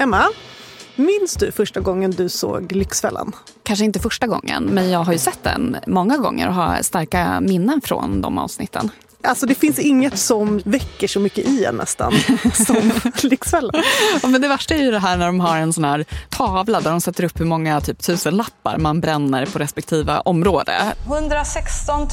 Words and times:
Emma, 0.00 0.24
minns 0.96 1.34
du 1.34 1.52
första 1.52 1.80
gången 1.80 2.10
du 2.10 2.28
såg 2.28 2.72
Lyxfällan? 2.72 3.32
Kanske 3.62 3.84
inte 3.84 4.00
första 4.00 4.26
gången, 4.26 4.64
men 4.64 4.90
jag 4.90 5.04
har 5.04 5.12
ju 5.12 5.18
sett 5.18 5.42
den 5.42 5.76
många 5.86 6.16
gånger 6.16 6.48
och 6.48 6.54
har 6.54 6.82
starka 6.82 7.40
minnen 7.40 7.80
från 7.80 8.20
de 8.20 8.38
avsnitten. 8.38 8.90
Alltså 9.24 9.46
det 9.46 9.54
finns 9.54 9.78
inget 9.78 10.18
som 10.18 10.62
väcker 10.64 11.08
så 11.08 11.20
mycket 11.20 11.48
i 11.48 11.64
en 11.64 11.74
nästan 11.74 12.12
som 12.66 12.92
Lyxfällan. 13.22 13.82
Ja, 14.22 14.28
men 14.28 14.40
det 14.40 14.48
värsta 14.48 14.74
är 14.74 14.82
ju 14.82 14.90
det 14.90 14.98
här 14.98 15.16
när 15.16 15.26
de 15.26 15.40
har 15.40 15.56
en 15.56 15.72
sån 15.72 15.84
här 15.84 16.04
tavla 16.28 16.80
där 16.80 16.90
de 16.90 17.00
sätter 17.00 17.24
upp 17.24 17.40
hur 17.40 17.44
många 17.44 17.80
typ 17.80 17.98
tusenlappar 17.98 18.78
man 18.78 19.00
bränner 19.00 19.46
på 19.46 19.58
respektive 19.58 20.18
område. 20.18 20.94
116 21.06 22.08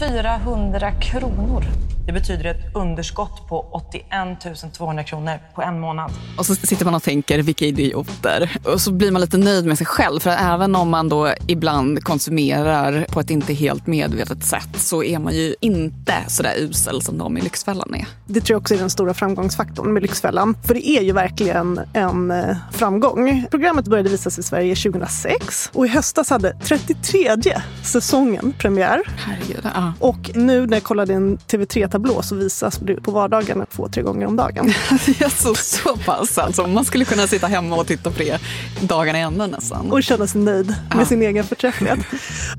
400 0.00 0.92
kronor. 0.92 1.64
Det 2.06 2.12
betyder 2.12 2.44
ett 2.44 2.74
underskott 2.74 3.48
på 3.48 3.66
81 3.72 4.72
200 4.72 5.04
kronor 5.04 5.38
på 5.54 5.62
en 5.62 5.80
månad. 5.80 6.10
Och 6.38 6.46
så 6.46 6.54
sitter 6.54 6.84
man 6.84 6.94
och 6.94 7.02
tänker, 7.02 7.38
vilka 7.38 7.64
idioter. 7.64 8.56
Och 8.64 8.80
så 8.80 8.92
blir 8.92 9.10
man 9.10 9.20
lite 9.20 9.36
nöjd 9.38 9.66
med 9.66 9.78
sig 9.78 9.86
själv. 9.86 10.20
För 10.20 10.30
även 10.30 10.76
om 10.76 10.88
man 10.90 11.08
då 11.08 11.32
ibland 11.46 12.04
konsumerar 12.04 13.06
på 13.10 13.20
ett 13.20 13.30
inte 13.30 13.54
helt 13.54 13.86
medvetet 13.86 14.44
sätt 14.44 14.68
så 14.76 15.02
är 15.02 15.18
man 15.18 15.34
ju 15.34 15.54
inte 15.60 16.14
så 16.28 16.42
där 16.42 16.54
usel 16.58 17.02
som 17.02 17.18
de 17.18 17.38
i 17.38 17.40
Lyxfällan 17.40 17.94
är. 17.94 18.06
Det 18.26 18.40
tror 18.40 18.54
jag 18.54 18.60
också 18.60 18.74
är 18.74 18.78
den 18.78 18.90
stora 18.90 19.14
framgångsfaktorn 19.14 19.92
med 19.92 20.02
Lyxfällan. 20.02 20.56
För 20.64 20.74
det 20.74 20.88
är 20.88 21.02
ju 21.02 21.12
verkligen 21.12 21.80
en 21.92 22.30
eh, 22.30 22.56
framgång. 22.72 23.46
Programmet 23.50 23.84
började 23.84 24.08
visas 24.08 24.38
i 24.38 24.42
Sverige 24.42 24.74
2006 24.76 25.70
och 25.72 25.86
i 25.86 25.88
höstas 25.88 26.30
hade 26.30 26.56
33 26.62 27.36
säsongen 27.82 28.54
premiär. 28.58 29.02
Herregud, 29.06 29.70
ja. 29.74 29.92
Och 30.00 30.30
nu 30.34 30.66
när 30.66 30.76
jag 30.76 30.84
kollade 30.84 31.12
in 31.12 31.38
TV3 31.38 31.95
tablå 31.96 32.22
så 32.22 32.34
visas 32.34 32.78
det 32.78 32.94
på 32.94 33.10
vardagarna 33.10 33.66
två, 33.66 33.88
tre 33.88 34.02
gånger 34.02 34.26
om 34.26 34.36
dagen. 34.36 34.72
så, 35.30 35.54
så 35.54 35.96
pass 35.96 36.38
alltså. 36.38 36.66
Man 36.66 36.84
skulle 36.84 37.04
kunna 37.04 37.26
sitta 37.26 37.46
hemma 37.46 37.76
och 37.76 37.86
titta 37.86 38.10
på 38.10 38.18
det 38.18 38.40
dagarna 38.80 39.18
i 39.18 39.22
ända 39.22 39.46
nästan. 39.46 39.92
Och 39.92 40.02
känna 40.02 40.26
sig 40.26 40.40
nöjd 40.40 40.66
med 40.66 41.00
ja. 41.00 41.04
sin 41.04 41.22
egen 41.22 41.44
förträfflighet. 41.44 41.98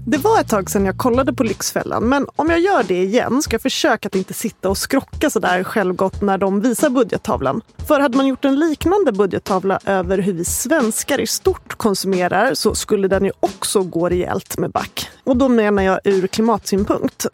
Det 0.05 0.17
var 0.17 0.39
ett 0.39 0.49
tag 0.49 0.69
sedan 0.69 0.85
jag 0.85 0.97
kollade 0.97 1.33
på 1.33 1.43
Lyxfällan 1.43 2.03
men 2.03 2.27
om 2.35 2.49
jag 2.49 2.59
gör 2.59 2.83
det 2.83 3.03
igen 3.03 3.41
ska 3.41 3.53
jag 3.53 3.61
försöka 3.61 4.07
att 4.07 4.15
inte 4.15 4.33
sitta 4.33 4.69
och 4.69 4.77
skrocka 4.77 5.29
sådär 5.29 5.63
självgott 5.63 6.21
när 6.21 6.37
de 6.37 6.61
visar 6.61 6.89
budgettavlan. 6.89 7.61
För 7.87 7.99
hade 7.99 8.17
man 8.17 8.27
gjort 8.27 8.45
en 8.45 8.59
liknande 8.59 9.11
budgettavla 9.11 9.79
över 9.85 10.17
hur 10.17 10.33
vi 10.33 10.45
svenskar 10.45 11.19
i 11.19 11.27
stort 11.27 11.77
konsumerar 11.77 12.53
så 12.53 12.75
skulle 12.75 13.07
den 13.07 13.25
ju 13.25 13.31
också 13.39 13.83
gå 13.83 14.09
rejält 14.09 14.57
med 14.57 14.71
back. 14.71 15.09
Och 15.23 15.37
då 15.37 15.47
menar 15.47 15.83
jag 15.83 15.99
ur 16.03 16.27
klimatsynpunkt. 16.27 17.25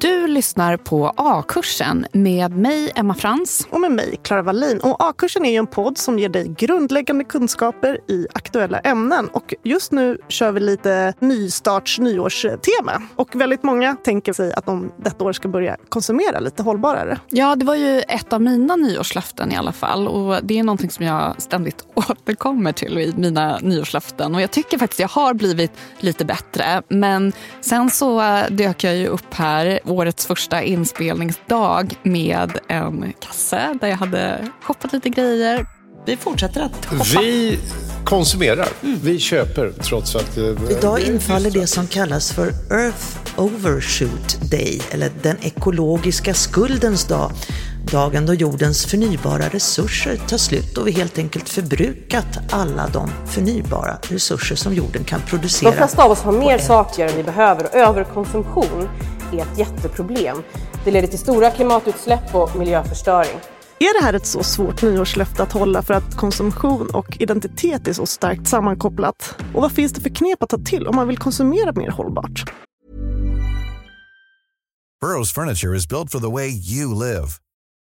Du 0.00 0.26
lyssnar 0.26 0.76
på 0.76 1.12
A-kursen 1.16 2.06
med 2.12 2.56
mig, 2.56 2.92
Emma 2.94 3.14
Frans. 3.14 3.66
och 3.70 3.80
med 3.80 3.92
mig, 3.92 4.20
Clara 4.22 4.42
Wallin. 4.42 4.80
Och 4.80 4.96
A-kursen 5.04 5.44
är 5.44 5.50
ju 5.50 5.56
en 5.56 5.66
podd 5.66 5.98
som 5.98 6.18
ger 6.18 6.28
dig 6.28 6.54
grundläggande 6.58 7.24
kunskaper 7.24 7.98
i 8.08 8.26
aktuella 8.32 8.78
ämnen. 8.78 9.28
Och 9.28 9.54
just 9.62 9.92
nu 9.92 10.18
kör 10.28 10.52
vi 10.52 10.60
lite 10.60 11.14
nystarts 11.18 11.98
nyårstema. 11.98 13.02
Och 13.16 13.36
väldigt 13.36 13.62
många 13.62 13.96
tänker 13.96 14.32
sig 14.32 14.52
att 14.52 14.66
de 14.66 14.92
detta 14.96 15.24
år 15.24 15.32
ska 15.32 15.48
börja 15.48 15.76
konsumera 15.88 16.40
lite 16.40 16.62
hållbarare. 16.62 17.18
Ja, 17.28 17.56
det 17.56 17.64
var 17.64 17.74
ju 17.74 18.00
ett 18.00 18.32
av 18.32 18.42
mina 18.42 18.76
nyårslöften 18.76 19.52
i 19.52 19.56
alla 19.56 19.72
fall. 19.72 20.08
Och 20.08 20.44
Det 20.44 20.58
är 20.58 20.62
någonting 20.62 20.90
som 20.90 21.06
jag 21.06 21.42
ständigt 21.42 21.84
återkommer 21.94 22.72
till 22.72 22.98
i 22.98 23.14
mina 23.16 23.58
nyårslöften. 23.58 24.34
Och 24.34 24.40
jag 24.40 24.50
tycker 24.50 24.78
faktiskt 24.78 25.00
jag 25.00 25.08
har 25.08 25.34
blivit 25.34 25.72
lite 25.98 26.24
bättre. 26.24 26.82
Men 26.88 27.32
sen 27.60 27.90
så 27.90 28.20
eh, 28.20 28.44
dök 28.50 28.84
jag 28.84 28.96
ju 28.96 29.06
upp 29.06 29.34
här 29.34 29.80
årets 29.84 30.26
första 30.26 30.62
inspelningsdag 30.62 31.94
med 32.02 32.50
en 32.68 33.12
kasse 33.20 33.78
där 33.80 33.88
jag 33.88 33.96
hade 33.96 34.48
shoppat 34.62 34.92
lite 34.92 35.08
grejer. 35.08 35.66
Vi 36.06 36.16
fortsätter 36.16 36.60
att 36.60 36.84
hoppa. 36.84 37.04
Vi 37.20 37.58
konsumerar. 38.04 38.68
Vi 38.80 39.18
köper 39.18 39.72
trots 39.82 40.16
att... 40.16 40.36
eh, 40.36 40.44
Idag 40.78 41.00
infaller 41.00 41.50
det 41.50 41.66
som 41.66 41.86
kallas 41.86 42.32
för 42.32 42.48
Earth 42.70 43.06
Overshoot 43.36 44.50
Day, 44.50 44.80
eller 44.90 45.10
den 45.22 45.36
ekologiska 45.42 46.34
skuldens 46.34 47.04
dag. 47.04 47.32
Dagen 47.92 48.26
då 48.26 48.34
jordens 48.34 48.86
förnybara 48.86 49.48
resurser 49.48 50.16
tar 50.16 50.38
slut 50.38 50.78
och 50.78 50.86
vi 50.86 50.90
helt 50.90 51.18
enkelt 51.18 51.48
förbrukat 51.48 52.38
alla 52.50 52.88
de 52.88 53.10
förnybara 53.26 53.98
resurser 54.02 54.56
som 54.56 54.74
jorden 54.74 55.04
kan 55.04 55.20
De 55.20 55.30
producera. 55.30 55.72
flesta 55.72 56.04
av 56.04 56.10
oss 56.10 56.22
har 56.22 56.32
mer 56.32 56.58
saker 56.58 57.08
än 57.08 57.16
vi 57.16 57.22
behöver 57.22 57.64
och 57.64 57.74
överkonsumtion 57.74 58.88
är 59.32 59.38
ett 59.38 59.58
jätteproblem. 59.58 60.42
Det 60.84 60.90
leder 60.90 61.08
till 61.08 61.18
stora 61.18 61.50
klimatutsläpp 61.50 62.34
och 62.34 62.56
miljöförstöring. 62.56 63.38
Är 63.78 64.00
det 64.00 64.04
här 64.06 64.14
ett 64.14 64.26
så 64.26 64.42
svårt 64.42 64.82
nyårslöfte 64.82 65.42
att 65.42 65.52
hålla 65.52 65.82
för 65.82 65.94
att 65.94 66.16
konsumtion 66.16 66.90
och 66.90 67.16
identitet 67.20 67.88
är 67.88 67.92
så 67.92 68.06
starkt 68.06 68.48
sammankopplat? 68.48 69.34
Och 69.54 69.62
vad 69.62 69.72
finns 69.72 69.92
det 69.92 70.00
för 70.00 70.10
knep 70.10 70.42
att 70.42 70.48
ta 70.48 70.58
till 70.58 70.86
om 70.86 70.96
man 70.96 71.08
vill 71.08 71.18
konsumera 71.18 71.72
mer 71.72 71.90
hållbart? 71.90 72.52
Burrow's 75.04 75.34
furniture 75.34 75.76
is 75.76 75.88
built 75.88 76.10
for 76.10 76.20
the 76.20 76.30
way 76.30 76.48
you 76.48 76.94
live. 76.94 77.43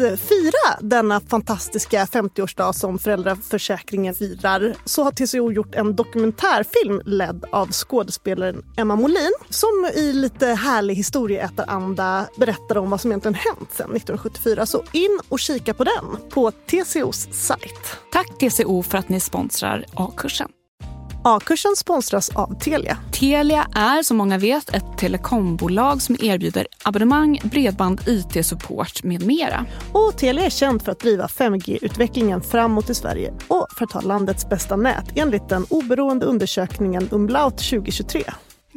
att 0.00 0.20
fira 0.20 0.78
denna 0.80 1.20
fantastiska 1.20 2.04
50-årsdag 2.04 2.72
som 2.72 2.98
föräldraförsäkringen 2.98 4.14
firar 4.14 4.74
så 4.84 5.02
har 5.02 5.10
TCO 5.10 5.52
gjort 5.52 5.74
en 5.74 5.96
dokumentärfilm 5.96 7.00
ledd 7.04 7.44
av 7.52 7.72
skådespelaren 7.72 8.64
Emma 8.76 8.96
Molin 8.96 9.32
som 9.50 9.90
i 9.94 10.12
lite 10.12 10.46
härlig 10.46 10.94
historieätaranda 10.94 12.26
berättar 12.38 12.78
om 12.78 12.90
vad 12.90 13.00
som 13.00 13.10
egentligen 13.10 13.34
hänt 13.34 13.72
sedan 13.72 13.96
1974. 13.96 14.66
Så 14.66 14.82
in 14.92 15.20
och 15.28 15.40
kika 15.40 15.74
på 15.74 15.84
den 15.84 16.30
på 16.30 16.50
TCOs 16.50 17.28
sajt. 17.32 17.96
Tack 18.12 18.38
TCO 18.38 18.82
för 18.82 18.98
att 18.98 19.08
ni 19.08 19.20
sponsrar 19.20 19.84
A-kursen. 19.94 20.48
A-kursen 21.24 21.76
sponsras 21.76 22.28
av 22.28 22.58
Telia. 22.58 22.98
Telia 23.12 23.66
är 23.74 24.02
som 24.02 24.16
många 24.16 24.38
vet 24.38 24.74
ett 24.74 24.98
telekombolag 24.98 26.02
som 26.02 26.16
erbjuder 26.20 26.66
abonnemang, 26.82 27.40
bredband, 27.44 28.00
IT-support 28.06 29.02
med 29.02 29.26
mera. 29.26 29.66
Och 29.92 30.18
Telia 30.18 30.44
är 30.44 30.50
känt 30.50 30.84
för 30.84 30.92
att 30.92 31.00
driva 31.00 31.26
5G-utvecklingen 31.26 32.40
framåt 32.40 32.90
i 32.90 32.94
Sverige 32.94 33.34
och 33.48 33.66
för 33.76 33.84
att 33.84 33.92
ha 33.92 34.00
landets 34.00 34.48
bästa 34.48 34.76
nät 34.76 35.04
enligt 35.14 35.48
den 35.48 35.66
oberoende 35.68 36.26
undersökningen 36.26 37.08
Umlaut 37.12 37.58
2023. 37.58 38.22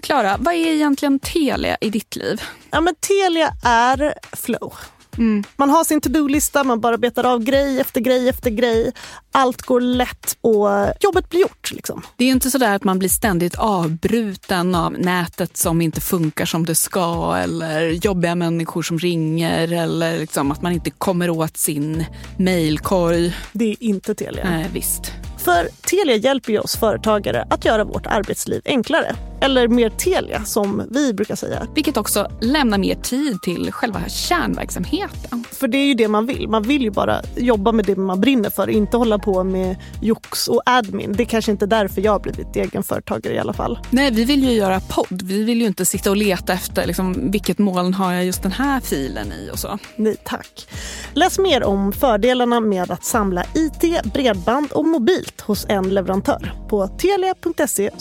Klara, 0.04 0.36
vad 0.40 0.54
är 0.54 0.74
egentligen 0.74 1.20
Telia 1.20 1.78
i 1.82 1.90
ditt 1.90 2.16
liv? 2.16 2.42
Ja, 2.72 2.82
men 2.82 2.96
Telia 2.96 3.54
är 3.64 4.14
flow. 4.36 4.74
Mm. 5.18 5.44
Man 5.56 5.70
har 5.70 5.84
sin 5.84 6.02
to-do-lista, 6.02 6.64
man 6.64 6.80
bara 6.80 6.98
betar 6.98 7.24
av 7.24 7.44
grej 7.44 7.80
efter 7.80 8.02
grej 8.02 8.30
efter 8.30 8.50
grej. 8.50 8.92
Allt 9.32 9.62
går 9.62 9.82
lätt 9.82 10.38
och 10.42 10.68
jobbet 11.00 11.30
blir 11.30 11.42
gjort. 11.42 11.72
Liksom. 11.72 12.02
Det 12.18 12.26
är 12.26 12.30
inte 12.30 12.52
så 12.52 12.58
där 12.58 12.76
att 12.76 12.84
man 12.84 13.00
blir 13.00 13.10
ständigt 13.10 13.56
avbruten 13.56 14.76
av 14.76 14.92
nätet 15.00 15.58
som 15.58 15.82
inte 15.82 16.02
funkar 16.02 16.46
som 16.46 16.66
det 16.66 16.76
ska 16.76 17.36
eller 17.36 17.90
jobbiga 17.90 18.36
människor 18.36 18.82
som 18.82 19.00
ringer 19.00 19.72
eller 19.72 20.20
liksom 20.20 20.52
att 20.52 20.62
man 20.62 20.72
inte 20.72 20.90
kommer 20.90 21.30
åt 21.30 21.58
sin 21.58 22.06
mailkorg. 22.38 23.36
Det 23.52 23.72
är 23.72 23.84
inte 23.84 24.16
Telia. 24.16 24.50
Nej, 24.50 24.70
visst. 24.74 25.12
För 25.38 25.68
Telia 25.82 26.16
hjälper 26.16 26.52
ju 26.52 26.60
oss 26.60 26.76
företagare 26.76 27.48
att 27.50 27.66
göra 27.66 27.84
vårt 27.84 28.06
arbetsliv 28.06 28.62
enklare. 28.66 29.16
Eller 29.46 29.68
mer 29.68 29.90
Telia 29.90 30.46
som 30.46 30.88
vi 30.90 31.14
brukar 31.14 31.36
säga. 31.36 31.68
Vilket 31.76 31.98
också 31.98 32.28
lämnar 32.42 32.78
mer 32.78 32.96
tid 32.96 33.42
till 33.42 33.72
själva 33.72 34.10
kärnverksamheten. 34.10 35.44
För 35.52 35.68
det 35.68 35.78
är 35.78 35.86
ju 35.86 35.94
det 35.94 36.08
man 36.08 36.26
vill. 36.26 36.48
Man 36.48 36.64
vill 36.64 36.82
ju 36.82 36.92
bara 36.92 37.22
jobba 37.36 37.72
med 37.72 37.86
det 37.86 37.96
man 37.96 38.22
brinner 38.22 38.50
för. 38.50 38.70
Inte 38.70 38.98
hålla 38.98 39.20
på 39.20 39.44
med 39.44 39.76
jox 40.02 40.48
och 40.48 40.62
admin. 40.66 41.14
Det 41.18 41.24
är 41.24 41.26
kanske 41.26 41.52
inte 41.52 41.66
därför 41.66 42.02
jag 42.02 42.12
har 42.12 42.20
blivit 42.20 42.56
egenföretagare 42.56 43.34
i 43.34 43.40
alla 43.40 43.54
fall. 43.54 43.80
Nej, 43.90 44.12
vi 44.12 44.26
vill 44.26 44.44
ju 44.44 44.52
göra 44.52 44.80
podd. 44.80 45.22
Vi 45.22 45.44
vill 45.44 45.62
ju 45.62 45.68
inte 45.68 45.86
sitta 45.86 46.10
och 46.10 46.18
leta 46.18 46.54
efter 46.54 46.88
liksom, 46.88 47.32
vilket 47.32 47.58
moln 47.58 47.94
har 47.94 48.14
jag 48.14 48.26
just 48.26 48.44
den 48.44 48.52
här 48.52 48.80
filen 48.80 49.28
i 49.32 49.50
och 49.52 49.60
så. 49.60 49.80
Nej 49.96 50.16
tack. 50.24 50.68
Läs 51.14 51.40
mer 51.40 51.64
om 51.64 51.92
fördelarna 51.92 52.60
med 52.60 52.92
att 52.92 53.06
samla 53.06 53.44
IT, 53.54 54.14
bredband 54.14 54.72
och 54.72 54.86
mobilt 54.86 55.42
hos 55.42 55.66
en 55.70 55.90
leverantör 55.90 56.54
på 56.70 56.88
telia.se 56.88 57.92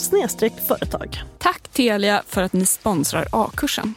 företag. 0.68 1.33
Tack 1.44 1.68
Telia 1.68 2.22
för 2.26 2.42
att 2.42 2.52
ni 2.52 2.66
sponsrar 2.66 3.26
A-kursen. 3.32 3.94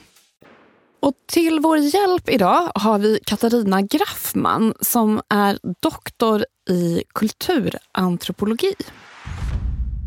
Och 1.00 1.13
till 1.27 1.60
vår 1.60 1.77
hjälp 1.77 2.30
idag 2.30 2.72
har 2.75 3.00
vi 3.00 3.20
Katarina 3.25 3.82
Graffman 3.82 4.74
som 4.82 5.22
är 5.30 5.60
doktor 5.82 6.46
i 6.70 7.04
kulturantropologi. 7.13 8.74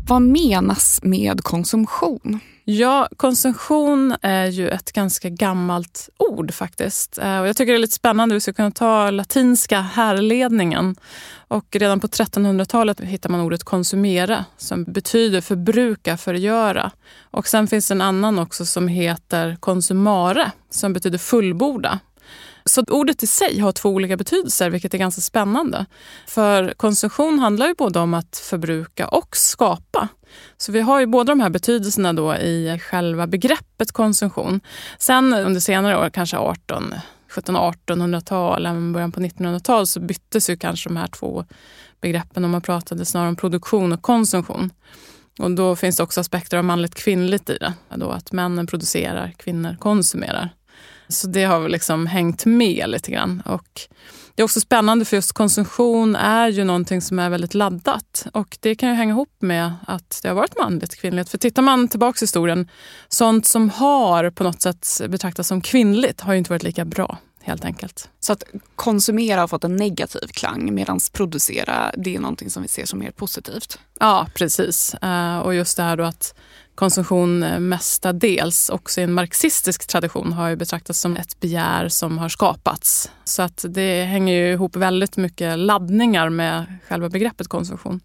Vad 0.07 0.21
menas 0.21 0.99
med 1.03 1.41
konsumtion? 1.43 2.39
Ja, 2.63 3.07
konsumtion 3.17 4.15
är 4.21 4.45
ju 4.45 4.69
ett 4.69 4.91
ganska 4.91 5.29
gammalt 5.29 6.09
ord 6.17 6.53
faktiskt. 6.53 7.17
Eh, 7.17 7.39
och 7.39 7.47
jag 7.47 7.57
tycker 7.57 7.71
det 7.73 7.77
är 7.77 7.81
lite 7.81 7.95
spännande. 7.95 8.35
Vi 8.35 8.41
ska 8.41 8.53
kunna 8.53 8.71
ta 8.71 9.11
latinska 9.11 9.81
härledningen. 9.81 10.95
Och 11.47 11.65
redan 11.71 11.99
på 11.99 12.07
1300-talet 12.07 12.99
hittar 12.99 13.29
man 13.29 13.39
ordet 13.41 13.63
konsumera 13.63 14.45
som 14.57 14.83
betyder 14.83 15.41
förbruka, 15.41 16.17
förgöra. 16.17 16.91
Och 17.31 17.47
sen 17.47 17.67
finns 17.67 17.91
en 17.91 18.01
annan 18.01 18.39
också 18.39 18.65
som 18.65 18.87
heter 18.87 19.57
konsumare 19.59 20.51
som 20.69 20.93
betyder 20.93 21.17
fullborda. 21.17 21.99
Så 22.65 22.83
ordet 22.87 23.23
i 23.23 23.27
sig 23.27 23.59
har 23.59 23.71
två 23.71 23.89
olika 23.89 24.17
betydelser, 24.17 24.69
vilket 24.69 24.93
är 24.93 24.97
ganska 24.97 25.21
spännande. 25.21 25.85
För 26.27 26.73
konsumtion 26.77 27.39
handlar 27.39 27.67
ju 27.67 27.73
både 27.73 27.99
om 27.99 28.13
att 28.13 28.37
förbruka 28.37 29.07
och 29.07 29.37
skapa. 29.37 30.07
Så 30.57 30.71
vi 30.71 30.81
har 30.81 30.99
ju 30.99 31.05
båda 31.05 31.31
de 31.31 31.39
här 31.39 31.49
betydelserna 31.49 32.13
då 32.13 32.35
i 32.35 32.79
själva 32.79 33.27
begreppet 33.27 33.91
konsumtion. 33.91 34.61
Sen 34.97 35.33
under 35.33 35.59
senare 35.59 35.97
år, 35.97 36.09
kanske 36.09 36.37
18 36.37 36.93
1700-1800-tal, 37.31 38.65
även 38.65 38.93
början 38.93 39.11
på 39.11 39.19
1900-tal, 39.19 39.87
så 39.87 39.99
byttes 39.99 40.49
ju 40.49 40.57
kanske 40.57 40.89
de 40.89 40.97
här 40.97 41.07
två 41.07 41.45
begreppen 42.01 42.43
och 42.43 42.49
man 42.49 42.61
pratade 42.61 43.05
snarare 43.05 43.29
om 43.29 43.35
produktion 43.35 43.91
och 43.91 44.01
konsumtion. 44.01 44.69
Och 45.39 45.51
då 45.51 45.75
finns 45.75 45.97
det 45.97 46.03
också 46.03 46.21
aspekter 46.21 46.57
av 46.57 46.63
manligt 46.63 46.95
kvinnligt 46.95 47.49
i 47.49 47.57
det. 47.57 47.73
Då 47.95 48.09
att 48.09 48.31
männen 48.31 48.67
producerar, 48.67 49.33
kvinnor 49.37 49.75
konsumerar. 49.79 50.49
Så 51.11 51.27
det 51.27 51.43
har 51.43 51.69
liksom 51.69 52.07
hängt 52.07 52.45
med 52.45 52.89
lite 52.89 53.11
grann. 53.11 53.41
Och 53.45 53.81
Det 54.35 54.41
är 54.41 54.43
också 54.43 54.59
spännande 54.59 55.05
för 55.05 55.17
just 55.17 55.33
konsumtion 55.33 56.15
är 56.15 56.47
ju 56.47 56.63
någonting 56.63 57.01
som 57.01 57.19
är 57.19 57.29
väldigt 57.29 57.53
laddat. 57.53 58.27
Och 58.33 58.57
det 58.59 58.75
kan 58.75 58.89
ju 58.89 58.95
hänga 58.95 59.13
ihop 59.13 59.35
med 59.39 59.73
att 59.87 60.19
det 60.21 60.27
har 60.27 60.35
varit 60.35 60.57
manligt 60.59 60.95
kvinnligt. 60.95 61.29
För 61.29 61.37
tittar 61.37 61.61
man 61.61 61.87
tillbaka 61.87 62.17
i 62.17 62.23
historien, 62.23 62.69
sånt 63.07 63.45
som 63.45 63.69
har 63.69 64.29
på 64.29 64.43
något 64.43 64.61
sätt 64.61 65.01
betraktats 65.07 65.49
som 65.49 65.61
kvinnligt 65.61 66.21
har 66.21 66.33
ju 66.33 66.37
inte 66.37 66.49
varit 66.49 66.63
lika 66.63 66.85
bra 66.85 67.17
helt 67.43 67.65
enkelt. 67.65 68.09
Så 68.19 68.33
att 68.33 68.43
konsumera 68.75 69.39
har 69.39 69.47
fått 69.47 69.63
en 69.63 69.75
negativ 69.75 70.27
klang 70.27 70.73
medan 70.73 70.99
producera 71.13 71.91
det 71.97 72.15
är 72.15 72.19
någonting 72.19 72.49
som 72.49 72.61
vi 72.63 72.67
ser 72.67 72.85
som 72.85 72.99
mer 72.99 73.11
positivt? 73.11 73.79
Ja, 73.99 74.27
precis. 74.35 74.93
Eh, 74.93 75.39
och 75.39 75.55
just 75.55 75.77
det 75.77 75.83
här 75.83 75.97
då 75.97 76.03
att 76.03 76.35
konsumtion 76.81 77.39
mestadels 77.69 78.69
också 78.69 79.01
i 79.01 79.03
en 79.03 79.13
marxistisk 79.13 79.87
tradition 79.87 80.33
har 80.33 80.49
ju 80.49 80.55
betraktats 80.55 80.99
som 80.99 81.17
ett 81.17 81.39
begär 81.39 81.89
som 81.89 82.17
har 82.17 82.29
skapats. 82.29 83.11
Så 83.23 83.41
att 83.41 83.65
det 83.69 84.03
hänger 84.03 84.33
ju 84.33 84.51
ihop 84.51 84.75
väldigt 84.75 85.17
mycket 85.17 85.59
laddningar 85.59 86.29
med 86.29 86.65
själva 86.87 87.09
begreppet 87.09 87.47
konsumtion. 87.47 87.99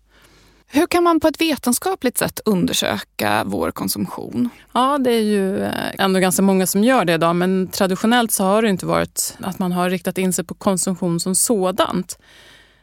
Hur 0.67 0.87
kan 0.87 1.03
man 1.03 1.21
på 1.21 1.29
ett 1.29 1.41
vetenskapligt 1.41 2.19
sätt 2.19 2.41
undersöka 2.45 3.45
vår 3.47 3.71
konsumtion? 3.71 4.49
Ja, 4.73 4.99
det 4.99 5.11
är 5.11 5.23
ju 5.23 5.65
eh, 5.65 5.71
ändå 5.99 6.21
ganska 6.21 6.43
många 6.43 6.67
som 6.67 6.85
gör 6.85 7.05
det 7.05 7.15
idag 7.15 7.37
men 7.37 7.69
traditionellt 7.69 8.33
så 8.33 8.45
har 8.45 8.63
det 8.63 8.69
inte 8.69 8.87
varit 8.87 9.37
att 9.41 9.59
man 9.59 9.73
har 9.73 9.91
riktat 9.91 10.19
in 10.19 10.33
sig 10.33 10.45
på 10.45 10.55
konsumtion 10.55 11.21
som 11.21 11.35
sådant. 11.35 12.19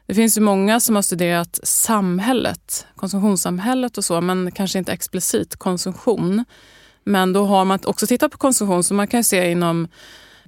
Det 0.06 0.14
finns 0.14 0.38
ju 0.38 0.42
många 0.42 0.80
som 0.80 0.96
har 0.96 1.02
studerat 1.02 1.60
samhället, 1.64 2.88
konsumtionssamhället 2.96 3.98
och 3.98 4.06
så, 4.06 4.22
men 4.22 4.52
kanske 4.52 4.80
inte 4.80 4.92
explicit 4.92 5.56
konsumtion. 5.56 6.46
Men 7.04 7.34
då 7.34 7.46
har 7.46 7.66
man 7.66 7.80
också 7.86 8.08
tittat 8.08 8.32
på 8.32 8.38
konsumtion, 8.38 8.84
så 8.84 8.94
man 8.94 9.08
kan 9.08 9.24
se 9.24 9.52
inom 9.52 9.88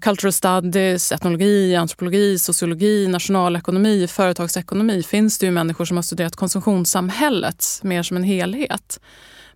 cultural 0.02 0.34
studies, 0.34 1.12
etnologi, 1.12 1.76
antropologi, 1.76 2.40
sociologi, 2.40 3.08
nationalekonomi, 3.08 4.08
företagsekonomi 4.08 5.04
finns 5.04 5.38
det 5.38 5.46
ju 5.46 5.52
människor 5.52 5.86
som 5.86 5.98
har 5.98 6.02
studerat 6.02 6.36
konsumtionssamhället 6.36 7.66
mer 7.82 8.04
som 8.04 8.18
en 8.18 8.24
helhet. 8.24 9.00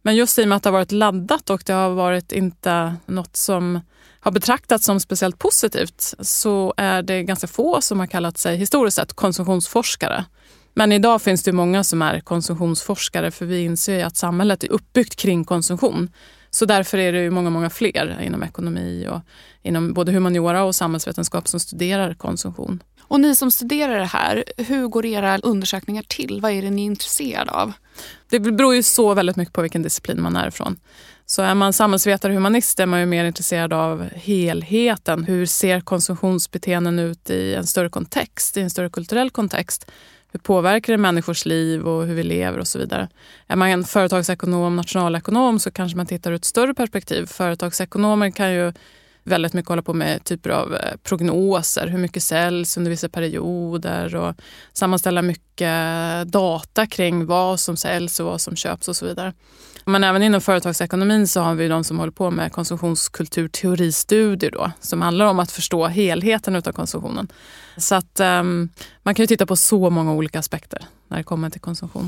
Men 0.01 0.15
just 0.15 0.39
i 0.39 0.44
och 0.44 0.48
med 0.48 0.56
att 0.56 0.63
det 0.63 0.70
har 0.70 0.77
varit 0.77 0.91
laddat 0.91 1.50
och 1.50 1.63
det 1.65 1.74
har 1.74 1.89
varit 1.89 2.32
inte 2.32 2.96
något 3.06 3.36
som 3.36 3.79
har 4.20 4.32
betraktats 4.32 4.86
som 4.86 5.00
speciellt 5.00 5.40
positivt 5.40 6.14
så 6.20 6.74
är 6.78 7.02
det 7.02 7.24
ganska 7.24 7.48
få 7.48 7.82
som 7.82 8.00
har 8.00 8.08
kallat 8.08 8.38
sig 8.38 8.58
historiskt 8.58 8.96
sett 8.96 9.14
konsumtionsforskare. 9.14 10.26
Men 10.74 10.92
idag 10.92 11.22
finns 11.22 11.44
det 11.44 11.52
många 11.52 11.84
som 11.84 12.02
är 12.02 12.20
konsumtionsforskare 12.20 13.32
för 13.32 13.46
vi 13.46 13.64
inser 13.64 14.06
att 14.06 14.18
samhället 14.18 14.64
är 14.64 14.72
uppbyggt 14.72 15.16
kring 15.16 15.46
konsumtion. 15.46 16.10
Så 16.52 16.66
därför 16.66 16.98
är 16.98 17.14
det 17.14 17.32
många, 17.32 17.50
många 17.50 17.70
fler 17.70 18.22
inom 18.22 18.44
ekonomi 18.44 19.08
och 19.10 19.22
inom 19.62 19.94
både 19.94 20.12
humaniora 20.12 20.64
och 20.64 20.76
samhällsvetenskap 20.76 21.48
som 21.48 21.60
studerar 21.60 22.14
konsumtion. 22.14 22.84
Och 23.02 23.20
ni 23.20 23.36
som 23.36 23.52
studerar 23.52 24.00
det 24.00 24.06
här, 24.06 24.44
hur 24.58 24.88
går 24.88 25.06
era 25.06 25.38
undersökningar 25.38 26.04
till? 26.08 26.42
Vad 26.42 26.52
är 26.52 26.62
det 26.62 26.70
ni 26.70 26.82
är 26.82 26.86
intresserade 26.86 27.52
av? 27.52 27.72
Det 28.30 28.40
beror 28.40 28.76
ju 28.76 28.84
så 28.84 29.14
väldigt 29.14 29.36
mycket 29.36 29.54
på 29.54 29.62
vilken 29.62 29.82
disciplin 29.82 30.22
man 30.22 30.36
är 30.36 30.48
ifrån. 30.48 30.80
Så 31.31 31.41
är 31.41 31.55
man 31.55 31.74
samhällsvetare 31.74 32.31
och 32.31 32.36
humanist 32.36 32.79
är 32.79 32.86
man 32.86 33.00
ju 33.00 33.05
mer 33.05 33.25
intresserad 33.25 33.74
av 33.74 34.09
helheten. 34.15 35.24
Hur 35.24 35.45
ser 35.45 35.79
konsumtionsbeteenden 35.79 37.00
ut 37.00 37.29
i 37.29 37.55
en 37.55 37.65
större 37.65 37.89
kontext, 37.89 38.57
i 38.57 38.62
en 38.62 38.69
större 38.69 38.89
kulturell 38.89 39.29
kontext? 39.29 39.91
Hur 40.31 40.39
påverkar 40.39 40.93
det 40.93 40.98
människors 40.98 41.45
liv 41.45 41.88
och 41.88 42.05
hur 42.05 42.15
vi 42.15 42.24
lever 42.24 42.59
och 42.59 42.67
så 42.67 42.79
vidare. 42.79 43.09
Är 43.48 43.55
man 43.55 43.69
en 43.69 43.83
företagsekonom, 43.83 44.75
nationalekonom 44.75 45.59
så 45.59 45.71
kanske 45.71 45.98
man 45.98 46.05
tittar 46.05 46.31
ur 46.31 46.36
ett 46.36 46.45
större 46.45 46.74
perspektiv. 46.74 47.25
Företagsekonomer 47.25 48.31
kan 48.31 48.53
ju 48.53 48.74
väldigt 49.24 49.53
mycket 49.53 49.69
hålla 49.69 49.81
på 49.81 49.93
med 49.93 50.24
typer 50.24 50.50
av 50.50 50.75
eh, 50.75 50.95
prognoser. 51.03 51.88
Hur 51.88 52.00
mycket 52.00 52.24
säljs 52.24 52.77
under 52.77 52.91
vissa 52.91 53.09
perioder 53.09 54.15
och 54.15 54.36
sammanställa 54.74 55.21
mycket 55.21 55.62
eh, 55.62 56.31
data 56.31 56.86
kring 56.86 57.25
vad 57.25 57.59
som 57.59 57.77
säljs 57.77 58.19
och 58.19 58.25
vad 58.25 58.41
som 58.41 58.55
köps 58.55 58.88
och 58.88 58.95
så 58.95 59.05
vidare. 59.05 59.33
Men 59.89 60.03
även 60.03 60.24
inom 60.24 60.41
företagsekonomin 60.41 61.27
så 61.27 61.41
har 61.41 61.55
vi 61.55 61.67
de 61.67 61.84
som 61.84 62.00
håller 62.00 62.12
på 62.12 62.31
med 62.31 62.51
konsumtionskulturteoristudier 62.51 64.51
då, 64.51 64.72
som 64.79 65.01
handlar 65.01 65.25
om 65.25 65.39
att 65.39 65.51
förstå 65.51 65.88
helheten 65.88 66.55
av 66.55 66.62
konsumtionen. 66.62 67.27
Så 67.77 67.96
att 67.96 68.19
um, 68.19 68.69
man 69.03 69.15
kan 69.15 69.24
ju 69.24 69.27
titta 69.27 69.46
på 69.46 69.55
så 69.55 69.89
många 69.89 70.13
olika 70.13 70.39
aspekter 70.39 70.86
när 71.08 71.17
det 71.17 71.24
kommer 71.24 71.50
till 71.50 71.62
konsumtion. 71.62 72.08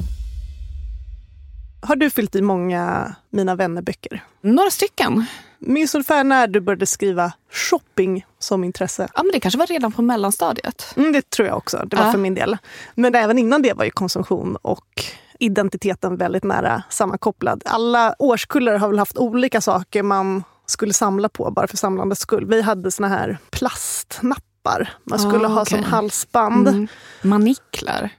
Har 1.81 1.95
du 1.95 2.09
fyllt 2.09 2.35
i 2.35 2.41
många 2.41 3.15
Mina 3.29 3.55
vänner-böcker? 3.55 4.23
Några 4.41 4.71
stycken. 4.71 5.25
Minns 5.59 5.95
ungefär 5.95 6.23
när 6.23 6.47
du 6.47 6.59
började 6.59 6.85
skriva 6.85 7.33
shopping 7.51 8.25
som 8.39 8.63
intresse? 8.63 9.07
Ja, 9.15 9.23
men 9.23 9.31
det 9.31 9.39
kanske 9.39 9.57
var 9.57 9.67
redan 9.67 9.91
på 9.91 10.01
mellanstadiet. 10.01 10.93
Mm, 10.97 11.11
det 11.11 11.29
tror 11.29 11.47
jag 11.47 11.57
också. 11.57 11.85
Det 11.87 11.95
var 11.95 12.05
ja. 12.05 12.11
för 12.11 12.19
min 12.19 12.35
del. 12.35 12.57
Men 12.95 13.15
även 13.15 13.39
innan 13.39 13.61
det 13.61 13.73
var 13.73 13.85
ju 13.85 13.91
konsumtion 13.91 14.55
och 14.55 15.05
identiteten 15.41 16.17
väldigt 16.17 16.43
nära 16.43 16.83
sammankopplad. 16.89 17.63
Alla 17.65 18.15
årskullar 18.19 18.77
har 18.77 18.87
väl 18.87 18.99
haft 18.99 19.17
olika 19.17 19.61
saker 19.61 20.03
man 20.03 20.43
skulle 20.65 20.93
samla 20.93 21.29
på 21.29 21.51
bara 21.51 21.67
för 21.67 21.77
samlandets 21.77 22.21
skull. 22.21 22.45
Vi 22.45 22.61
hade 22.61 22.91
såna 22.91 23.07
här 23.07 23.37
plastnappar 23.49 24.93
man 25.03 25.19
skulle 25.19 25.45
ah, 25.45 25.51
ha 25.51 25.65
som 25.65 25.83
halsband. 25.83 26.67
Mm. 26.67 26.87
Maniklar. 27.21 28.09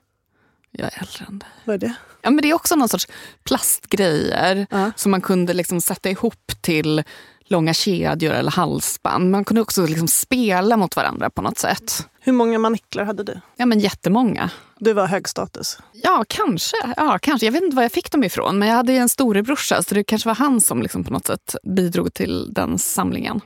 Jag 0.70 0.92
är 0.92 1.00
äldre 1.00 1.24
än 1.28 1.38
dig. 1.38 1.48
Vad 1.64 1.74
är 1.74 1.78
det? 1.78 1.94
Ja, 2.22 2.30
men 2.30 2.42
det 2.42 2.50
är 2.50 2.54
också 2.54 2.76
någon 2.76 2.88
sorts 2.88 3.08
plastgrejer 3.44 4.66
uh. 4.72 4.88
som 4.96 5.10
man 5.10 5.20
kunde 5.20 5.54
liksom 5.54 5.80
sätta 5.80 6.10
ihop 6.10 6.52
till 6.60 7.02
långa 7.52 7.74
kedjor 7.74 8.32
eller 8.32 8.50
halsband. 8.50 9.30
Man 9.30 9.44
kunde 9.44 9.60
också 9.60 9.86
liksom 9.86 10.08
spela 10.08 10.76
mot 10.76 10.96
varandra 10.96 11.30
på 11.30 11.42
något 11.42 11.58
sätt. 11.58 12.06
Hur 12.20 12.32
många 12.32 12.58
maniklar 12.58 13.04
hade 13.04 13.22
du? 13.24 13.40
Ja, 13.56 13.66
men 13.66 13.80
jättemånga. 13.80 14.50
Du 14.78 14.92
var 14.92 15.06
hög 15.06 15.28
status? 15.28 15.78
Ja, 15.92 16.24
kanske. 16.28 16.76
Ja, 16.96 17.18
kanske. 17.22 17.46
Jag 17.46 17.52
vet 17.52 17.62
inte 17.62 17.76
var 17.76 17.82
jag 17.82 17.92
fick 17.92 18.12
dem 18.12 18.24
ifrån, 18.24 18.58
men 18.58 18.68
jag 18.68 18.76
hade 18.76 18.92
en 18.92 19.08
storebrorsa 19.08 19.82
så 19.82 19.94
det 19.94 20.04
kanske 20.04 20.28
var 20.28 20.34
han 20.34 20.60
som 20.60 20.82
liksom 20.82 21.04
på 21.04 21.12
något 21.12 21.26
sätt 21.26 21.56
bidrog 21.62 22.14
till 22.14 22.54
den 22.54 22.78
samlingen. 22.78 23.40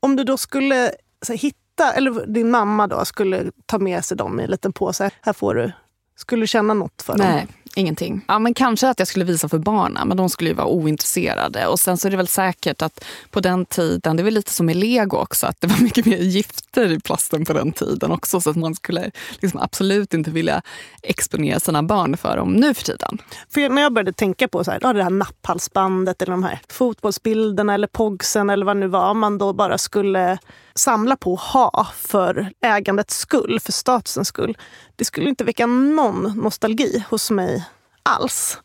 Om 0.00 0.16
du 0.16 0.24
då 0.24 0.36
skulle 0.36 0.92
här, 1.28 1.36
hitta, 1.36 1.92
eller 1.92 2.26
din 2.26 2.50
mamma 2.50 2.86
då 2.86 3.04
skulle 3.04 3.50
ta 3.66 3.78
med 3.78 4.04
sig 4.04 4.16
dem 4.16 4.40
i 4.40 4.42
en 4.42 4.50
liten 4.50 4.72
påse. 4.72 5.10
Här 5.22 5.32
får 5.32 5.54
du. 5.54 5.72
Skulle 6.16 6.42
du 6.42 6.46
känna 6.46 6.74
något 6.74 7.02
för 7.02 7.18
Nej, 7.18 7.40
dem? 7.40 7.54
Ingenting. 7.74 8.24
Ja, 8.28 8.38
men 8.38 8.54
kanske 8.54 8.88
att 8.88 8.98
jag 8.98 9.08
skulle 9.08 9.24
visa 9.24 9.48
för 9.48 9.58
barnen, 9.58 10.08
men 10.08 10.16
de 10.16 10.28
skulle 10.28 10.50
ju 10.50 10.56
vara 10.56 10.66
ointresserade. 10.66 11.66
Och 11.66 11.80
sen 11.80 11.96
så 11.96 12.08
är 12.08 12.10
det 12.10 12.16
väl 12.16 12.28
säkert 12.28 12.82
att 12.82 13.04
på 13.30 13.40
den 13.40 13.66
tiden, 13.66 14.16
det 14.16 14.22
var 14.22 14.30
lite 14.30 14.52
som 14.52 14.66
med 14.66 14.76
lego 14.76 15.16
också, 15.16 15.46
att 15.46 15.60
det 15.60 15.66
var 15.66 15.78
mycket 15.78 16.06
mer 16.06 16.18
gifter 16.18 16.92
i 16.92 17.00
plasten 17.00 17.44
på 17.44 17.52
den 17.52 17.72
tiden 17.72 18.12
också. 18.12 18.40
Så 18.40 18.50
att 18.50 18.56
man 18.56 18.74
skulle 18.74 19.10
liksom 19.40 19.60
absolut 19.60 20.14
inte 20.14 20.30
vilja 20.30 20.62
exponera 21.02 21.60
sina 21.60 21.82
barn 21.82 22.16
för 22.16 22.36
dem 22.36 22.52
nu 22.52 22.74
för 22.74 22.84
tiden. 22.84 23.18
För 23.50 23.68
när 23.68 23.82
jag 23.82 23.92
började 23.92 24.12
tänka 24.12 24.48
på 24.48 24.64
så 24.64 24.70
här, 24.70 24.94
det 24.94 25.02
här 25.02 25.10
napphalsbandet 25.10 26.22
eller 26.22 26.32
de 26.32 26.44
här 26.44 26.60
fotbollsbilderna 26.68 27.74
eller 27.74 27.86
pogsen 27.86 28.50
eller 28.50 28.66
vad 28.66 28.76
det 28.76 28.80
nu 28.80 28.86
var 28.86 29.14
man 29.14 29.38
då 29.38 29.52
bara 29.52 29.78
skulle 29.78 30.38
samla 30.78 31.16
på 31.16 31.32
och 31.32 31.40
ha 31.40 31.86
för 31.96 32.52
ägandets 32.64 33.18
skull, 33.18 33.60
för 33.60 33.72
statusens 33.72 34.28
skull. 34.28 34.56
Det 34.96 35.04
skulle 35.04 35.28
inte 35.28 35.44
väcka 35.44 35.66
någon 35.66 36.22
nostalgi 36.36 37.04
hos 37.10 37.30
mig 37.30 37.64
alls. 38.02 38.58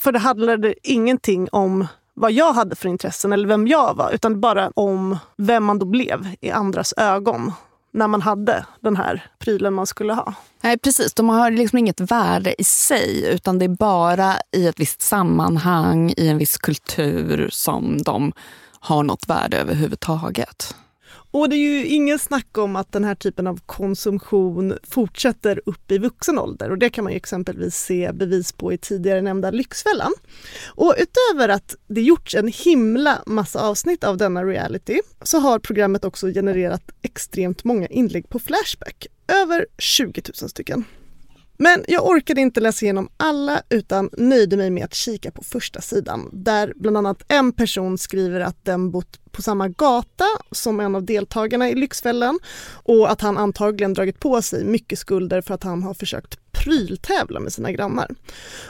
För 0.00 0.12
det 0.12 0.18
handlade 0.18 0.74
ingenting 0.82 1.48
om 1.52 1.86
vad 2.14 2.32
jag 2.32 2.52
hade 2.52 2.76
för 2.76 2.88
intressen 2.88 3.32
eller 3.32 3.48
vem 3.48 3.66
jag 3.66 3.94
var, 3.96 4.10
utan 4.12 4.40
bara 4.40 4.70
om 4.74 5.18
vem 5.36 5.64
man 5.64 5.78
då 5.78 5.86
blev 5.86 6.28
i 6.40 6.50
andras 6.50 6.94
ögon 6.96 7.52
när 7.92 8.08
man 8.08 8.22
hade 8.22 8.66
den 8.80 8.96
här 8.96 9.26
prylen 9.38 9.74
man 9.74 9.86
skulle 9.86 10.12
ha. 10.12 10.34
Nej, 10.60 10.78
precis. 10.78 11.14
De 11.14 11.28
har 11.28 11.50
liksom 11.50 11.78
inget 11.78 12.00
värde 12.00 12.60
i 12.60 12.64
sig 12.64 13.34
utan 13.34 13.58
det 13.58 13.64
är 13.64 13.76
bara 13.76 14.34
i 14.52 14.66
ett 14.66 14.80
visst 14.80 15.02
sammanhang, 15.02 16.14
i 16.16 16.28
en 16.28 16.38
viss 16.38 16.58
kultur 16.58 17.48
som 17.52 18.02
de 18.02 18.32
har 18.80 19.02
något 19.02 19.28
värde 19.28 19.58
överhuvudtaget. 19.58 20.74
Och 21.30 21.48
det 21.48 21.56
är 21.56 21.58
ju 21.58 21.86
ingen 21.86 22.18
snack 22.18 22.58
om 22.58 22.76
att 22.76 22.92
den 22.92 23.04
här 23.04 23.14
typen 23.14 23.46
av 23.46 23.60
konsumtion 23.66 24.78
fortsätter 24.82 25.60
upp 25.66 25.92
i 25.92 25.98
vuxen 25.98 26.38
ålder 26.38 26.70
och 26.70 26.78
det 26.78 26.90
kan 26.90 27.04
man 27.04 27.12
ju 27.12 27.16
exempelvis 27.16 27.74
se 27.74 28.12
bevis 28.12 28.52
på 28.52 28.72
i 28.72 28.78
tidigare 28.78 29.22
nämnda 29.22 29.50
Lyxfällan. 29.50 30.12
Och 30.66 30.94
utöver 30.98 31.48
att 31.48 31.76
det 31.88 32.00
gjorts 32.00 32.34
en 32.34 32.48
himla 32.48 33.22
massa 33.26 33.60
avsnitt 33.60 34.04
av 34.04 34.16
denna 34.16 34.44
reality 34.44 35.00
så 35.22 35.38
har 35.38 35.58
programmet 35.58 36.04
också 36.04 36.26
genererat 36.26 36.90
extremt 37.02 37.64
många 37.64 37.86
inlägg 37.86 38.28
på 38.28 38.38
Flashback, 38.38 39.06
över 39.28 39.66
20 39.78 40.22
000 40.42 40.50
stycken. 40.50 40.84
Men 41.60 41.84
jag 41.88 42.06
orkade 42.06 42.40
inte 42.40 42.60
läsa 42.60 42.84
igenom 42.84 43.08
alla 43.16 43.62
utan 43.68 44.10
nöjde 44.12 44.56
mig 44.56 44.70
med 44.70 44.84
att 44.84 44.94
kika 44.94 45.30
på 45.30 45.42
första 45.42 45.80
sidan 45.80 46.30
där 46.32 46.72
bland 46.76 46.96
annat 46.96 47.22
en 47.28 47.52
person 47.52 47.98
skriver 47.98 48.40
att 48.40 48.64
den 48.64 48.90
bott 48.90 49.32
på 49.32 49.42
samma 49.42 49.68
gata 49.68 50.24
som 50.50 50.80
en 50.80 50.94
av 50.94 51.04
deltagarna 51.04 51.68
i 51.68 51.74
Lyxfällan 51.74 52.38
och 52.72 53.10
att 53.10 53.20
han 53.20 53.38
antagligen 53.38 53.94
dragit 53.94 54.20
på 54.20 54.42
sig 54.42 54.64
mycket 54.64 54.98
skulder 54.98 55.40
för 55.40 55.54
att 55.54 55.62
han 55.62 55.82
har 55.82 55.94
försökt 55.94 56.38
pryltävla 56.52 57.40
med 57.40 57.52
sina 57.52 57.72
grannar. 57.72 58.14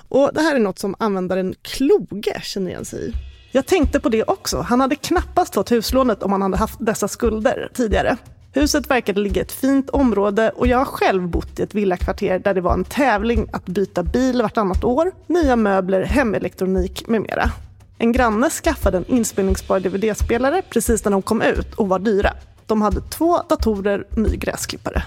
Och 0.08 0.30
det 0.34 0.40
här 0.40 0.54
är 0.54 0.60
något 0.60 0.78
som 0.78 0.94
användaren 0.98 1.54
Kloge 1.62 2.40
känner 2.42 2.70
igen 2.70 2.84
sig 2.84 3.08
i. 3.08 3.12
Jag 3.52 3.66
tänkte 3.66 4.00
på 4.00 4.08
det 4.08 4.24
också. 4.24 4.60
Han 4.60 4.80
hade 4.80 4.96
knappast 4.96 5.54
fått 5.54 5.72
huslånet 5.72 6.22
om 6.22 6.32
han 6.32 6.42
hade 6.42 6.56
haft 6.56 6.78
dessa 6.80 7.08
skulder 7.08 7.70
tidigare. 7.74 8.16
Huset 8.58 8.90
verkade 8.90 9.20
ligga 9.20 9.40
i 9.40 9.44
ett 9.44 9.52
fint 9.52 9.90
område 9.90 10.50
och 10.50 10.66
jag 10.66 10.78
har 10.78 10.84
själv 10.84 11.28
bott 11.28 11.58
i 11.58 11.62
ett 11.62 11.74
villakvarter 11.74 12.38
där 12.38 12.54
det 12.54 12.60
var 12.60 12.72
en 12.72 12.84
tävling 12.84 13.48
att 13.52 13.66
byta 13.66 14.02
bil 14.02 14.42
vartannat 14.42 14.84
år, 14.84 15.12
nya 15.26 15.56
möbler, 15.56 16.02
hemelektronik 16.02 17.08
med 17.08 17.20
mera. 17.20 17.50
En 17.98 18.12
granne 18.12 18.50
skaffade 18.50 18.96
en 18.96 19.04
inspelningsbar 19.06 19.80
dvd-spelare 19.80 20.62
precis 20.70 21.04
när 21.04 21.12
de 21.12 21.22
kom 21.22 21.42
ut 21.42 21.74
och 21.74 21.88
var 21.88 21.98
dyra. 21.98 22.32
De 22.66 22.82
hade 22.82 23.00
två 23.00 23.38
datorer 23.48 24.06
och 24.10 24.18
ny 24.18 24.36
gräsklippare. 24.36 25.02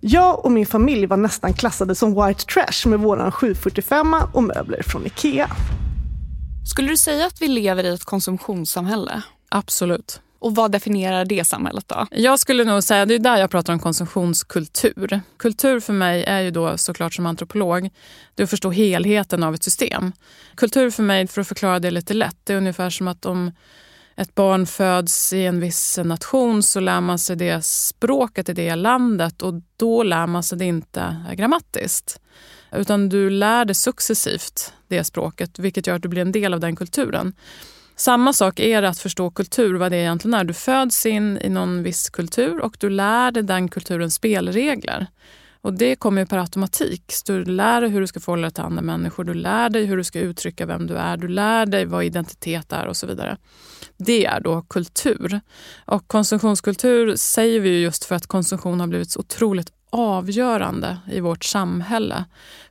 Jag 0.00 0.44
och 0.44 0.52
min 0.52 0.66
familj 0.66 1.06
var 1.06 1.16
nästan 1.16 1.54
klassade 1.54 1.94
som 1.94 2.26
white 2.26 2.44
trash 2.44 2.88
med 2.88 3.00
våran 3.00 3.32
745 3.32 4.14
och 4.32 4.42
möbler 4.42 4.82
från 4.82 5.06
Ikea. 5.06 5.48
Skulle 6.70 6.88
du 6.88 6.96
säga 6.96 7.26
att 7.26 7.42
vi 7.42 7.48
lever 7.48 7.84
i 7.84 7.94
ett 7.94 8.04
konsumtionssamhälle? 8.04 9.22
Absolut. 9.48 10.20
Och 10.38 10.54
vad 10.54 10.72
definierar 10.72 11.24
det 11.24 11.44
samhället 11.44 11.84
då? 11.88 12.06
Jag 12.10 12.38
skulle 12.38 12.64
nog 12.64 12.82
säga, 12.82 13.06
det 13.06 13.14
är 13.14 13.18
där 13.18 13.36
jag 13.36 13.50
pratar 13.50 13.72
om 13.72 13.78
konsumtionskultur. 13.78 15.20
Kultur 15.36 15.80
för 15.80 15.92
mig 15.92 16.24
är 16.24 16.40
ju 16.40 16.50
då 16.50 16.78
såklart 16.78 17.14
som 17.14 17.26
antropolog, 17.26 17.90
det 18.34 18.42
är 18.42 18.44
att 18.44 18.50
förstå 18.50 18.70
helheten 18.70 19.42
av 19.42 19.54
ett 19.54 19.64
system. 19.64 20.12
Kultur 20.54 20.90
för 20.90 21.02
mig, 21.02 21.26
för 21.26 21.40
att 21.40 21.48
förklara 21.48 21.78
det 21.78 21.90
lite 21.90 22.14
lätt, 22.14 22.36
det 22.44 22.52
är 22.52 22.56
ungefär 22.56 22.90
som 22.90 23.08
att 23.08 23.26
om 23.26 23.52
ett 24.16 24.34
barn 24.34 24.66
föds 24.66 25.32
i 25.32 25.44
en 25.44 25.60
viss 25.60 25.98
nation 26.04 26.62
så 26.62 26.80
lär 26.80 27.00
man 27.00 27.18
sig 27.18 27.36
det 27.36 27.64
språket 27.64 28.48
i 28.48 28.52
det 28.52 28.74
landet 28.74 29.42
och 29.42 29.54
då 29.76 30.02
lär 30.02 30.26
man 30.26 30.42
sig 30.42 30.58
det 30.58 30.64
inte 30.64 31.16
grammatiskt. 31.34 32.20
Utan 32.72 33.08
du 33.08 33.30
lär 33.30 33.64
dig 33.64 33.74
successivt 33.74 34.72
det 34.88 35.04
språket 35.04 35.58
vilket 35.58 35.86
gör 35.86 35.96
att 35.96 36.02
du 36.02 36.08
blir 36.08 36.22
en 36.22 36.32
del 36.32 36.54
av 36.54 36.60
den 36.60 36.76
kulturen. 36.76 37.32
Samma 37.98 38.32
sak 38.32 38.60
är 38.60 38.82
det 38.82 38.88
att 38.88 38.98
förstå 38.98 39.30
kultur, 39.30 39.74
vad 39.74 39.92
det 39.92 39.96
egentligen 39.96 40.34
är. 40.34 40.44
Du 40.44 40.54
föds 40.54 41.06
in 41.06 41.38
i 41.42 41.48
någon 41.48 41.82
viss 41.82 42.10
kultur 42.10 42.60
och 42.60 42.76
du 42.80 42.90
lär 42.90 43.30
dig 43.30 43.42
den 43.42 43.68
kulturens 43.68 44.14
spelregler. 44.14 45.06
Och 45.60 45.72
det 45.74 45.96
kommer 45.96 46.22
ju 46.22 46.26
per 46.26 46.38
automatik. 46.38 47.04
Så 47.08 47.32
du 47.32 47.44
lär 47.44 47.80
dig 47.80 47.90
hur 47.90 48.00
du 48.00 48.06
ska 48.06 48.20
förhålla 48.20 48.42
dig 48.42 48.52
till 48.52 48.64
andra 48.64 48.82
människor, 48.82 49.24
du 49.24 49.34
lär 49.34 49.70
dig 49.70 49.84
hur 49.84 49.96
du 49.96 50.04
ska 50.04 50.20
uttrycka 50.20 50.66
vem 50.66 50.86
du 50.86 50.96
är, 50.96 51.16
du 51.16 51.28
lär 51.28 51.66
dig 51.66 51.84
vad 51.84 52.04
identitet 52.04 52.72
är 52.72 52.86
och 52.86 52.96
så 52.96 53.06
vidare. 53.06 53.36
Det 53.96 54.26
är 54.26 54.40
då 54.40 54.62
kultur. 54.62 55.40
Och 55.84 56.08
konsumtionskultur 56.08 57.16
säger 57.16 57.60
vi 57.60 57.82
just 57.82 58.04
för 58.04 58.14
att 58.14 58.26
konsumtion 58.26 58.80
har 58.80 58.86
blivit 58.86 59.10
så 59.10 59.20
otroligt 59.20 59.72
avgörande 59.90 60.98
i 61.12 61.20
vårt 61.20 61.44
samhälle 61.44 62.24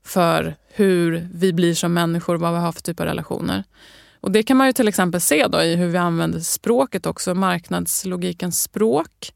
för 0.04 0.56
hur 0.68 1.28
vi 1.34 1.54
blir 1.54 1.74
som 1.74 1.94
människor, 1.94 2.38
vad 2.38 2.54
vi 2.54 2.60
har 2.60 2.72
för 2.72 2.82
typ 2.82 3.00
av 3.00 3.06
relationer. 3.06 3.64
Och 4.26 4.32
det 4.32 4.44
kan 4.44 4.58
man 4.58 4.68
ju 4.68 4.74
till 4.74 4.88
exempel 4.88 5.22
se 5.22 5.48
då 5.48 5.62
i 5.62 5.76
hur 5.76 5.88
vi 5.88 5.98
använder 5.98 6.40
språket 6.40 7.06
också, 7.06 7.34
marknadslogikens 7.34 8.62
språk. 8.62 9.34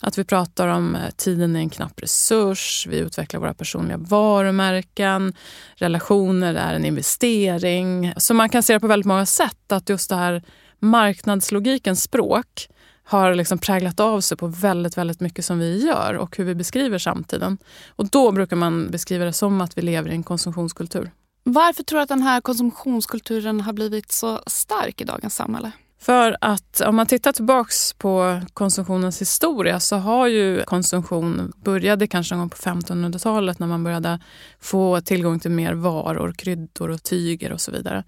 Att 0.00 0.18
vi 0.18 0.24
pratar 0.24 0.68
om 0.68 0.94
eh, 0.94 1.10
tiden 1.16 1.56
är 1.56 1.60
en 1.60 1.70
knapp 1.70 2.02
resurs, 2.02 2.86
vi 2.90 2.98
utvecklar 2.98 3.40
våra 3.40 3.54
personliga 3.54 3.96
varumärken, 3.96 5.34
relationer 5.76 6.54
är 6.54 6.74
en 6.74 6.84
investering. 6.84 8.12
Så 8.16 8.34
man 8.34 8.48
kan 8.48 8.62
se 8.62 8.72
det 8.72 8.80
på 8.80 8.86
väldigt 8.86 9.06
många 9.06 9.26
sätt, 9.26 9.72
att 9.72 9.88
just 9.88 10.10
det 10.10 10.16
här 10.16 10.42
marknadslogikens 10.78 12.02
språk 12.02 12.68
har 13.04 13.34
liksom 13.34 13.58
präglat 13.58 14.00
av 14.00 14.20
sig 14.20 14.36
på 14.36 14.46
väldigt, 14.46 14.98
väldigt 14.98 15.20
mycket 15.20 15.44
som 15.44 15.58
vi 15.58 15.86
gör 15.86 16.14
och 16.14 16.36
hur 16.36 16.44
vi 16.44 16.54
beskriver 16.54 16.98
samtiden. 16.98 17.58
Och 17.88 18.08
då 18.08 18.32
brukar 18.32 18.56
man 18.56 18.90
beskriva 18.90 19.24
det 19.24 19.32
som 19.32 19.60
att 19.60 19.78
vi 19.78 19.82
lever 19.82 20.10
i 20.10 20.14
en 20.14 20.22
konsumtionskultur. 20.22 21.10
Varför 21.50 21.82
tror 21.82 21.98
du 21.98 22.02
att 22.02 22.08
den 22.08 22.22
här 22.22 22.40
konsumtionskulturen 22.40 23.60
har 23.60 23.72
blivit 23.72 24.12
så 24.12 24.40
stark 24.46 25.00
i 25.00 25.04
dagens 25.04 25.34
samhälle? 25.34 25.72
För 26.00 26.36
att 26.40 26.80
om 26.80 26.96
man 26.96 27.06
tittar 27.06 27.32
tillbaks 27.32 27.92
på 27.92 28.40
konsumtionens 28.54 29.20
historia 29.20 29.80
så 29.80 29.96
har 29.96 30.26
ju 30.26 30.64
konsumtion 30.64 31.52
började 31.64 32.06
kanske 32.06 32.34
någon 32.34 32.40
gång 32.40 32.50
på 32.50 32.56
1500-talet 32.56 33.58
när 33.58 33.66
man 33.66 33.84
började 33.84 34.20
få 34.60 35.00
tillgång 35.00 35.40
till 35.40 35.50
mer 35.50 35.74
varor, 35.74 36.32
kryddor 36.32 36.90
och 36.90 37.02
tyger 37.02 37.52
och 37.52 37.60
så 37.60 37.70
vidare. 37.72 38.04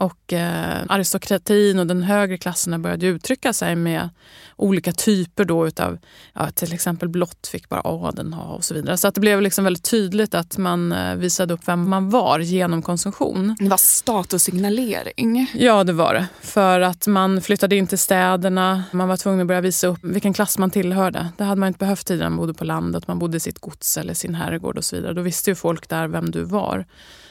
Och 0.00 0.32
eh, 0.32 0.82
aristokratin 0.88 1.78
och 1.78 1.86
den 1.86 2.02
högre 2.02 2.38
klassen 2.38 2.82
började 2.82 3.06
uttrycka 3.06 3.52
sig 3.52 3.76
med 3.76 4.08
olika 4.56 4.92
typer 4.92 5.44
då 5.44 5.66
utav, 5.66 5.98
ja, 6.34 6.50
till 6.50 6.72
exempel 6.72 7.08
blått 7.08 7.46
fick 7.46 7.68
bara 7.68 7.80
adeln 7.84 8.32
ha 8.32 8.54
och 8.54 8.64
så 8.64 8.74
vidare. 8.74 8.96
Så 8.96 9.08
att 9.08 9.14
det 9.14 9.20
blev 9.20 9.42
liksom 9.42 9.64
väldigt 9.64 9.84
tydligt 9.84 10.34
att 10.34 10.58
man 10.58 10.92
eh, 10.92 11.14
visade 11.14 11.54
upp 11.54 11.60
vem 11.64 11.88
man 11.88 12.10
var 12.10 12.38
genom 12.38 12.82
konsumtion. 12.82 13.56
Det 13.58 13.68
var 13.68 13.76
statussignalering. 13.76 15.50
Ja, 15.54 15.84
det 15.84 15.92
var 15.92 16.14
det. 16.14 16.26
För 16.40 16.80
att 16.80 17.06
man 17.06 17.42
flyttade 17.42 17.76
in 17.76 17.86
till 17.86 17.98
städerna, 17.98 18.84
man 18.92 19.08
var 19.08 19.16
tvungen 19.16 19.40
att 19.40 19.46
börja 19.46 19.60
visa 19.60 19.86
upp 19.86 19.98
vilken 20.02 20.32
klass 20.32 20.58
man 20.58 20.70
tillhörde. 20.70 21.28
Det 21.36 21.44
hade 21.44 21.60
man 21.60 21.66
inte 21.66 21.78
behövt 21.78 22.06
tidigare 22.06 22.30
man 22.30 22.36
bodde 22.36 22.54
på 22.54 22.64
landet, 22.64 23.08
man 23.08 23.18
bodde 23.18 23.36
i 23.36 23.40
sitt 23.40 23.58
gods 23.58 23.96
eller 23.96 24.14
sin 24.14 24.34
herrgård 24.34 24.78
och 24.78 24.84
så 24.84 24.96
vidare. 24.96 25.12
Då 25.12 25.22
visste 25.22 25.50
ju 25.50 25.54
folk 25.54 25.88
där 25.88 26.08
vem 26.08 26.30
du 26.30 26.42
var. 26.42 26.86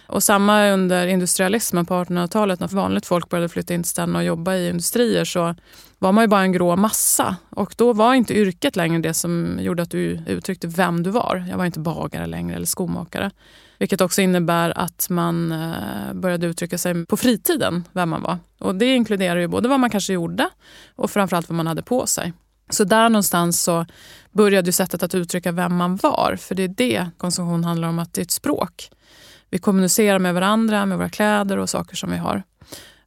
Och 0.10 0.24
samma 0.24 0.70
under 0.70 1.08
industrialismen 1.08 1.86
på 1.86 1.94
1800-talet 1.94 2.60
när 2.60 2.68
vanligt 2.68 3.06
folk 3.06 3.30
började 3.30 3.50
flytta 3.50 3.74
in 3.74 3.84
till 3.84 3.90
städerna 3.90 4.20
och 4.20 4.26
jobba 4.26 4.56
i 4.56 4.70
industrier 4.70 5.26
så 5.26 5.56
var 6.00 6.12
man 6.12 6.24
ju 6.24 6.28
bara 6.28 6.42
en 6.42 6.52
grå 6.52 6.76
massa. 6.76 7.36
Och 7.50 7.74
då 7.78 7.94
var 7.94 8.14
inte 8.14 8.34
yrket 8.34 8.76
längre 8.76 9.00
det 9.00 9.14
som 9.14 9.60
gjorde 9.62 9.84
att 9.84 9.92
du 9.92 10.22
uttryckte 10.28 10.68
vem 10.68 11.04
du 11.04 11.10
var. 11.10 11.46
Jag 11.50 11.58
var 11.58 11.66
inte 11.66 11.80
bagare 11.80 12.28
längre 12.28 12.56
eller 12.56 12.66
skomakare. 12.66 13.32
Vilket 13.80 14.02
också 14.02 14.22
innebär 14.22 14.78
att 14.78 15.08
man 15.10 15.52
eh, 15.52 16.14
började 16.14 16.48
uttrycka 16.48 16.78
sig 16.78 17.06
på 17.06 17.18
fritiden, 17.18 17.84
vem 17.92 18.10
man 18.10 18.22
var. 18.22 18.38
Och 18.60 18.76
det 18.76 18.96
inkluderar 18.96 19.40
ju 19.40 19.48
både 19.48 19.70
vad 19.70 19.80
man 19.80 19.90
kanske 19.90 20.14
gjorde 20.14 20.50
och 20.96 21.12
framförallt 21.12 21.50
vad 21.50 21.56
man 21.56 21.68
hade 21.68 21.84
på 21.84 22.06
sig. 22.06 22.34
Så 22.70 22.84
där 22.84 23.10
någonstans 23.10 23.64
så 23.64 23.86
började 24.32 24.66
ju 24.66 24.72
sättet 24.72 25.04
att 25.04 25.16
uttrycka 25.16 25.52
vem 25.52 25.76
man 25.76 25.96
var. 25.96 26.38
För 26.40 26.56
det 26.56 26.64
är 26.64 26.68
det 26.68 27.08
konsumtion 27.18 27.64
handlar 27.64 27.88
om, 27.88 28.00
att 28.00 28.14
det 28.14 28.22
är 28.22 28.26
ett 28.26 28.32
språk. 28.32 28.90
Vi 29.50 29.58
kommunicerar 29.58 30.20
med 30.20 30.34
varandra, 30.34 30.86
med 30.86 30.98
våra 30.98 31.10
kläder 31.10 31.58
och 31.58 31.70
saker 31.70 31.96
som 31.96 32.12
vi 32.12 32.18
har. 32.18 32.44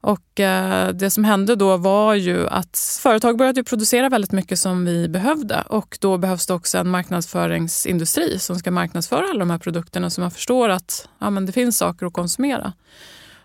Och 0.00 0.40
eh, 0.40 0.88
Det 0.88 1.10
som 1.10 1.24
hände 1.24 1.56
då 1.56 1.76
var 1.76 2.14
ju 2.14 2.48
att 2.48 2.98
företag 3.02 3.38
började 3.38 3.64
producera 3.64 4.08
väldigt 4.08 4.32
mycket 4.32 4.58
som 4.58 4.84
vi 4.84 5.08
behövde 5.08 5.62
och 5.68 5.98
då 6.00 6.18
behövs 6.18 6.46
det 6.46 6.54
också 6.54 6.78
en 6.78 6.88
marknadsföringsindustri 6.88 8.38
som 8.38 8.58
ska 8.58 8.70
marknadsföra 8.70 9.26
alla 9.30 9.38
de 9.38 9.50
här 9.50 9.58
produkterna 9.58 10.10
så 10.10 10.20
man 10.20 10.30
förstår 10.30 10.68
att 10.68 11.08
ja, 11.18 11.30
men 11.30 11.46
det 11.46 11.52
finns 11.52 11.78
saker 11.78 12.06
att 12.06 12.12
konsumera. 12.12 12.72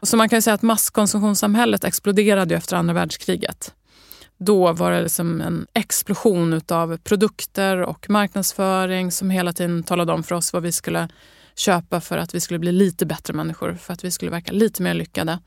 Så 0.01 0.17
man 0.17 0.29
kan 0.29 0.41
säga 0.41 0.53
att 0.53 0.62
masskonsumtionssamhället 0.62 1.83
exploderade 1.83 2.55
efter 2.55 2.77
andra 2.77 2.93
världskriget. 2.93 3.73
Då 4.38 4.73
var 4.73 4.91
det 4.91 5.01
liksom 5.01 5.41
en 5.41 5.67
explosion 5.73 6.62
av 6.67 6.97
produkter 6.97 7.81
och 7.81 8.10
marknadsföring 8.10 9.12
som 9.12 9.29
hela 9.29 9.53
tiden 9.53 9.83
talade 9.83 10.13
om 10.13 10.23
för 10.23 10.36
oss 10.36 10.53
vad 10.53 10.63
vi 10.63 10.71
skulle 10.71 11.10
köpa 11.60 12.02
för 12.02 12.17
att 12.17 12.36
vi 12.36 12.39
skulle 12.39 12.60
bli 12.60 12.72
lite 12.72 13.06
bättre 13.06 13.34
människor, 13.34 13.74
för 13.74 13.93
att 13.93 14.04
vi 14.04 14.12
skulle 14.12 14.32
verka 14.32 14.52
lite 14.52 14.82
mer 14.82 14.93
lyckade. 14.93 15.39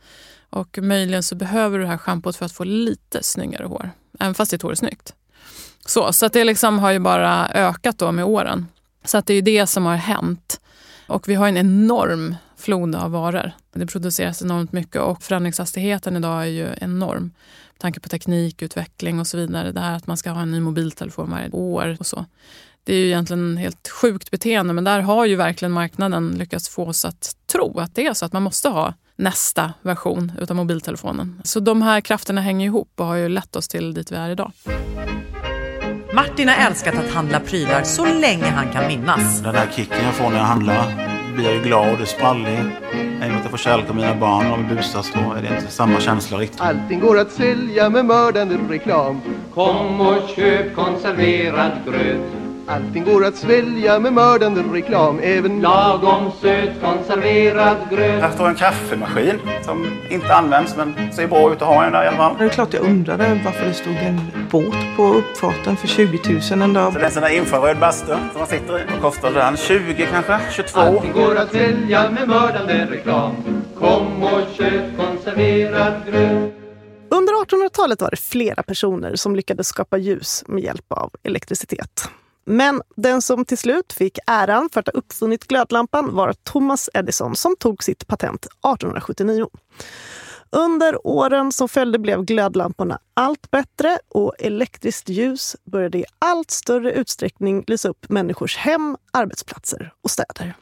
Och 0.50 0.78
möjligen 0.82 1.22
så 1.22 1.34
behöver 1.34 1.78
du 1.78 1.84
det 1.84 1.90
här 1.90 1.98
schampot 1.98 2.36
för 2.36 2.46
att 2.46 2.52
få 2.52 2.64
lite 2.64 3.22
snyggare 3.22 3.64
hår, 3.66 3.90
även 4.20 4.34
fast 4.34 4.50
ditt 4.50 4.62
hår 4.62 4.70
är 4.70 4.74
snyggt. 4.74 5.14
Så, 5.86 6.12
så 6.12 6.26
att 6.26 6.32
det 6.32 6.44
liksom 6.44 6.78
har 6.78 6.90
ju 6.90 6.98
bara 6.98 7.48
ökat 7.48 7.98
då 7.98 8.12
med 8.12 8.24
åren. 8.24 8.66
Så 9.04 9.18
att 9.18 9.26
det 9.26 9.32
är 9.32 9.34
ju 9.34 9.40
det 9.40 9.66
som 9.66 9.86
har 9.86 9.96
hänt. 9.96 10.60
Och 11.06 11.28
vi 11.28 11.34
har 11.34 11.48
en 11.48 11.56
enorm 11.56 12.34
flod 12.56 12.94
av 12.94 13.10
varor. 13.10 13.52
Det 13.72 13.86
produceras 13.86 14.42
enormt 14.42 14.72
mycket 14.72 15.02
och 15.02 15.22
förändringshastigheten 15.22 16.16
idag 16.16 16.42
är 16.42 16.46
ju 16.46 16.68
enorm. 16.80 17.22
Med 17.72 17.80
tanke 17.80 18.00
på 18.00 18.08
teknikutveckling 18.08 19.20
och 19.20 19.26
så 19.26 19.36
vidare. 19.36 19.72
Det 19.72 19.80
här 19.80 19.96
att 19.96 20.06
man 20.06 20.16
ska 20.16 20.30
ha 20.30 20.42
en 20.42 20.50
ny 20.50 20.60
mobiltelefon 20.60 21.30
varje 21.30 21.50
år 21.50 21.96
och 22.00 22.06
så. 22.06 22.26
Det 22.84 22.94
är 22.94 22.98
ju 22.98 23.06
egentligen 23.06 23.56
helt 23.56 23.88
sjukt 23.88 24.30
beteende 24.30 24.72
men 24.72 24.84
där 24.84 25.00
har 25.00 25.26
ju 25.26 25.36
verkligen 25.36 25.72
marknaden 25.72 26.30
lyckats 26.38 26.68
få 26.68 26.86
oss 26.86 27.04
att 27.04 27.36
tro 27.52 27.78
att 27.78 27.94
det 27.94 28.06
är 28.06 28.14
så 28.14 28.24
att 28.24 28.32
man 28.32 28.42
måste 28.42 28.68
ha 28.68 28.94
nästa 29.16 29.72
version 29.82 30.32
utav 30.40 30.56
mobiltelefonen. 30.56 31.40
Så 31.44 31.60
de 31.60 31.82
här 31.82 32.00
krafterna 32.00 32.40
hänger 32.40 32.66
ihop 32.66 32.92
och 32.96 33.06
har 33.06 33.16
ju 33.16 33.28
lett 33.28 33.56
oss 33.56 33.68
till 33.68 33.94
dit 33.94 34.12
vi 34.12 34.16
är 34.16 34.30
idag. 34.30 34.52
Martin 36.14 36.48
har 36.48 36.66
älskat 36.66 36.94
att 36.94 37.10
handla 37.10 37.40
prylar 37.40 37.82
så 37.82 38.04
länge 38.06 38.44
han 38.44 38.72
kan 38.72 38.86
minnas. 38.86 39.40
Den 39.40 39.54
där 39.54 39.68
kicken 39.76 40.04
jag 40.04 40.14
får 40.14 40.30
när 40.30 40.36
jag 40.36 40.44
handlar 40.44 41.10
blir 41.34 41.44
jag 41.44 41.54
ju 41.54 41.62
glad 41.62 42.00
och 42.00 42.08
sprallig. 42.08 42.58
I 42.58 43.30
och 43.30 43.34
att 43.34 43.42
jag 43.42 43.50
får 43.50 43.58
kärlek 43.58 43.88
av 43.88 43.96
mina 43.96 44.14
barn 44.14 44.52
och 44.52 44.58
de 44.58 44.74
busas 44.74 45.12
då 45.14 45.32
är 45.32 45.42
det 45.42 45.56
inte 45.56 45.72
samma 45.72 46.00
känsla 46.00 46.38
riktigt. 46.38 46.60
Allting 46.60 47.00
går 47.00 47.18
att 47.18 47.32
sälja 47.32 47.90
med 47.90 48.04
mördande 48.04 48.58
reklam. 48.68 49.20
Kom 49.54 50.00
och 50.00 50.28
köp 50.36 50.74
konserverad 50.74 51.72
gröt. 51.86 52.49
Allting 52.70 53.04
går 53.04 53.24
att 53.24 53.36
svälja 53.36 53.98
med 53.98 54.12
mördande 54.12 54.62
reklam 54.72 55.18
Även 55.22 55.60
lagom 55.60 56.30
söt 56.40 56.70
konserverad 56.82 57.76
gröt 57.90 58.22
Här 58.22 58.30
står 58.30 58.48
en 58.48 58.54
kaffemaskin 58.54 59.38
som 59.62 59.86
inte 60.10 60.34
används 60.34 60.76
men 60.76 61.12
ser 61.12 61.26
bra 61.26 61.52
ut 61.52 61.62
att 61.62 61.68
ha 61.68 61.84
en 61.84 61.92
där 61.92 62.04
i 62.04 62.06
alla 62.06 62.16
fall. 62.16 62.36
Det 62.38 62.44
är 62.44 62.48
klart 62.48 62.74
jag 62.74 62.82
undrade 62.82 63.40
varför 63.44 63.66
det 63.66 63.74
stod 63.74 63.96
en 63.96 64.20
båt 64.50 64.96
på 64.96 65.02
uppfarten 65.02 65.76
för 65.76 65.88
20 65.88 66.40
000 66.50 66.62
en 66.62 66.72
dag. 66.72 66.92
Så 66.92 66.98
det 66.98 67.04
är 67.04 67.06
en 67.06 67.12
sån 67.12 67.22
där 67.22 67.30
infraröd 67.30 67.78
bastu 67.78 68.06
som 68.06 68.38
man 68.38 68.46
sitter 68.46 68.78
i. 68.78 68.82
Vad 68.90 69.00
kostar 69.00 69.30
den? 69.30 69.56
20 69.56 70.06
kanske? 70.12 70.40
22? 70.50 70.80
Allting 70.80 71.12
går 71.12 71.36
att 71.36 71.52
sälja 71.52 72.10
med 72.10 72.28
mördande 72.28 72.86
reklam 72.90 73.34
Kom 73.78 74.22
och 74.22 74.40
köp 74.56 74.96
konserverad 74.96 75.92
gröt 76.06 76.52
Under 77.10 77.32
1800-talet 77.44 78.00
var 78.00 78.10
det 78.10 78.20
flera 78.20 78.62
personer 78.62 79.16
som 79.16 79.36
lyckades 79.36 79.66
skapa 79.66 79.98
ljus 79.98 80.44
med 80.46 80.62
hjälp 80.62 80.92
av 80.92 81.10
elektricitet. 81.22 82.10
Men 82.50 82.82
den 82.96 83.22
som 83.22 83.44
till 83.44 83.58
slut 83.58 83.92
fick 83.92 84.18
äran 84.26 84.68
för 84.72 84.80
att 84.80 84.86
ha 84.86 84.92
uppfunnit 84.92 85.46
glödlampan 85.46 86.14
var 86.14 86.32
Thomas 86.32 86.90
Edison 86.94 87.36
som 87.36 87.56
tog 87.56 87.84
sitt 87.84 88.06
patent 88.06 88.44
1879. 88.44 89.48
Under 90.50 91.06
åren 91.06 91.52
som 91.52 91.68
följde 91.68 91.98
blev 91.98 92.24
glödlamporna 92.24 92.98
allt 93.14 93.50
bättre 93.50 93.98
och 94.08 94.34
elektriskt 94.38 95.08
ljus 95.08 95.56
började 95.64 95.98
i 95.98 96.04
allt 96.18 96.50
större 96.50 96.92
utsträckning 96.92 97.64
lysa 97.66 97.88
upp 97.88 98.08
människors 98.08 98.56
hem, 98.56 98.96
arbetsplatser 99.12 99.92
och 100.02 100.10
städer. 100.10 100.54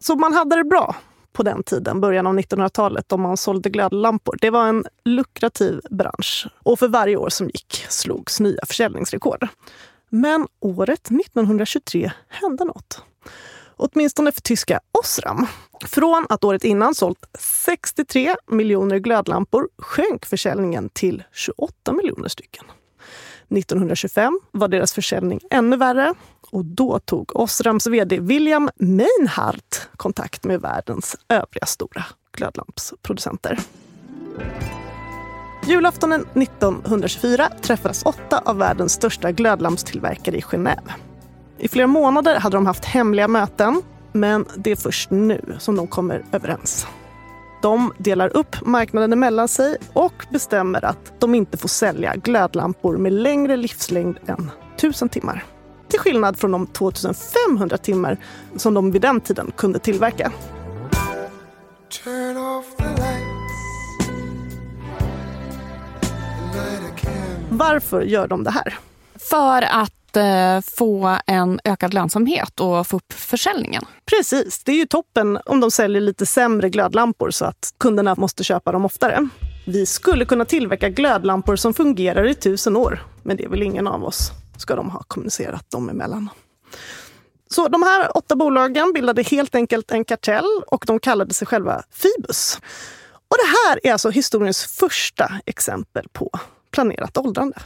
Så 0.00 0.16
man 0.16 0.32
hade 0.32 0.56
det 0.56 0.64
bra 0.64 0.96
på 1.32 1.42
den 1.42 1.62
tiden, 1.62 2.00
början 2.00 2.26
av 2.26 2.38
1900-talet, 2.38 3.12
om 3.12 3.20
man 3.20 3.36
sålde 3.36 3.70
glödlampor. 3.70 4.36
Det 4.40 4.50
var 4.50 4.66
en 4.66 4.84
lukrativ 5.04 5.80
bransch 5.90 6.46
och 6.62 6.78
för 6.78 6.88
varje 6.88 7.16
år 7.16 7.28
som 7.28 7.46
gick 7.46 7.86
slogs 7.88 8.40
nya 8.40 8.66
försäljningsrekord. 8.66 9.48
Men 10.08 10.46
året 10.60 11.06
1923 11.10 12.12
hände 12.28 12.64
något. 12.64 13.02
Åtminstone 13.76 14.32
för 14.32 14.40
tyska 14.40 14.80
Osram. 14.92 15.46
Från 15.86 16.26
att 16.28 16.44
året 16.44 16.64
innan 16.64 16.94
sålt 16.94 17.24
63 17.38 18.34
miljoner 18.46 18.98
glödlampor 18.98 19.68
sjönk 19.78 20.26
försäljningen 20.26 20.88
till 20.88 21.22
28 21.32 21.92
miljoner 21.92 22.28
stycken. 22.28 22.64
1925 23.50 24.40
var 24.50 24.68
deras 24.68 24.92
försäljning 24.92 25.40
ännu 25.50 25.76
värre 25.76 26.14
och 26.50 26.64
då 26.64 26.98
tog 26.98 27.36
Osrams 27.36 27.86
vd 27.86 28.18
William 28.18 28.70
Meinhardt 28.76 29.88
kontakt 29.96 30.44
med 30.44 30.60
världens 30.60 31.16
övriga 31.28 31.66
stora 31.66 32.04
glödlampsproducenter. 32.32 33.58
Julaftonen 35.68 36.26
1924 36.34 37.48
träffades 37.62 38.02
åtta 38.02 38.42
av 38.44 38.56
världens 38.56 38.92
största 38.92 39.32
glödlampstillverkare 39.32 40.36
i 40.36 40.40
Genève. 40.40 40.92
I 41.58 41.68
flera 41.68 41.86
månader 41.86 42.40
hade 42.40 42.56
de 42.56 42.66
haft 42.66 42.84
hemliga 42.84 43.28
möten, 43.28 43.82
men 44.12 44.44
det 44.56 44.70
är 44.70 44.76
först 44.76 45.10
nu 45.10 45.56
som 45.58 45.76
de 45.76 45.86
kommer 45.86 46.24
överens. 46.32 46.86
De 47.62 47.92
delar 47.98 48.36
upp 48.36 48.56
marknaden 48.66 49.12
emellan 49.12 49.48
sig 49.48 49.76
och 49.92 50.26
bestämmer 50.30 50.84
att 50.84 51.20
de 51.20 51.34
inte 51.34 51.56
får 51.56 51.68
sälja 51.68 52.16
glödlampor 52.16 52.96
med 52.96 53.12
längre 53.12 53.56
livslängd 53.56 54.18
än 54.26 54.50
1000 54.76 55.08
timmar. 55.08 55.44
Till 55.88 56.00
skillnad 56.00 56.38
från 56.38 56.52
de 56.52 56.66
2500 56.66 57.78
timmar 57.78 58.16
som 58.56 58.74
de 58.74 58.90
vid 58.90 59.02
den 59.02 59.20
tiden 59.20 59.52
kunde 59.56 59.78
tillverka. 59.78 60.32
Varför 67.58 68.00
gör 68.00 68.28
de 68.28 68.44
det 68.44 68.50
här? 68.50 68.78
För 69.30 69.62
att 69.62 70.16
eh, 70.16 70.60
få 70.76 71.18
en 71.26 71.60
ökad 71.64 71.94
lönsamhet 71.94 72.60
och 72.60 72.86
få 72.86 72.96
upp 72.96 73.12
försäljningen. 73.12 73.82
Precis. 74.06 74.64
Det 74.64 74.72
är 74.72 74.76
ju 74.76 74.86
toppen 74.86 75.38
om 75.46 75.60
de 75.60 75.70
säljer 75.70 76.00
lite 76.00 76.26
sämre 76.26 76.70
glödlampor 76.70 77.30
så 77.30 77.44
att 77.44 77.74
kunderna 77.78 78.14
måste 78.14 78.44
köpa 78.44 78.72
dem 78.72 78.84
oftare. 78.84 79.28
Vi 79.66 79.86
skulle 79.86 80.24
kunna 80.24 80.44
tillverka 80.44 80.88
glödlampor 80.88 81.56
som 81.56 81.74
fungerar 81.74 82.28
i 82.28 82.34
tusen 82.34 82.76
år, 82.76 83.02
men 83.22 83.36
det 83.36 83.48
vill 83.48 83.62
ingen 83.62 83.86
av 83.86 84.04
oss, 84.04 84.30
ska 84.56 84.76
de 84.76 84.90
ha 84.90 85.02
kommunicerat 85.08 85.70
dem 85.70 85.88
emellan. 85.88 86.28
Så 87.50 87.68
de 87.68 87.82
här 87.82 88.16
åtta 88.16 88.36
bolagen 88.36 88.92
bildade 88.92 89.22
helt 89.22 89.54
enkelt 89.54 89.90
en 89.90 90.04
kartell 90.04 90.62
och 90.66 90.84
de 90.86 91.00
kallade 91.00 91.34
sig 91.34 91.46
själva 91.46 91.82
Fibus. 91.90 92.58
Och 93.28 93.36
det 93.38 93.46
här 93.46 93.80
är 93.86 93.92
alltså 93.92 94.10
historiens 94.10 94.64
första 94.64 95.32
exempel 95.46 96.06
på 96.12 96.30
planerat 96.70 97.16
åldrande. 97.16 97.56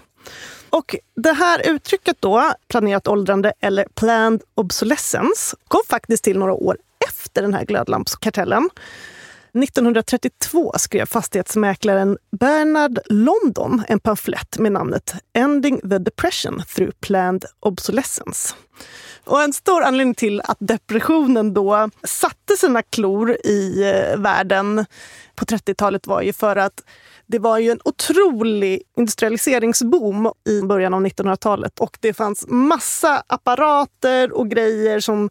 Och 0.70 0.96
det 1.16 1.32
här 1.32 1.70
uttrycket 1.70 2.16
då, 2.20 2.52
planerat 2.68 3.08
åldrande 3.08 3.52
eller 3.60 3.86
planned 3.94 4.42
obsolescence, 4.54 5.56
kom 5.68 5.80
faktiskt 5.88 6.24
till 6.24 6.38
några 6.38 6.52
år 6.52 6.76
efter 7.08 7.42
den 7.42 7.54
här 7.54 7.64
glödlampskartellen. 7.64 8.70
1932 9.54 10.72
skrev 10.76 11.06
fastighetsmäklaren 11.06 12.18
Bernard 12.30 12.98
London 13.08 13.82
en 13.88 14.00
pamflett 14.00 14.58
med 14.58 14.72
namnet 14.72 15.14
Ending 15.32 15.80
the 15.80 15.98
Depression 15.98 16.62
through 16.74 16.92
Planned 17.00 17.44
Obsolescence. 17.60 18.54
Och 19.24 19.42
en 19.42 19.52
stor 19.52 19.82
anledning 19.82 20.14
till 20.14 20.40
att 20.44 20.56
depressionen 20.60 21.54
då 21.54 21.90
satte 22.02 22.56
sina 22.56 22.82
klor 22.82 23.36
i 23.44 23.82
eh, 23.82 24.20
världen 24.20 24.86
på 25.34 25.44
30-talet 25.44 26.06
var 26.06 26.22
ju 26.22 26.32
för 26.32 26.56
att 26.56 26.84
det 27.32 27.38
var 27.38 27.58
ju 27.58 27.70
en 27.70 27.80
otrolig 27.84 28.82
industrialiseringsboom 28.96 30.32
i 30.48 30.62
början 30.62 30.94
av 30.94 31.06
1900-talet 31.06 31.80
och 31.80 31.98
det 32.00 32.12
fanns 32.12 32.44
massa 32.48 33.22
apparater 33.26 34.32
och 34.32 34.50
grejer 34.50 35.00
som 35.00 35.30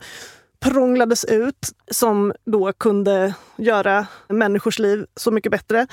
prånglades 0.60 1.26
ut 1.26 1.70
som 1.92 2.34
då 2.46 2.74
kunde 2.74 3.34
göra 3.58 4.08
människors 4.28 4.80
liv 4.80 5.06
så 5.16 5.32
mycket 5.32 5.52
bättre. 5.52 5.88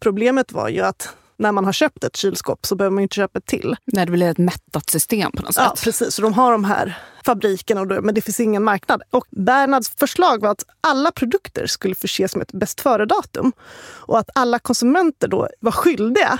Problemet 0.00 0.52
var 0.52 0.68
ju 0.68 0.80
att 0.80 1.16
när 1.36 1.52
man 1.52 1.64
har 1.64 1.72
köpt 1.72 2.04
ett 2.04 2.16
kylskåp 2.16 2.66
så 2.66 2.74
behöver 2.74 2.94
man 2.94 3.02
inte 3.02 3.14
köpa 3.14 3.38
ett 3.38 3.46
till. 3.46 3.76
Nej, 3.84 4.06
det 4.06 4.12
blir 4.12 4.30
ett 4.30 4.38
mättat 4.38 4.90
system 4.90 5.32
på 5.32 5.42
något 5.42 5.54
sätt. 5.54 5.64
Ja, 5.66 5.74
precis. 5.82 6.14
Så 6.14 6.22
de 6.22 6.32
har 6.32 6.52
de 6.52 6.64
här 6.64 6.98
fabrikerna, 7.24 7.84
men 7.84 8.14
det 8.14 8.20
finns 8.20 8.40
ingen 8.40 8.64
marknad. 8.64 9.02
Och 9.10 9.26
Bernhards 9.30 9.90
förslag 9.96 10.40
var 10.40 10.50
att 10.50 10.64
alla 10.80 11.10
produkter 11.10 11.66
skulle 11.66 11.94
förses 11.94 12.36
med 12.36 12.42
ett 12.42 12.52
bäst 12.52 12.80
före-datum. 12.80 13.52
Och 13.82 14.18
att 14.18 14.30
alla 14.34 14.58
konsumenter 14.58 15.28
då 15.28 15.48
var 15.60 15.72
skyldiga 15.72 16.38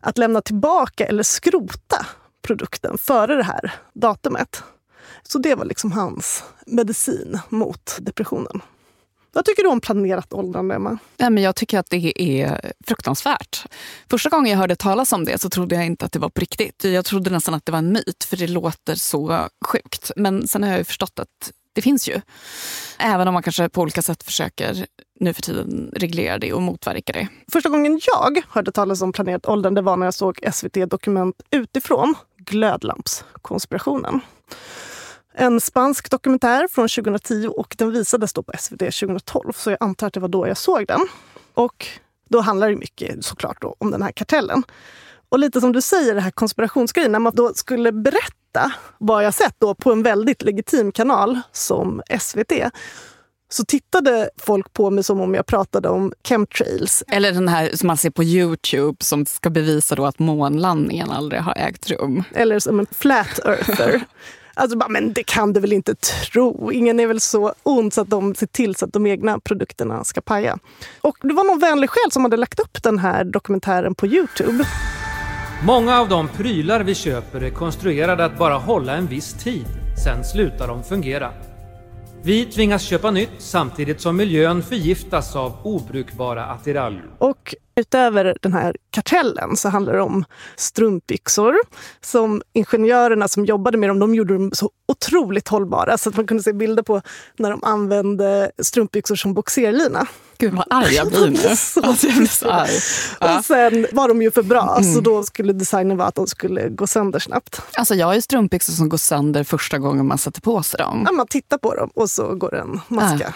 att 0.00 0.18
lämna 0.18 0.42
tillbaka 0.42 1.06
eller 1.06 1.22
skrota 1.22 2.06
produkten 2.42 2.98
före 2.98 3.36
det 3.36 3.42
här 3.42 3.72
datumet. 3.94 4.62
Så 5.22 5.38
det 5.38 5.54
var 5.54 5.64
liksom 5.64 5.92
hans 5.92 6.44
medicin 6.66 7.38
mot 7.48 7.96
depressionen. 8.00 8.60
Vad 9.32 9.44
tycker 9.44 9.62
du 9.62 9.68
om 9.68 9.80
planerat 9.80 10.32
åldrande, 10.32 10.74
Emma? 10.74 10.98
Ja, 11.16 11.30
men 11.30 11.42
jag 11.42 11.56
tycker 11.56 11.78
att 11.78 11.90
det 11.90 12.22
är 12.22 12.72
fruktansvärt. 12.86 13.64
Första 14.10 14.28
gången 14.28 14.50
jag 14.50 14.58
hörde 14.58 14.76
talas 14.76 15.12
om 15.12 15.24
det 15.24 15.40
så 15.40 15.50
trodde 15.50 15.74
jag 15.74 15.86
inte 15.86 16.04
att 16.04 16.12
det 16.12 16.18
var 16.18 16.28
på 16.28 16.40
riktigt. 16.40 16.84
Jag 16.84 17.04
trodde 17.04 17.30
nästan 17.30 17.54
att 17.54 17.66
det 17.66 17.72
var 17.72 17.78
en 17.78 17.92
myt, 17.92 18.24
för 18.24 18.36
det 18.36 18.46
låter 18.46 18.94
så 18.94 19.48
sjukt. 19.64 20.10
Men 20.16 20.48
sen 20.48 20.62
har 20.62 20.70
jag 20.70 20.86
förstått 20.86 21.18
att 21.18 21.52
det 21.72 21.82
finns 21.82 22.08
ju. 22.08 22.20
Även 22.98 23.28
om 23.28 23.34
man 23.34 23.42
kanske 23.42 23.68
på 23.68 23.80
olika 23.80 24.02
sätt 24.02 24.22
försöker 24.22 24.86
nu 25.20 25.34
för 25.34 25.42
tiden 25.42 25.90
reglera 25.96 26.38
det 26.38 26.52
och 26.52 26.62
motverka 26.62 27.12
det. 27.12 27.28
Första 27.52 27.68
gången 27.68 28.00
jag 28.06 28.42
hörde 28.48 28.72
talas 28.72 29.02
om 29.02 29.12
planerat 29.12 29.46
åldrande 29.46 29.82
var 29.82 29.96
när 29.96 30.06
jag 30.06 30.14
såg 30.14 30.40
SVT 30.52 30.90
Dokument 30.90 31.42
utifrån, 31.50 32.14
Glödlampskonspirationen. 32.36 34.20
En 35.40 35.60
spansk 35.60 36.10
dokumentär 36.10 36.68
från 36.70 36.88
2010 36.88 37.46
och 37.46 37.74
den 37.78 37.90
visades 37.90 38.32
då 38.32 38.42
på 38.42 38.52
SVT 38.58 38.78
2012. 38.78 39.52
Så 39.52 39.70
jag 39.70 39.76
antar 39.80 40.06
att 40.06 40.12
det 40.12 40.20
var 40.20 40.28
då 40.28 40.48
jag 40.48 40.56
såg 40.56 40.86
den. 40.86 41.00
Och 41.54 41.86
då 42.28 42.40
handlar 42.40 42.68
det 42.70 42.76
mycket 42.76 43.24
såklart 43.24 43.62
då 43.62 43.76
om 43.78 43.90
den 43.90 44.02
här 44.02 44.12
kartellen. 44.12 44.62
Och 45.28 45.38
lite 45.38 45.60
som 45.60 45.72
du 45.72 45.80
säger, 45.80 46.14
det 46.14 46.20
här 46.20 46.30
konspirationsgrejen, 46.30 47.12
när 47.12 47.18
man 47.18 47.32
då 47.34 47.54
skulle 47.54 47.92
berätta 47.92 48.72
vad 48.98 49.24
jag 49.24 49.34
sett 49.34 49.54
då 49.58 49.74
på 49.74 49.92
en 49.92 50.02
väldigt 50.02 50.42
legitim 50.42 50.92
kanal 50.92 51.40
som 51.52 52.02
SVT 52.20 52.52
så 53.48 53.64
tittade 53.64 54.30
folk 54.36 54.72
på 54.72 54.90
mig 54.90 55.04
som 55.04 55.20
om 55.20 55.34
jag 55.34 55.46
pratade 55.46 55.88
om 55.88 56.12
chemtrails. 56.24 57.04
Eller 57.08 57.32
den 57.32 57.48
här 57.48 57.70
som 57.74 57.86
man 57.86 57.96
ser 57.96 58.10
på 58.10 58.24
Youtube 58.24 59.04
som 59.04 59.26
ska 59.26 59.50
bevisa 59.50 59.94
då 59.94 60.06
att 60.06 60.18
månlandningen 60.18 61.10
aldrig 61.10 61.40
har 61.40 61.54
ägt 61.56 61.90
rum. 61.90 62.24
Eller 62.34 62.58
som 62.58 62.80
en 62.80 62.86
flat 62.92 63.38
earther. 63.44 64.00
Alltså 64.54 64.78
bara, 64.78 64.88
men 64.88 65.12
det 65.12 65.22
kan 65.22 65.52
du 65.52 65.60
väl 65.60 65.72
inte 65.72 65.94
tro? 65.94 66.72
Ingen 66.72 67.00
är 67.00 67.06
väl 67.06 67.20
så 67.20 67.54
ond 67.62 67.92
så 67.92 68.00
att 68.00 68.10
de 68.10 68.34
ser 68.34 68.46
till 68.46 68.74
så 68.74 68.84
att 68.84 68.92
de 68.92 69.06
egna 69.06 69.40
produkterna 69.40 70.04
ska 70.04 70.20
paja. 70.20 70.58
Och 71.00 71.16
det 71.20 71.34
var 71.34 71.44
någon 71.44 71.58
vänlig 71.58 71.90
själ 71.90 72.12
som 72.12 72.24
hade 72.24 72.36
lagt 72.36 72.60
upp 72.60 72.82
den 72.82 72.98
här 72.98 73.24
dokumentären 73.24 73.94
på 73.94 74.06
Youtube. 74.06 74.64
Många 75.64 76.00
av 76.00 76.08
de 76.08 76.28
prylar 76.28 76.80
vi 76.80 76.94
köper 76.94 77.40
är 77.40 77.50
konstruerade 77.50 78.24
att 78.24 78.38
bara 78.38 78.54
hålla 78.54 78.96
en 78.96 79.06
viss 79.06 79.32
tid, 79.32 79.66
sen 80.04 80.24
slutar 80.24 80.68
de 80.68 80.82
fungera. 80.84 81.32
Vi 82.22 82.44
tvingas 82.46 82.82
köpa 82.82 83.10
nytt 83.10 83.30
samtidigt 83.38 84.00
som 84.00 84.16
miljön 84.16 84.62
förgiftas 84.62 85.36
av 85.36 85.52
obrukbara 85.62 86.46
attiraljer. 86.46 87.04
Och 87.18 87.54
utöver 87.76 88.36
den 88.42 88.52
här 88.52 88.76
kartellen 88.90 89.56
så 89.56 89.68
handlar 89.68 89.92
det 89.92 90.00
om 90.00 90.24
strumpbyxor 90.56 91.54
som 92.00 92.42
ingenjörerna 92.52 93.28
som 93.28 93.44
jobbade 93.44 93.78
med 93.78 93.90
dem, 93.90 93.98
de 93.98 94.14
gjorde 94.14 94.34
dem 94.34 94.50
så 94.52 94.70
otroligt 94.88 95.48
hållbara 95.48 95.98
så 95.98 96.08
att 96.08 96.16
man 96.16 96.26
kunde 96.26 96.42
se 96.42 96.52
bilder 96.52 96.82
på 96.82 97.02
när 97.36 97.50
de 97.50 97.64
använde 97.64 98.50
strumpbyxor 98.58 99.16
som 99.16 99.34
boxerlina. 99.34 100.06
Gud 100.40 100.54
vad 100.54 100.66
arg 100.70 100.94
jag 100.94 101.08
blir 101.08 101.30
nu. 101.30 101.38
alltså, 101.88 102.06
jag 102.06 102.16
blir 102.16 102.26
så 102.26 102.50
arg. 102.50 102.70
Och 103.20 103.44
sen 103.44 103.86
var 103.92 104.08
de 104.08 104.22
ju 104.22 104.30
för 104.30 104.42
bra, 104.42 104.76
mm. 104.78 104.94
så 104.94 105.00
då 105.00 105.22
skulle 105.22 105.52
designen 105.52 105.96
vara 105.96 106.08
att 106.08 106.14
de 106.14 106.26
skulle 106.26 106.68
gå 106.68 106.86
sönder 106.86 107.18
snabbt. 107.18 107.62
Alltså 107.72 107.94
jag 107.94 108.06
har 108.06 108.14
ju 108.14 108.20
strumpbyxor 108.20 108.72
som 108.72 108.88
går 108.88 108.98
sönder 108.98 109.44
första 109.44 109.78
gången 109.78 110.06
man 110.06 110.18
sätter 110.18 110.40
på 110.40 110.62
sig 110.62 110.78
dem. 110.78 111.02
Ja, 111.06 111.12
man 111.12 111.26
tittar 111.26 111.58
på 111.58 111.74
dem 111.74 111.90
och 111.94 112.10
så 112.10 112.34
går 112.34 112.54
en 112.54 112.80
maska. 112.88 113.26
Äh. 113.26 113.32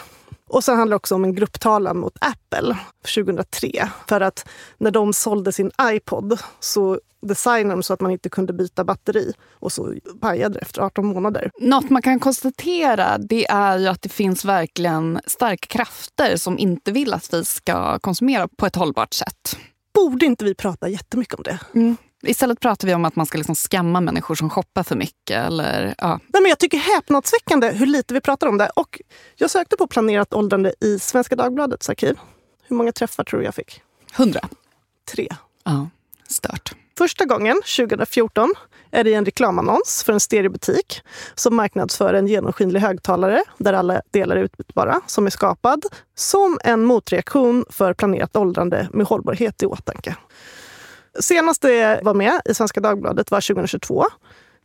Och 0.54 0.64
sen 0.64 0.78
handlar 0.78 0.94
det 0.94 0.96
också 0.96 1.14
om 1.14 1.24
en 1.24 1.34
grupptalan 1.34 1.98
mot 1.98 2.16
Apple 2.20 2.76
2003. 3.14 3.90
För 4.08 4.20
att 4.20 4.48
när 4.78 4.90
de 4.90 5.12
sålde 5.12 5.52
sin 5.52 5.70
iPod 5.82 6.38
så 6.60 7.00
designade 7.22 7.74
de 7.74 7.82
så 7.82 7.94
att 7.94 8.00
man 8.00 8.10
inte 8.10 8.28
kunde 8.28 8.52
byta 8.52 8.84
batteri 8.84 9.32
och 9.52 9.72
så 9.72 9.94
pajade 10.20 10.54
det 10.54 10.60
efter 10.60 10.82
18 10.82 11.06
månader. 11.06 11.50
Något 11.60 11.90
man 11.90 12.02
kan 12.02 12.20
konstatera 12.20 13.18
det 13.18 13.46
är 13.50 13.78
ju 13.78 13.86
att 13.86 14.02
det 14.02 14.08
finns 14.08 14.44
verkligen 14.44 15.20
starka 15.26 15.66
krafter 15.66 16.36
som 16.36 16.58
inte 16.58 16.92
vill 16.92 17.14
att 17.14 17.34
vi 17.34 17.44
ska 17.44 17.98
konsumera 17.98 18.48
på 18.48 18.66
ett 18.66 18.76
hållbart 18.76 19.14
sätt. 19.14 19.56
Borde 19.94 20.26
inte 20.26 20.44
vi 20.44 20.54
prata 20.54 20.88
jättemycket 20.88 21.34
om 21.34 21.42
det? 21.42 21.58
Mm. 21.74 21.96
Istället 22.26 22.60
pratar 22.60 22.88
vi 22.88 22.94
om 22.94 23.04
att 23.04 23.16
man 23.16 23.26
ska 23.26 23.38
liksom 23.38 23.54
skamma 23.54 24.00
människor 24.00 24.34
som 24.34 24.50
shoppar 24.50 24.82
för 24.82 24.96
mycket. 24.96 25.46
Eller, 25.46 25.94
ja. 25.98 26.20
Nej, 26.26 26.42
men 26.42 26.48
jag 26.48 26.58
tycker 26.58 26.78
häpnadsväckande 26.78 27.70
hur 27.70 27.86
lite 27.86 28.14
vi 28.14 28.20
pratar 28.20 28.46
om 28.46 28.58
det. 28.58 28.70
Och 28.76 29.00
jag 29.36 29.50
sökte 29.50 29.76
på 29.76 29.86
planerat 29.86 30.34
åldrande 30.34 30.74
i 30.80 30.98
Svenska 30.98 31.36
Dagbladets 31.36 31.88
arkiv. 31.88 32.18
Hur 32.62 32.76
många 32.76 32.92
träffar 32.92 33.24
tror 33.24 33.40
du 33.40 33.44
jag 33.46 33.54
fick? 33.54 33.82
Hundra. 34.16 34.48
Tre. 35.12 35.28
Ja, 35.64 35.88
stört. 36.28 36.74
Första 36.98 37.24
gången, 37.24 37.56
2014, 37.76 38.54
är 38.90 39.04
det 39.04 39.14
en 39.14 39.24
reklamannons 39.24 40.02
för 40.06 40.12
en 40.12 40.20
stereobutik 40.20 41.00
som 41.34 41.56
marknadsför 41.56 42.14
en 42.14 42.26
genomskinlig 42.26 42.80
högtalare 42.80 43.44
där 43.58 43.72
alla 43.72 44.02
delar 44.10 44.36
är 44.36 44.42
utbytbara, 44.42 45.00
som 45.06 45.26
är 45.26 45.30
skapad 45.30 45.84
som 46.14 46.58
en 46.64 46.84
motreaktion 46.84 47.64
för 47.70 47.94
planerat 47.94 48.36
åldrande 48.36 48.88
med 48.92 49.06
hållbarhet 49.06 49.62
i 49.62 49.66
åtanke. 49.66 50.16
Senast 51.20 51.62
det 51.62 52.00
var 52.02 52.14
med 52.14 52.40
i 52.44 52.54
Svenska 52.54 52.80
Dagbladet 52.80 53.30
var 53.30 53.40
2022. 53.40 54.04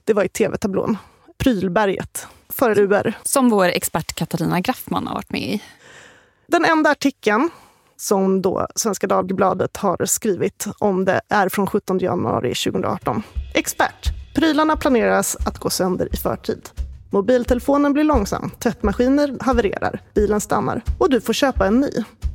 Det 0.04 0.14
var 0.14 0.24
i 0.24 0.30
tv-tablån. 0.30 0.98
Prylberget 1.38 2.28
för 2.50 2.80
UR. 2.80 3.14
Som 3.24 3.50
vår 3.50 3.66
expert 3.66 4.16
Katarina 4.16 4.60
Graffman 4.60 5.08
har 5.08 5.14
varit 5.14 5.32
med 5.32 5.42
i. 5.42 5.64
Den 6.48 6.66
enda 6.66 6.90
artikeln 6.90 7.50
som 7.98 8.42
då 8.42 8.68
Svenska 8.76 9.08
Dagbladet 9.08 9.78
har 9.78 10.06
skrivit 10.06 10.66
om 10.80 11.06
det 11.06 11.22
är 11.30 11.50
från 11.50 11.68
17 11.68 12.00
januari 12.00 12.56
2018. 12.56 13.24
Expert. 13.54 14.10
Prylarna 14.36 14.78
planeras 14.78 15.38
att 15.46 15.58
gå 15.58 15.70
sönder 15.70 16.10
i 16.14 16.18
förtid. 16.18 16.70
Mobiltelefonen 17.12 17.94
blir 17.94 18.04
långsam, 18.04 18.52
tvättmaskiner 18.60 19.38
havererar, 19.40 20.02
bilen 20.14 20.42
stannar 20.42 20.84
och 21.00 21.10
du 21.10 21.22
får 21.22 21.34
köpa 21.34 21.68
en 21.68 21.80
ny. 21.80 21.90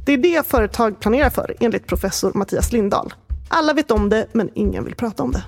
Det 0.06 0.12
är 0.12 0.18
det 0.18 0.46
företag 0.46 1.00
planerar 1.00 1.30
för, 1.30 1.56
enligt 1.60 1.86
professor 1.86 2.32
Mattias 2.34 2.72
Lindahl. 2.72 3.14
Alla 3.56 3.72
vet 3.72 3.90
om 3.90 4.08
det, 4.08 4.26
men 4.32 4.50
ingen 4.54 4.84
vill 4.84 4.94
prata 4.94 5.22
om 5.22 5.32
det. 5.32 5.44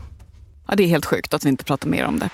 Ja, 0.68 0.74
det 0.76 0.82
är 0.82 0.88
helt 0.88 1.06
sjukt 1.06 1.34
att 1.34 1.44
vi 1.44 1.48
inte 1.48 1.64
pratar 1.64 1.88
mer 1.88 2.04
om 2.04 2.18
det. 2.18 2.30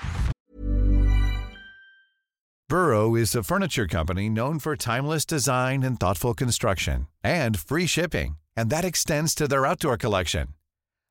Burrow 2.69 3.17
is 3.19 3.35
a 3.35 3.43
furniture 3.43 3.87
company 3.87 4.29
known 4.29 4.59
for 4.59 4.75
timeless 4.75 5.25
design 5.25 5.83
and 5.83 5.99
thoughtful 5.99 6.33
construction 6.33 7.07
and 7.23 7.59
free 7.59 7.87
shipping, 7.87 8.37
and 8.57 8.71
that 8.71 8.85
extends 8.85 9.35
to 9.35 9.47
their 9.47 9.65
outdoor 9.65 9.97
collection. 9.97 10.47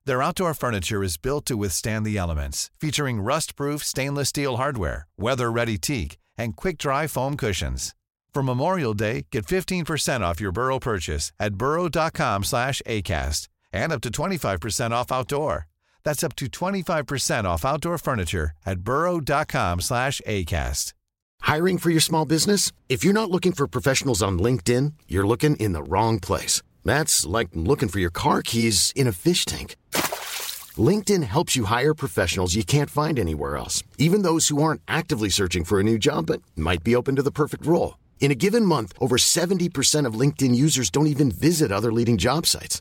Their 0.06 0.22
outdoor 0.22 0.54
furniture 0.54 1.04
is 1.04 1.22
built 1.22 1.44
to 1.46 1.56
withstand 1.56 2.06
the 2.06 2.18
elements, 2.18 2.70
featuring 2.80 3.20
rust-proof 3.20 3.84
stainless 3.84 4.28
steel 4.28 4.56
hardware, 4.56 5.06
weather-ready 5.18 5.78
teak, 5.78 6.18
and 6.38 6.56
quick-dry 6.56 7.08
foam 7.08 7.36
cushions. 7.36 7.94
For 8.34 8.42
Memorial 8.42 8.94
Day, 8.94 9.26
get 9.30 9.46
15% 9.46 10.22
off 10.22 10.40
your 10.40 10.52
Burrow 10.52 10.78
purchase 10.78 11.32
at 11.38 11.54
burrow.com 11.54 12.44
slash 12.44 12.82
ACAST 12.86 13.48
and 13.72 13.92
up 13.92 14.00
to 14.02 14.10
25% 14.10 14.90
off 14.90 15.12
outdoor. 15.12 15.66
That's 16.04 16.24
up 16.24 16.34
to 16.36 16.46
25% 16.46 17.44
off 17.44 17.64
outdoor 17.64 17.98
furniture 17.98 18.52
at 18.66 18.80
burrow.com 18.80 19.80
slash 19.80 20.20
ACAST. 20.26 20.92
Hiring 21.42 21.78
for 21.78 21.90
your 21.90 22.00
small 22.00 22.24
business? 22.24 22.72
If 22.88 23.04
you're 23.04 23.12
not 23.12 23.30
looking 23.30 23.52
for 23.52 23.66
professionals 23.66 24.22
on 24.22 24.38
LinkedIn, 24.38 24.92
you're 25.08 25.26
looking 25.26 25.56
in 25.56 25.72
the 25.72 25.82
wrong 25.82 26.20
place. 26.20 26.62
That's 26.84 27.26
like 27.26 27.48
looking 27.54 27.88
for 27.88 27.98
your 27.98 28.10
car 28.10 28.42
keys 28.42 28.92
in 28.94 29.06
a 29.06 29.12
fish 29.12 29.44
tank. 29.44 29.76
LinkedIn 30.76 31.22
helps 31.24 31.54
you 31.54 31.64
hire 31.64 31.94
professionals 31.94 32.54
you 32.54 32.64
can't 32.64 32.88
find 32.88 33.18
anywhere 33.18 33.56
else, 33.56 33.82
even 33.98 34.22
those 34.22 34.48
who 34.48 34.62
aren't 34.62 34.80
actively 34.88 35.28
searching 35.28 35.64
for 35.64 35.78
a 35.78 35.84
new 35.84 35.98
job 35.98 36.26
but 36.26 36.40
might 36.56 36.82
be 36.82 36.96
open 36.96 37.16
to 37.16 37.22
the 37.22 37.30
perfect 37.30 37.66
role. 37.66 37.98
In 38.20 38.30
a 38.30 38.36
given 38.36 38.64
month, 38.64 38.92
over 39.00 39.16
70% 39.18 40.06
of 40.06 40.14
LinkedIn 40.14 40.54
users 40.54 40.90
don't 40.90 41.08
even 41.08 41.30
visit 41.30 41.72
other 41.72 41.92
leading 41.92 42.16
job 42.18 42.46
sites. 42.46 42.80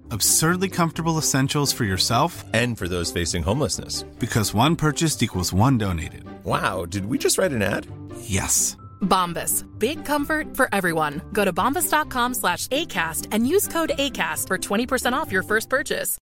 Absurdly 0.13 0.67
comfortable 0.67 1.17
essentials 1.17 1.71
for 1.71 1.85
yourself 1.85 2.43
and 2.53 2.77
for 2.77 2.89
those 2.89 3.13
facing 3.13 3.43
homelessness. 3.43 4.03
Because 4.19 4.53
one 4.53 4.75
purchased 4.75 5.23
equals 5.23 5.53
one 5.53 5.77
donated. 5.77 6.23
Wow, 6.43 6.85
did 6.85 7.05
we 7.05 7.17
just 7.17 7.37
write 7.37 7.53
an 7.53 7.61
ad? 7.61 7.87
Yes. 8.23 8.75
Bombas. 8.99 9.63
Big 9.79 10.05
comfort 10.05 10.57
for 10.57 10.67
everyone. 10.75 11.21
Go 11.31 11.45
to 11.45 11.53
bombas.com 11.53 12.33
slash 12.33 12.67
ACAST 12.67 13.27
and 13.31 13.47
use 13.47 13.67
code 13.67 13.91
ACAST 13.97 14.47
for 14.47 14.57
20% 14.57 15.13
off 15.13 15.31
your 15.31 15.43
first 15.43 15.69
purchase. 15.69 16.17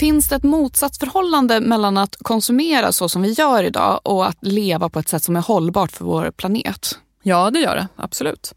Finns 0.00 0.28
det 0.28 0.36
ett 0.36 0.42
motsatsförhållande 0.42 1.60
mellan 1.60 1.98
att 1.98 2.16
konsumera 2.22 2.92
så 2.92 3.08
som 3.08 3.22
vi 3.22 3.32
gör 3.32 3.62
idag 3.62 4.00
och 4.04 4.26
att 4.26 4.38
leva 4.40 4.88
på 4.88 4.98
ett 4.98 5.08
sätt 5.08 5.22
som 5.22 5.36
är 5.36 5.40
hållbart 5.40 5.92
för 5.92 6.04
vår 6.04 6.30
planet? 6.30 6.98
Ja, 7.22 7.50
det 7.50 7.58
gör 7.58 7.76
det. 7.76 7.88
Absolut. 7.96 8.54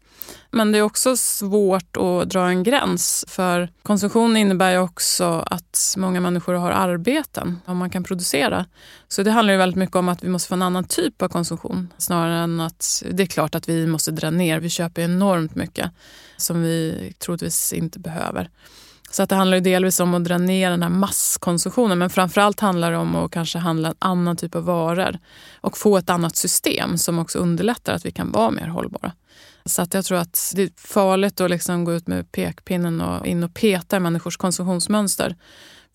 Men 0.54 0.72
det 0.72 0.78
är 0.78 0.82
också 0.82 1.16
svårt 1.16 1.96
att 1.96 2.30
dra 2.30 2.48
en 2.48 2.62
gräns. 2.62 3.24
För 3.28 3.68
konsumtion 3.82 4.36
innebär 4.36 4.70
ju 4.70 4.78
också 4.78 5.44
att 5.46 5.94
många 5.96 6.20
människor 6.20 6.54
har 6.54 6.70
arbeten 6.70 7.58
och 7.64 7.76
man 7.76 7.90
kan 7.90 8.04
producera. 8.04 8.66
Så 9.08 9.22
det 9.22 9.30
handlar 9.30 9.52
ju 9.52 9.58
väldigt 9.58 9.76
mycket 9.76 9.96
om 9.96 10.08
att 10.08 10.24
vi 10.24 10.28
måste 10.28 10.48
få 10.48 10.54
en 10.54 10.62
annan 10.62 10.84
typ 10.84 11.22
av 11.22 11.28
konsumtion. 11.28 11.92
Snarare 11.98 12.38
än 12.38 12.60
att 12.60 13.02
det 13.10 13.22
är 13.22 13.26
klart 13.26 13.54
att 13.54 13.68
vi 13.68 13.86
måste 13.86 14.10
dra 14.10 14.30
ner. 14.30 14.60
Vi 14.60 14.70
köper 14.70 15.02
enormt 15.02 15.54
mycket 15.54 15.90
som 16.36 16.62
vi 16.62 17.12
troligtvis 17.18 17.72
inte 17.72 17.98
behöver. 17.98 18.50
Så 19.10 19.22
att 19.22 19.28
det 19.28 19.36
handlar 19.36 19.56
ju 19.56 19.60
delvis 19.60 20.00
om 20.00 20.14
att 20.14 20.24
dra 20.24 20.38
ner 20.38 20.70
den 20.70 20.82
här 20.82 20.90
masskonsumtionen 20.90 21.98
men 21.98 22.10
framförallt 22.10 22.60
handlar 22.60 22.90
det 22.90 22.98
om 22.98 23.16
att 23.16 23.30
kanske 23.30 23.58
handla 23.58 23.88
en 23.88 23.94
annan 23.98 24.36
typ 24.36 24.54
av 24.54 24.64
varor 24.64 25.18
och 25.60 25.78
få 25.78 25.96
ett 25.96 26.10
annat 26.10 26.36
system 26.36 26.98
som 26.98 27.18
också 27.18 27.38
underlättar 27.38 27.94
att 27.94 28.06
vi 28.06 28.10
kan 28.10 28.32
vara 28.32 28.50
mer 28.50 28.66
hållbara. 28.66 29.12
Så 29.66 29.82
att 29.82 29.94
jag 29.94 30.04
tror 30.04 30.18
att 30.18 30.52
det 30.54 30.62
är 30.62 30.70
farligt 30.76 31.40
att 31.40 31.50
liksom 31.50 31.84
gå 31.84 31.92
ut 31.92 32.06
med 32.06 32.32
pekpinnen 32.32 33.00
och 33.00 33.26
in 33.26 33.44
och 33.44 33.54
peta 33.54 33.96
i 33.96 34.00
människors 34.00 34.36
konsumtionsmönster. 34.36 35.36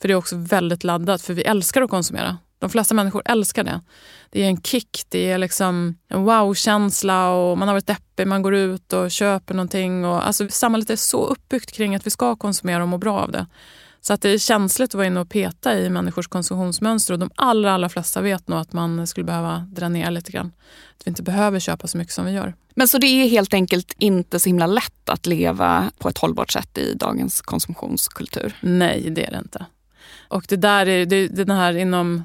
För 0.02 0.08
det 0.08 0.14
är 0.14 0.16
också 0.16 0.36
väldigt 0.36 0.84
laddat, 0.84 1.22
för 1.22 1.34
vi 1.34 1.42
älskar 1.42 1.82
att 1.82 1.90
konsumera. 1.90 2.38
De 2.60 2.70
flesta 2.70 2.94
människor 2.94 3.22
älskar 3.26 3.64
det. 3.64 3.82
Det 4.30 4.44
är 4.44 4.48
en 4.48 4.62
kick, 4.62 5.04
det 5.10 5.32
är 5.32 5.38
liksom 5.38 5.98
en 6.08 6.24
wow-känsla 6.24 7.30
och 7.30 7.58
man 7.58 7.68
har 7.68 7.76
varit 7.76 7.88
deppig, 7.88 8.28
man 8.28 8.42
går 8.42 8.56
ut 8.56 8.94
och 8.94 9.12
köper 9.12 9.54
någonting. 9.54 10.06
Och, 10.06 10.28
alltså, 10.28 10.48
samhället 10.50 10.90
är 10.90 10.96
så 10.96 11.26
uppbyggt 11.26 11.72
kring 11.72 11.96
att 11.96 12.06
vi 12.06 12.10
ska 12.10 12.36
konsumera 12.36 12.84
och 12.84 12.90
må 12.90 12.98
bra 12.98 13.20
av 13.20 13.32
det. 13.32 13.48
Så 14.02 14.14
att 14.14 14.22
det 14.22 14.30
är 14.30 14.38
känsligt 14.38 14.90
att 14.90 14.94
vara 14.94 15.08
inne 15.08 15.20
och 15.20 15.30
peta 15.30 15.80
i 15.80 15.90
människors 15.90 16.28
konsumtionsmönster 16.28 17.14
och 17.14 17.20
de 17.20 17.32
allra, 17.36 17.74
allra 17.74 17.90
flesta 17.90 18.22
vet 18.22 18.48
nog 18.48 18.60
att 18.60 18.74
man 18.74 19.08
skulle 19.08 19.24
behöva 19.24 19.58
dra 19.72 19.90
ner 19.90 20.12
lite 20.12 20.32
grann. 20.32 20.52
Att 20.98 21.08
vi 21.08 21.10
inte 21.10 21.24
behöver 21.24 21.60
köpa 21.60 21.88
så 21.88 21.98
mycket 21.98 22.14
som 22.14 22.26
vi 22.26 22.32
gör. 22.32 22.54
Men 22.76 22.88
så 22.88 22.98
det 22.98 23.08
är 23.08 23.28
helt 23.30 23.54
enkelt 23.54 23.96
inte 23.98 24.40
så 24.40 24.50
himla 24.50 24.68
lätt 24.68 25.10
att 25.10 25.26
leva 25.26 25.92
på 25.98 26.10
ett 26.10 26.18
hållbart 26.18 26.52
sätt 26.52 26.78
i 26.78 26.94
dagens 26.94 27.42
konsumtionskultur? 27.42 28.56
Nej, 28.62 29.10
det 29.10 29.26
är 29.26 29.32
det 29.32 29.38
inte. 29.38 29.66
Och 30.28 30.46
det 30.50 30.56
där 30.56 30.86
är, 30.88 31.06
det, 31.06 31.28
den 31.28 31.50
här 31.50 31.78
inom 31.78 32.24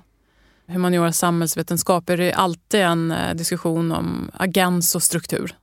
humaniora 0.66 1.08
och 1.08 1.14
samhällsvetenskap 1.14 2.10
är 2.10 2.16
det 2.16 2.32
alltid 2.32 2.80
en 2.80 3.14
diskussion 3.34 3.92
om 3.92 4.30
agens 4.34 4.94
och 4.94 5.02
struktur. 5.02 5.56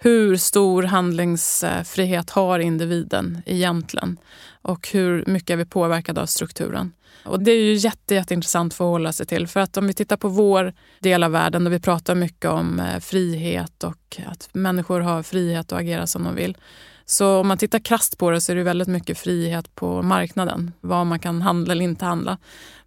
Hur 0.00 0.36
stor 0.36 0.82
handlingsfrihet 0.82 2.30
har 2.30 2.58
individen 2.58 3.42
egentligen? 3.46 4.18
Och 4.62 4.88
hur 4.92 5.24
mycket 5.26 5.50
är 5.50 5.56
vi 5.56 5.64
påverkade 5.64 6.22
av 6.22 6.26
strukturen? 6.26 6.92
Och 7.24 7.42
det 7.42 7.50
är 7.50 7.62
ju 7.62 7.74
jätte, 7.74 8.14
jätteintressant 8.14 8.72
att 8.72 8.76
förhålla 8.76 9.12
sig 9.12 9.26
till. 9.26 9.46
För 9.46 9.60
att 9.60 9.76
om 9.76 9.86
vi 9.86 9.92
tittar 9.92 10.16
på 10.16 10.28
vår 10.28 10.72
del 11.00 11.24
av 11.24 11.30
världen 11.30 11.64
där 11.64 11.70
vi 11.70 11.80
pratar 11.80 12.14
mycket 12.14 12.50
om 12.50 12.80
eh, 12.80 13.00
frihet 13.00 13.84
och 13.84 14.20
att 14.26 14.48
människor 14.52 15.00
har 15.00 15.22
frihet 15.22 15.72
att 15.72 15.78
agera 15.78 16.06
som 16.06 16.24
de 16.24 16.34
vill. 16.34 16.56
Så 17.10 17.40
om 17.40 17.48
man 17.48 17.58
tittar 17.58 17.78
krast 17.78 18.18
på 18.18 18.30
det 18.30 18.40
så 18.40 18.52
är 18.52 18.56
det 18.56 18.62
väldigt 18.62 18.88
mycket 18.88 19.18
frihet 19.18 19.74
på 19.74 20.02
marknaden. 20.02 20.72
Vad 20.80 21.06
man 21.06 21.18
kan 21.18 21.42
handla 21.42 21.72
eller 21.72 21.84
inte 21.84 22.04
handla. 22.04 22.38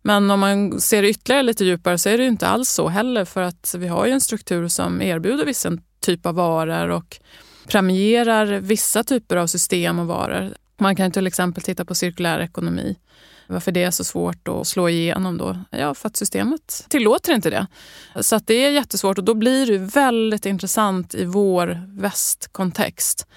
Men 0.02 0.32
om 0.32 0.40
man 0.40 0.82
ser 0.82 1.02
det 1.02 1.10
ytterligare 1.10 1.44
lite 1.44 1.66
djupare 1.66 1.98
så 1.98 2.10
är 2.10 2.18
det 2.18 2.26
inte 2.26 2.48
alls 2.48 2.70
så 2.70 2.88
heller. 2.88 3.26
För 3.26 3.42
att 3.42 3.76
vi 3.78 3.88
har 3.88 4.06
ju 4.06 4.12
en 4.12 4.22
struktur 4.22 4.68
som 4.68 5.02
erbjuder 5.02 5.46
vissa 5.46 5.72
typ 6.00 6.26
av 6.26 6.36
varor 6.36 6.90
och 6.90 7.20
premierar 7.68 8.46
vissa 8.46 9.04
typer 9.04 9.38
av 9.38 9.48
system 9.48 10.00
och 10.00 10.08
varor. 10.08 10.54
Man 10.82 10.96
kan 10.96 11.12
till 11.12 11.28
exempel 11.28 11.64
titta 11.64 11.86
på 11.86 11.96
cirkulär 11.96 12.40
ekonomi. 12.40 12.96
Varför 13.48 13.72
det 13.72 13.84
är 13.84 13.92
så 13.92 14.04
svårt 14.04 14.48
att 14.48 14.68
slå 14.68 14.90
igenom 14.90 15.38
då? 15.38 15.58
Ja, 15.70 15.94
för 15.94 16.08
att 16.08 16.18
systemet 16.18 16.86
tillåter 16.90 17.34
inte 17.34 17.50
det. 17.50 17.68
Så 18.22 18.36
att 18.36 18.48
det 18.48 18.54
är 18.54 18.72
jättesvårt 18.72 19.18
och 19.18 19.24
då 19.24 19.34
blir 19.34 19.66
det 19.66 19.78
väldigt 19.78 20.46
intressant 20.46 21.16
i 21.16 21.26
vår 21.26 21.82
västkontext 21.88 23.28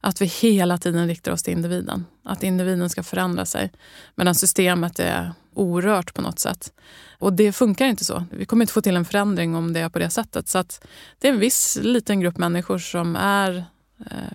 att 0.00 0.20
vi 0.20 0.26
hela 0.26 0.78
tiden 0.78 1.08
riktar 1.08 1.32
oss 1.32 1.42
till 1.42 1.52
individen. 1.52 2.06
Att 2.24 2.42
individen 2.42 2.90
ska 2.90 3.02
förändra 3.02 3.46
sig 3.46 3.72
medan 4.14 4.34
systemet 4.34 4.98
är 4.98 5.32
orört 5.54 6.14
på 6.14 6.22
något 6.22 6.38
sätt. 6.38 6.72
Och 7.18 7.32
det 7.32 7.52
funkar 7.52 7.86
inte 7.86 8.04
så. 8.04 8.24
Vi 8.30 8.46
kommer 8.46 8.62
inte 8.62 8.72
få 8.72 8.80
till 8.80 8.96
en 8.96 9.04
förändring 9.04 9.54
om 9.54 9.72
det 9.72 9.80
är 9.80 9.88
på 9.88 9.98
det 9.98 10.10
sättet. 10.10 10.48
Så 10.48 10.58
att 10.58 10.86
det 11.18 11.28
är 11.28 11.32
en 11.32 11.38
viss 11.38 11.78
liten 11.82 12.20
grupp 12.20 12.38
människor 12.38 12.78
som 12.78 13.16
är 13.16 13.64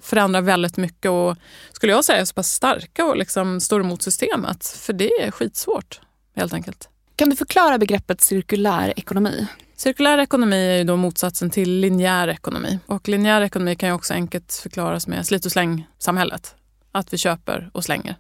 förändrar 0.02 0.42
väldigt 0.42 0.78
mycket 0.78 1.12
och 1.12 1.38
skulle 1.72 1.92
jag 1.92 2.06
säga 2.06 2.22
är 2.22 2.26
så 2.26 2.34
pass 2.34 2.52
starka 2.52 3.06
och 3.06 3.18
liksom 3.18 3.62
står 3.62 3.80
emot 3.80 4.02
systemet. 4.02 4.68
För 4.68 4.94
det 4.94 5.10
är 5.10 5.32
skitsvårt 5.32 6.02
helt 6.36 6.54
enkelt. 6.54 6.90
Kan 7.16 7.30
du 7.30 7.36
förklara 7.36 7.78
begreppet 7.78 8.22
cirkulär 8.22 8.94
ekonomi? 8.96 9.48
Cirkulär 9.76 10.18
ekonomi 10.18 10.68
är 10.74 10.78
ju 10.78 10.84
då 10.84 10.96
motsatsen 10.96 11.50
till 11.50 11.80
linjär 11.80 12.28
ekonomi. 12.28 12.80
Och 12.86 13.08
linjär 13.08 13.42
ekonomi 13.42 13.76
kan 13.76 13.90
ju 13.90 13.96
också 13.96 14.14
enkelt 14.14 14.54
förklaras 14.64 15.08
med 15.08 15.26
slit 15.26 15.46
och 15.46 15.52
släng-samhället. 15.52 16.56
Att 16.92 17.14
vi 17.14 17.18
köper 17.18 17.70
och 17.74 17.84
slänger. 17.84 18.16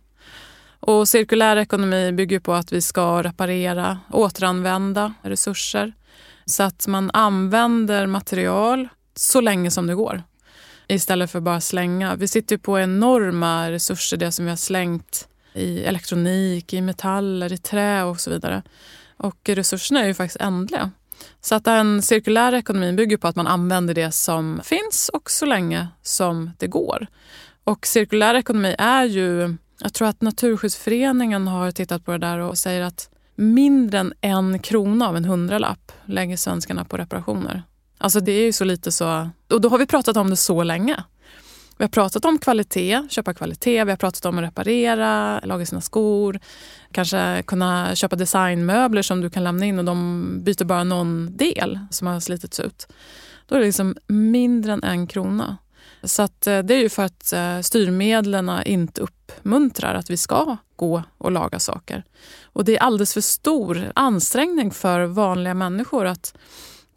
Och 0.79 1.07
cirkulär 1.07 1.57
ekonomi 1.57 2.11
bygger 2.11 2.39
på 2.39 2.53
att 2.53 2.71
vi 2.71 2.81
ska 2.81 3.23
reparera, 3.23 3.99
återanvända 4.11 5.13
resurser 5.21 5.93
så 6.45 6.63
att 6.63 6.87
man 6.87 7.11
använder 7.13 8.07
material 8.07 8.87
så 9.15 9.41
länge 9.41 9.71
som 9.71 9.87
det 9.87 9.95
går 9.95 10.23
istället 10.87 11.31
för 11.31 11.39
bara 11.39 11.61
slänga. 11.61 12.15
Vi 12.15 12.27
sitter 12.27 12.57
på 12.57 12.79
enorma 12.79 13.71
resurser, 13.71 14.17
det 14.17 14.31
som 14.31 14.45
vi 14.45 14.49
har 14.51 14.57
slängt 14.57 15.27
i 15.53 15.83
elektronik, 15.83 16.73
i 16.73 16.81
metaller, 16.81 17.53
i 17.53 17.57
trä 17.57 18.03
och 18.03 18.19
så 18.19 18.29
vidare. 18.29 18.63
Och 19.17 19.49
resurserna 19.49 20.03
är 20.03 20.07
ju 20.07 20.13
faktiskt 20.13 20.41
ändliga. 20.41 20.91
Så 21.41 21.55
att 21.55 21.63
den 21.63 22.01
cirkulära 22.01 22.57
ekonomin 22.57 22.95
bygger 22.95 23.17
på 23.17 23.27
att 23.27 23.35
man 23.35 23.47
använder 23.47 23.93
det 23.93 24.11
som 24.11 24.61
finns 24.63 25.09
och 25.13 25.31
så 25.31 25.45
länge 25.45 25.87
som 26.01 26.51
det 26.57 26.67
går. 26.67 27.07
Och 27.63 27.87
cirkulär 27.87 28.35
ekonomi 28.35 28.75
är 28.77 29.03
ju 29.03 29.57
jag 29.79 29.93
tror 29.93 30.07
att 30.07 30.21
Naturskyddsföreningen 30.21 31.47
har 31.47 31.71
tittat 31.71 32.05
på 32.05 32.11
det 32.11 32.17
där 32.17 32.39
och 32.39 32.57
säger 32.57 32.81
att 32.81 33.09
mindre 33.35 33.99
än 33.99 34.13
en 34.21 34.59
krona 34.59 35.07
av 35.07 35.17
en 35.17 35.25
hundralapp 35.25 35.91
lägger 36.05 36.37
svenskarna 36.37 36.85
på 36.85 36.97
reparationer. 36.97 37.63
Alltså 37.97 38.19
det 38.19 38.31
är 38.31 38.45
ju 38.45 38.53
så 38.53 38.63
lite 38.63 38.91
så... 38.91 39.29
Och 39.49 39.61
då 39.61 39.69
har 39.69 39.77
vi 39.77 39.85
pratat 39.85 40.17
om 40.17 40.29
det 40.29 40.35
så 40.35 40.63
länge. 40.63 41.03
Vi 41.77 41.83
har 41.83 41.89
pratat 41.89 42.25
om 42.25 42.37
kvalitet, 42.39 43.01
köpa 43.09 43.33
kvalitet, 43.33 43.83
vi 43.83 43.91
har 43.91 43.97
pratat 43.97 44.25
om 44.25 44.37
att 44.37 44.43
reparera, 44.43 45.39
laga 45.39 45.65
sina 45.65 45.81
skor, 45.81 46.39
kanske 46.91 47.43
kunna 47.47 47.95
köpa 47.95 48.15
designmöbler 48.15 49.01
som 49.01 49.21
du 49.21 49.29
kan 49.29 49.43
lämna 49.43 49.65
in 49.65 49.79
och 49.79 49.85
de 49.85 50.39
byter 50.43 50.63
bara 50.63 50.83
någon 50.83 51.37
del 51.37 51.79
som 51.91 52.07
har 52.07 52.19
slitits 52.19 52.59
ut. 52.59 52.87
Då 53.47 53.55
är 53.55 53.59
det 53.59 53.65
liksom 53.65 53.95
mindre 54.07 54.73
än 54.73 54.83
en 54.83 55.07
krona. 55.07 55.57
Så 56.03 56.21
att 56.21 56.47
eh, 56.47 56.59
det 56.59 56.73
är 56.73 56.79
ju 56.79 56.89
för 56.89 57.03
att 57.03 57.33
eh, 57.33 57.59
styrmedlen 57.61 58.51
inte 58.65 59.01
uppmuntrar 59.01 59.95
att 59.95 60.09
vi 60.09 60.17
ska 60.17 60.57
gå 60.75 61.03
och 61.17 61.31
laga 61.31 61.59
saker. 61.59 62.03
Och 62.43 62.65
det 62.65 62.77
är 62.77 62.81
alldeles 62.81 63.13
för 63.13 63.21
stor 63.21 63.91
ansträngning 63.95 64.71
för 64.71 65.05
vanliga 65.05 65.53
människor 65.53 66.05
att 66.05 66.37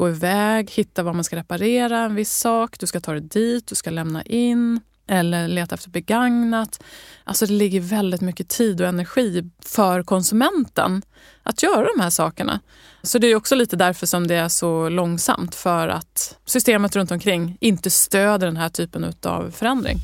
gå 0.00 0.08
iväg, 0.08 0.70
hitta 0.70 1.02
vad 1.02 1.14
man 1.14 1.24
ska 1.24 1.36
reparera, 1.36 1.98
en 1.98 2.14
viss 2.14 2.32
sak, 2.32 2.78
du 2.78 2.86
ska 2.86 3.00
ta 3.00 3.12
det 3.12 3.20
dit, 3.20 3.66
du 3.66 3.74
ska 3.74 3.90
lämna 3.90 4.22
in 4.22 4.80
eller 5.06 5.48
leta 5.48 5.74
efter 5.74 5.90
begagnat. 5.90 6.82
Alltså 7.24 7.46
det 7.46 7.52
ligger 7.52 7.80
väldigt 7.80 8.20
mycket 8.20 8.48
tid 8.48 8.80
och 8.80 8.86
energi 8.86 9.50
för 9.64 10.02
konsumenten 10.02 11.02
att 11.42 11.62
göra 11.62 11.86
de 11.96 12.02
här 12.02 12.10
sakerna. 12.10 12.60
Så 13.02 13.18
det 13.18 13.26
är 13.26 13.34
också 13.34 13.54
lite 13.54 13.76
därför 13.76 14.06
som 14.06 14.26
det 14.26 14.34
är 14.34 14.48
så 14.48 14.88
långsamt 14.88 15.54
för 15.54 15.88
att 15.88 16.36
systemet 16.44 16.96
runt 16.96 17.10
omkring 17.10 17.56
inte 17.60 17.90
stöder 17.90 18.46
den 18.46 18.56
här 18.56 18.68
typen 18.68 19.14
av 19.22 19.50
förändring. 19.50 19.98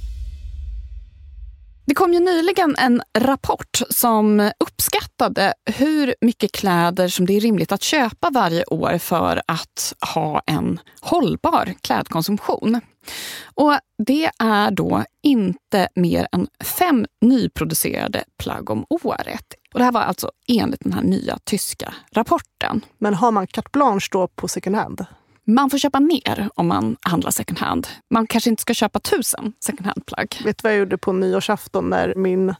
Det 1.86 1.94
kom 1.94 2.12
ju 2.12 2.20
nyligen 2.20 2.76
en 2.78 3.02
rapport 3.18 3.80
som 3.90 4.50
uppskattade 4.58 5.54
hur 5.64 6.14
mycket 6.20 6.52
kläder 6.52 7.08
som 7.08 7.26
det 7.26 7.36
är 7.36 7.40
rimligt 7.40 7.72
att 7.72 7.82
köpa 7.82 8.30
varje 8.30 8.64
år 8.64 8.98
för 8.98 9.42
att 9.46 9.94
ha 10.14 10.42
en 10.46 10.80
hållbar 11.00 11.74
klädkonsumtion. 11.80 12.80
Och 13.54 13.78
Det 13.98 14.30
är 14.38 14.70
då 14.70 15.04
inte 15.22 15.88
mer 15.94 16.28
än 16.32 16.46
fem 16.64 17.06
nyproducerade 17.20 18.24
plagg 18.38 18.70
om 18.70 18.86
året. 18.90 19.54
Och 19.72 19.78
Det 19.78 19.84
här 19.84 19.92
var 19.92 20.00
alltså 20.00 20.30
enligt 20.48 20.80
den 20.80 20.92
här 20.92 21.02
nya 21.02 21.38
tyska 21.44 21.94
rapporten. 22.12 22.84
Men 22.98 23.14
har 23.14 23.30
man 23.30 23.46
carte 23.46 23.70
blanche 23.72 24.08
då 24.12 24.28
på 24.28 24.48
second 24.48 24.76
hand? 24.76 25.06
Man 25.48 25.70
får 25.70 25.78
köpa 25.78 26.00
mer 26.00 26.48
om 26.54 26.66
man 26.66 26.96
handlar 27.00 27.30
second 27.30 27.58
hand. 27.58 27.88
Man 28.10 28.26
kanske 28.26 28.50
inte 28.50 28.60
ska 28.60 28.74
köpa 28.74 28.98
tusen 28.98 29.52
second 29.60 29.86
hand-plagg. 29.86 30.40
Vet 30.44 30.58
du 30.58 30.62
vad 30.62 30.72
jag 30.72 30.78
gjorde 30.78 30.98
på 30.98 31.12
nyårsafton 31.12 31.90
när 31.90 32.14
min 32.14 32.54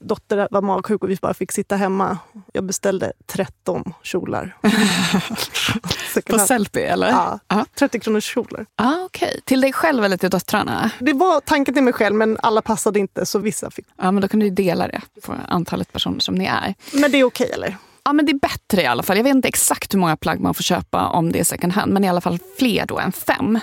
dotter 0.00 0.48
var 0.50 0.62
magsjuk 0.62 1.02
och 1.02 1.10
vi 1.10 1.16
bara 1.16 1.34
fick 1.34 1.52
sitta 1.52 1.76
hemma. 1.76 2.18
Jag 2.52 2.64
beställde 2.64 3.12
13 3.26 3.94
kjolar. 4.02 4.56
på 6.26 6.38
Sellpy 6.38 6.80
eller? 6.80 7.08
Ja, 7.08 7.38
Aha. 7.48 7.64
30 7.78 8.00
kronors 8.00 8.24
kjolar. 8.24 8.66
Ah, 8.76 9.04
okay. 9.04 9.40
Till 9.44 9.60
dig 9.60 9.72
själv 9.72 10.04
eller 10.04 10.16
till 10.16 10.30
döttrarna? 10.30 10.90
Det 10.98 11.12
var 11.12 11.40
tanken 11.40 11.74
till 11.74 11.82
mig 11.82 11.92
själv 11.92 12.16
men 12.16 12.38
alla 12.42 12.62
passade 12.62 12.98
inte 12.98 13.26
så 13.26 13.38
vissa 13.38 13.70
fick. 13.70 13.86
Ja 13.96 14.10
men 14.10 14.20
då 14.20 14.28
kan 14.28 14.40
du 14.40 14.50
dela 14.50 14.88
det 14.88 15.00
på 15.22 15.34
antalet 15.48 15.92
personer 15.92 16.20
som 16.20 16.34
ni 16.34 16.44
är. 16.44 16.74
Men 16.92 17.10
det 17.10 17.18
är 17.18 17.24
okej 17.24 17.46
okay, 17.46 17.54
eller? 17.54 17.76
Ja, 18.08 18.12
men 18.12 18.26
det 18.26 18.32
är 18.32 18.38
bättre 18.38 18.82
i 18.82 18.86
alla 18.86 19.02
fall. 19.02 19.16
Jag 19.16 19.24
vet 19.24 19.34
inte 19.34 19.48
exakt 19.48 19.94
hur 19.94 19.98
många 19.98 20.16
plagg 20.16 20.40
man 20.40 20.54
får 20.54 20.62
köpa 20.62 21.08
om 21.08 21.32
det 21.32 21.40
är 21.40 21.44
second 21.44 21.72
hand, 21.72 21.92
men 21.92 22.04
i 22.04 22.08
alla 22.08 22.20
fall 22.20 22.38
fler 22.58 22.86
då 22.86 22.98
än 22.98 23.12
fem. 23.12 23.58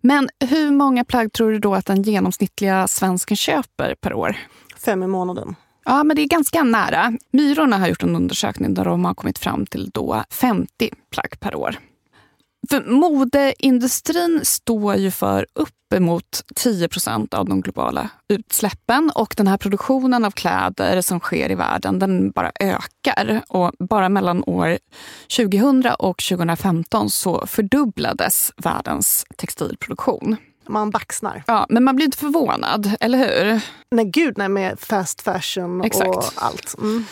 Men 0.00 0.28
hur 0.40 0.70
många 0.70 1.04
plagg 1.04 1.32
tror 1.32 1.52
du 1.52 1.58
då 1.58 1.74
att 1.74 1.86
den 1.86 2.02
genomsnittliga 2.02 2.88
svensken 2.88 3.36
köper 3.36 3.94
per 3.94 4.14
år? 4.14 4.36
Fem 4.76 5.02
i 5.02 5.06
månaden. 5.06 5.56
Ja, 5.84 6.04
men 6.04 6.16
det 6.16 6.22
är 6.22 6.28
ganska 6.28 6.62
nära. 6.62 7.12
Myrorna 7.32 7.78
har 7.78 7.88
gjort 7.88 8.02
en 8.02 8.16
undersökning 8.16 8.74
där 8.74 8.84
de 8.84 9.04
har 9.04 9.14
kommit 9.14 9.38
fram 9.38 9.66
till 9.66 9.90
då 9.90 10.24
50 10.30 10.90
plagg 11.10 11.40
per 11.40 11.54
år. 11.54 11.78
För 12.70 12.84
modeindustrin 12.90 14.40
står 14.42 14.94
ju 14.94 15.10
för 15.10 15.46
uppemot 15.54 16.42
10 16.54 16.88
procent 16.88 17.34
av 17.34 17.48
de 17.48 17.60
globala 17.60 18.08
utsläppen 18.28 19.10
och 19.14 19.34
den 19.36 19.46
här 19.46 19.56
produktionen 19.56 20.24
av 20.24 20.30
kläder 20.30 21.00
som 21.00 21.20
sker 21.20 21.50
i 21.50 21.54
världen 21.54 21.98
den 21.98 22.30
bara 22.30 22.52
ökar. 22.60 23.42
Och 23.48 23.72
bara 23.78 24.08
mellan 24.08 24.44
år 24.46 24.78
2000 25.36 25.84
och 25.98 26.18
2015 26.18 27.10
så 27.10 27.46
fördubblades 27.46 28.52
världens 28.56 29.26
textilproduktion. 29.36 30.36
Man 30.68 30.90
baxnar. 30.90 31.42
Ja, 31.46 31.66
men 31.68 31.84
man 31.84 31.96
blir 31.96 32.06
inte 32.06 32.18
förvånad, 32.18 32.96
eller 33.00 33.18
hur? 33.18 33.60
Nej, 33.90 34.04
gud 34.04 34.38
nej, 34.38 34.48
med 34.48 34.80
fast 34.80 35.22
fashion 35.22 35.84
Exakt. 35.84 36.08
och 36.08 36.24
allt. 36.34 36.74
Mm. 36.78 37.04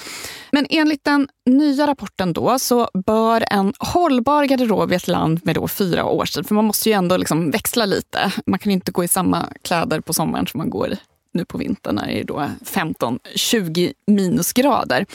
Men 0.52 0.66
enligt 0.70 1.04
den 1.04 1.28
nya 1.46 1.86
rapporten 1.86 2.32
då 2.32 2.58
så 2.58 2.88
bör 3.06 3.44
en 3.50 3.72
hållbar 3.78 4.44
garderob 4.44 4.92
i 4.92 4.94
ett 4.94 5.08
land 5.08 5.40
med 5.44 5.54
då 5.54 5.68
fyra 5.68 6.04
årstid, 6.04 6.46
för 6.46 6.54
man 6.54 6.64
måste 6.64 6.88
ju 6.88 6.92
ändå 6.92 7.16
liksom 7.16 7.50
växla 7.50 7.86
lite. 7.86 8.32
Man 8.46 8.58
kan 8.58 8.72
inte 8.72 8.92
gå 8.92 9.04
i 9.04 9.08
samma 9.08 9.46
kläder 9.62 10.00
på 10.00 10.12
sommaren 10.12 10.46
som 10.46 10.58
man 10.58 10.70
går 10.70 10.92
i 10.92 10.98
nu 11.34 11.44
på 11.44 11.58
vintern 11.58 11.94
när 11.94 12.06
det 12.06 12.20
är 12.20 12.50
15-20 12.64 13.92
minusgrader. 14.06 15.06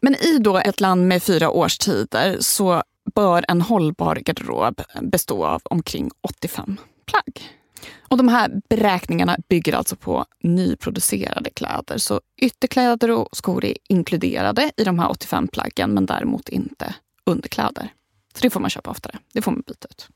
Men 0.00 0.14
i 0.14 0.38
då 0.38 0.58
ett 0.58 0.80
land 0.80 1.08
med 1.08 1.22
fyra 1.22 1.50
årstider 1.50 2.36
så 2.40 2.82
bör 3.14 3.44
en 3.48 3.60
hållbar 3.60 4.16
garderob 4.16 4.80
bestå 5.02 5.46
av 5.46 5.62
omkring 5.64 6.10
85 6.22 6.76
plagg. 7.06 7.42
Och 8.08 8.16
de 8.16 8.28
här 8.28 8.50
beräkningarna 8.68 9.36
bygger 9.48 9.72
alltså 9.72 9.96
på 9.96 10.24
nyproducerade 10.42 11.50
kläder. 11.50 11.98
Så 11.98 12.20
ytterkläder 12.40 13.10
och 13.10 13.28
skor 13.32 13.64
är 13.64 13.76
inkluderade 13.88 14.72
i 14.76 14.84
de 14.84 14.98
här 14.98 15.10
85 15.10 15.48
plaggen 15.48 15.90
men 15.90 16.06
däremot 16.06 16.48
inte 16.48 16.94
underkläder. 17.26 17.92
Så 18.34 18.40
det 18.42 18.50
får 18.50 18.60
man 18.60 18.70
köpa 18.70 18.90
oftare. 18.90 19.18
Det 19.32 19.42
får 19.42 19.52
man 19.52 19.62
byta 19.66 19.88
ut. 19.88 20.08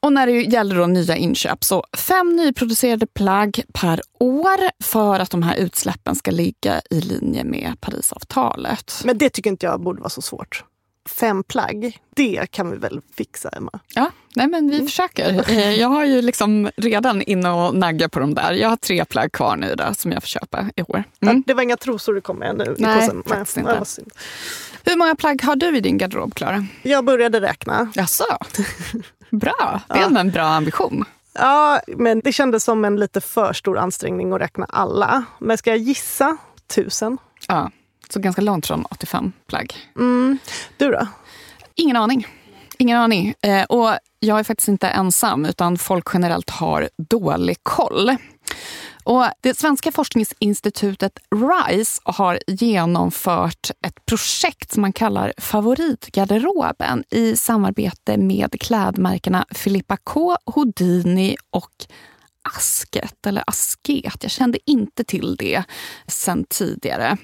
Och 0.00 0.12
när 0.12 0.26
det 0.26 0.32
gäller 0.32 0.76
då 0.76 0.86
nya 0.86 1.16
inköp, 1.16 1.64
så 1.64 1.84
fem 1.96 2.36
nyproducerade 2.36 3.06
plagg 3.06 3.62
per 3.72 4.00
år 4.20 4.82
för 4.84 5.20
att 5.20 5.30
de 5.30 5.42
här 5.42 5.56
utsläppen 5.56 6.14
ska 6.14 6.30
ligga 6.30 6.80
i 6.90 7.00
linje 7.00 7.44
med 7.44 7.80
Parisavtalet. 7.80 9.02
Men 9.04 9.18
det 9.18 9.30
tycker 9.30 9.50
inte 9.50 9.66
jag 9.66 9.80
borde 9.80 10.00
vara 10.00 10.10
så 10.10 10.22
svårt 10.22 10.64
fem 11.08 11.42
plagg. 11.44 11.98
Det 12.16 12.50
kan 12.50 12.70
vi 12.70 12.76
väl 12.76 13.00
fixa, 13.16 13.48
Emma? 13.48 13.80
Ja, 13.94 14.10
nej 14.34 14.48
men 14.48 14.68
vi 14.70 14.74
mm. 14.74 14.86
försöker. 14.86 15.50
Eh, 15.50 15.80
jag 15.80 15.88
har 15.88 16.04
ju 16.04 16.22
liksom 16.22 16.70
redan 16.76 17.22
inne 17.22 17.50
och 17.50 17.74
naggar 17.74 18.08
på 18.08 18.20
de 18.20 18.34
där. 18.34 18.52
Jag 18.52 18.68
har 18.68 18.76
tre 18.76 19.04
plagg 19.04 19.32
kvar 19.32 19.56
nu 19.56 19.74
då, 19.74 19.94
som 19.94 20.12
jag 20.12 20.22
får 20.22 20.28
köpa 20.28 20.70
i 20.76 20.82
år. 20.82 21.04
Mm. 21.20 21.42
det 21.46 21.54
var 21.54 21.62
inga 21.62 21.76
trosor 21.76 22.14
du 22.14 22.20
kom 22.20 22.36
med 22.36 22.56
nu 22.56 22.74
nej, 22.78 23.10
Faktiskt 23.26 23.56
inte. 23.56 23.84
Hur 24.84 24.96
många 24.96 25.14
plagg 25.14 25.42
har 25.42 25.56
du 25.56 25.76
i 25.76 25.80
din 25.80 25.98
garderob, 25.98 26.34
Klara? 26.34 26.66
Jag 26.82 27.04
började 27.04 27.40
räkna. 27.40 27.92
Jaså? 27.94 28.24
Bra, 29.30 29.80
det 29.88 29.94
är 29.94 30.10
ja. 30.12 30.20
en 30.20 30.30
bra 30.30 30.44
ambition. 30.44 31.04
Ja, 31.38 31.80
men 31.86 32.20
det 32.20 32.32
kändes 32.32 32.64
som 32.64 32.84
en 32.84 32.96
lite 32.96 33.20
för 33.20 33.52
stor 33.52 33.78
ansträngning 33.78 34.32
att 34.32 34.40
räkna 34.40 34.66
alla. 34.68 35.24
Men 35.38 35.58
ska 35.58 35.70
jag 35.70 35.78
gissa 35.78 36.36
tusen? 36.74 37.18
Ja, 37.48 37.70
Så 38.08 38.20
ganska 38.20 38.42
långt 38.42 38.66
från 38.66 38.84
85 38.84 39.32
plagg. 39.48 39.74
Mm. 39.96 40.38
Du 40.76 40.90
då? 40.90 41.06
Ingen 41.74 41.96
aning. 41.96 42.26
Ingen 42.78 42.98
aning. 42.98 43.34
Eh, 43.42 43.64
och 43.64 43.90
jag 44.20 44.38
är 44.38 44.44
faktiskt 44.44 44.68
inte 44.68 44.88
ensam, 44.88 45.44
utan 45.44 45.78
folk 45.78 46.08
generellt 46.14 46.50
har 46.50 46.88
dålig 46.96 47.56
koll. 47.62 48.16
Och 49.04 49.24
det 49.40 49.58
svenska 49.58 49.92
forskningsinstitutet 49.92 51.18
RISE 51.30 52.00
har 52.04 52.38
genomfört 52.46 53.70
ett 53.86 54.06
projekt 54.06 54.72
som 54.72 54.80
man 54.80 54.92
kallar 54.92 55.32
Favoritgarderoben 55.38 57.04
i 57.10 57.36
samarbete 57.36 58.16
med 58.16 58.60
klädmärkena 58.60 59.46
Filippa 59.50 59.96
K, 59.96 60.36
Houdini 60.46 61.36
och 61.50 61.86
Asket, 62.44 63.26
eller 63.26 63.44
Asket. 63.46 64.16
Jag 64.20 64.30
kände 64.30 64.58
inte 64.66 65.04
till 65.04 65.36
det 65.36 65.64
sen 66.06 66.44
tidigare. 66.48 67.16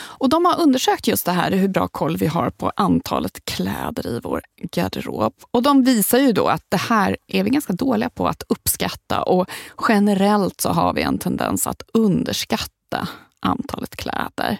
Och 0.00 0.28
de 0.28 0.44
har 0.44 0.60
undersökt 0.60 1.06
just 1.06 1.26
det 1.26 1.32
här, 1.32 1.50
hur 1.50 1.68
bra 1.68 1.88
koll 1.88 2.16
vi 2.16 2.26
har 2.26 2.50
på 2.50 2.72
antalet 2.76 3.44
kläder 3.44 4.06
i 4.06 4.20
vår 4.22 4.42
garderob. 4.72 5.34
Och 5.50 5.62
de 5.62 5.84
visar 5.84 6.18
ju 6.18 6.32
då 6.32 6.46
att 6.46 6.64
det 6.68 6.76
här 6.76 7.16
är 7.26 7.44
vi 7.44 7.50
ganska 7.50 7.72
dåliga 7.72 8.10
på 8.10 8.28
att 8.28 8.42
uppskatta 8.48 9.22
och 9.22 9.50
generellt 9.88 10.60
så 10.60 10.68
har 10.68 10.92
vi 10.92 11.02
en 11.02 11.18
tendens 11.18 11.66
att 11.66 11.82
underskatta 11.92 13.08
antalet 13.40 13.96
kläder. 13.96 14.58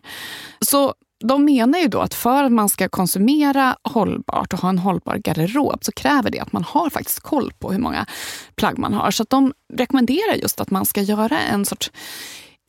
Så 0.61 0.94
de 1.24 1.44
menar 1.44 1.78
ju 1.78 1.88
då 1.88 2.00
att 2.00 2.14
för 2.14 2.44
att 2.44 2.52
man 2.52 2.68
ska 2.68 2.88
konsumera 2.88 3.76
hållbart 3.82 4.52
och 4.52 4.58
ha 4.58 4.68
en 4.68 4.78
hållbar 4.78 5.16
garderob 5.16 5.84
så 5.84 5.92
kräver 5.92 6.30
det 6.30 6.40
att 6.40 6.52
man 6.52 6.64
har 6.64 6.90
faktiskt 6.90 7.20
koll 7.20 7.52
på 7.58 7.72
hur 7.72 7.78
många 7.78 8.06
plagg 8.54 8.78
man 8.78 8.94
har. 8.94 9.10
Så 9.10 9.22
att 9.22 9.30
de 9.30 9.52
rekommenderar 9.74 10.34
just 10.34 10.60
att 10.60 10.70
man 10.70 10.86
ska 10.86 11.00
göra 11.02 11.40
en 11.40 11.64
sorts 11.64 11.90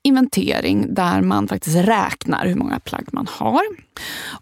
inventering 0.04 0.94
där 0.94 1.22
man 1.22 1.48
faktiskt 1.48 1.76
räknar 1.76 2.46
hur 2.46 2.56
många 2.56 2.80
plagg 2.80 3.08
man 3.12 3.28
har. 3.32 3.62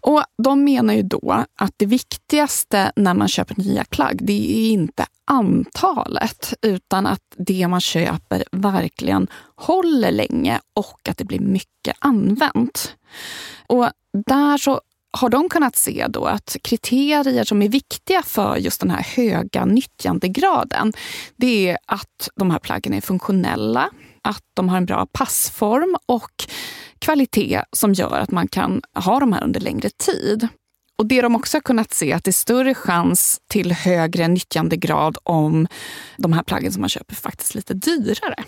Och 0.00 0.24
De 0.42 0.64
menar 0.64 0.94
ju 0.94 1.02
då 1.02 1.44
att 1.56 1.72
det 1.76 1.86
viktigaste 1.86 2.92
när 2.96 3.14
man 3.14 3.28
köper 3.28 3.54
nya 3.58 3.84
plagg, 3.84 4.18
det 4.20 4.66
är 4.66 4.70
inte 4.70 5.06
antalet, 5.24 6.54
utan 6.62 7.06
att 7.06 7.22
det 7.36 7.68
man 7.68 7.80
köper 7.80 8.44
verkligen 8.52 9.28
håller 9.56 10.10
länge 10.10 10.60
och 10.74 11.08
att 11.08 11.18
det 11.18 11.24
blir 11.24 11.40
mycket 11.40 11.96
använt. 11.98 12.96
Och 13.66 13.90
där 14.26 14.58
så 14.58 14.80
har 15.10 15.28
de 15.28 15.48
kunnat 15.48 15.76
se 15.76 16.06
då 16.08 16.24
att 16.24 16.56
kriterier 16.62 17.44
som 17.44 17.62
är 17.62 17.68
viktiga 17.68 18.22
för 18.22 18.56
just 18.56 18.80
den 18.80 18.90
här 18.90 19.02
höga 19.02 19.64
nyttjandegraden, 19.64 20.92
det 21.36 21.68
är 21.68 21.78
att 21.86 22.28
de 22.34 22.50
här 22.50 22.58
plaggen 22.58 22.94
är 22.94 23.00
funktionella, 23.00 23.90
att 24.22 24.44
de 24.54 24.68
har 24.68 24.76
en 24.76 24.86
bra 24.86 25.06
passform 25.12 25.96
och 26.06 26.32
kvalitet 26.98 27.62
som 27.72 27.92
gör 27.92 28.18
att 28.18 28.30
man 28.30 28.48
kan 28.48 28.82
ha 28.94 29.20
de 29.20 29.32
här 29.32 29.44
under 29.44 29.60
längre 29.60 29.90
tid. 29.90 30.48
Och 30.98 31.06
Det 31.06 31.22
de 31.22 31.36
också 31.36 31.56
har 31.56 31.62
kunnat 31.62 31.92
se 31.92 32.12
är 32.12 32.16
att 32.16 32.24
det 32.24 32.30
är 32.30 32.32
större 32.32 32.74
chans 32.74 33.40
till 33.48 33.72
högre 33.72 34.28
nyttjandegrad 34.28 35.18
om 35.22 35.68
de 36.16 36.32
här 36.32 36.42
plaggen 36.42 36.72
som 36.72 36.80
man 36.80 36.88
köper 36.88 37.12
är 37.12 37.16
faktiskt 37.16 37.54
lite 37.54 37.74
dyrare. 37.74 38.44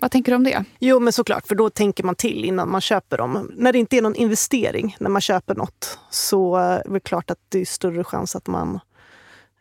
Vad 0.00 0.10
tänker 0.10 0.32
du 0.32 0.36
om 0.36 0.44
det? 0.44 0.64
Jo, 0.78 1.00
men 1.00 1.12
såklart, 1.12 1.46
för 1.46 1.54
då 1.54 1.70
tänker 1.70 2.04
man 2.04 2.14
till 2.14 2.44
innan 2.44 2.70
man 2.70 2.80
köper 2.80 3.18
dem. 3.18 3.50
När 3.56 3.72
det 3.72 3.78
inte 3.78 3.96
är 3.96 4.02
någon 4.02 4.14
investering, 4.14 4.96
när 5.00 5.10
man 5.10 5.20
köper 5.20 5.54
något, 5.54 5.98
så 6.10 6.56
är 6.56 6.92
det 6.92 7.00
klart 7.00 7.30
att 7.30 7.38
det 7.48 7.60
är 7.60 7.64
större 7.64 8.04
chans 8.04 8.36
att 8.36 8.46
man 8.46 8.80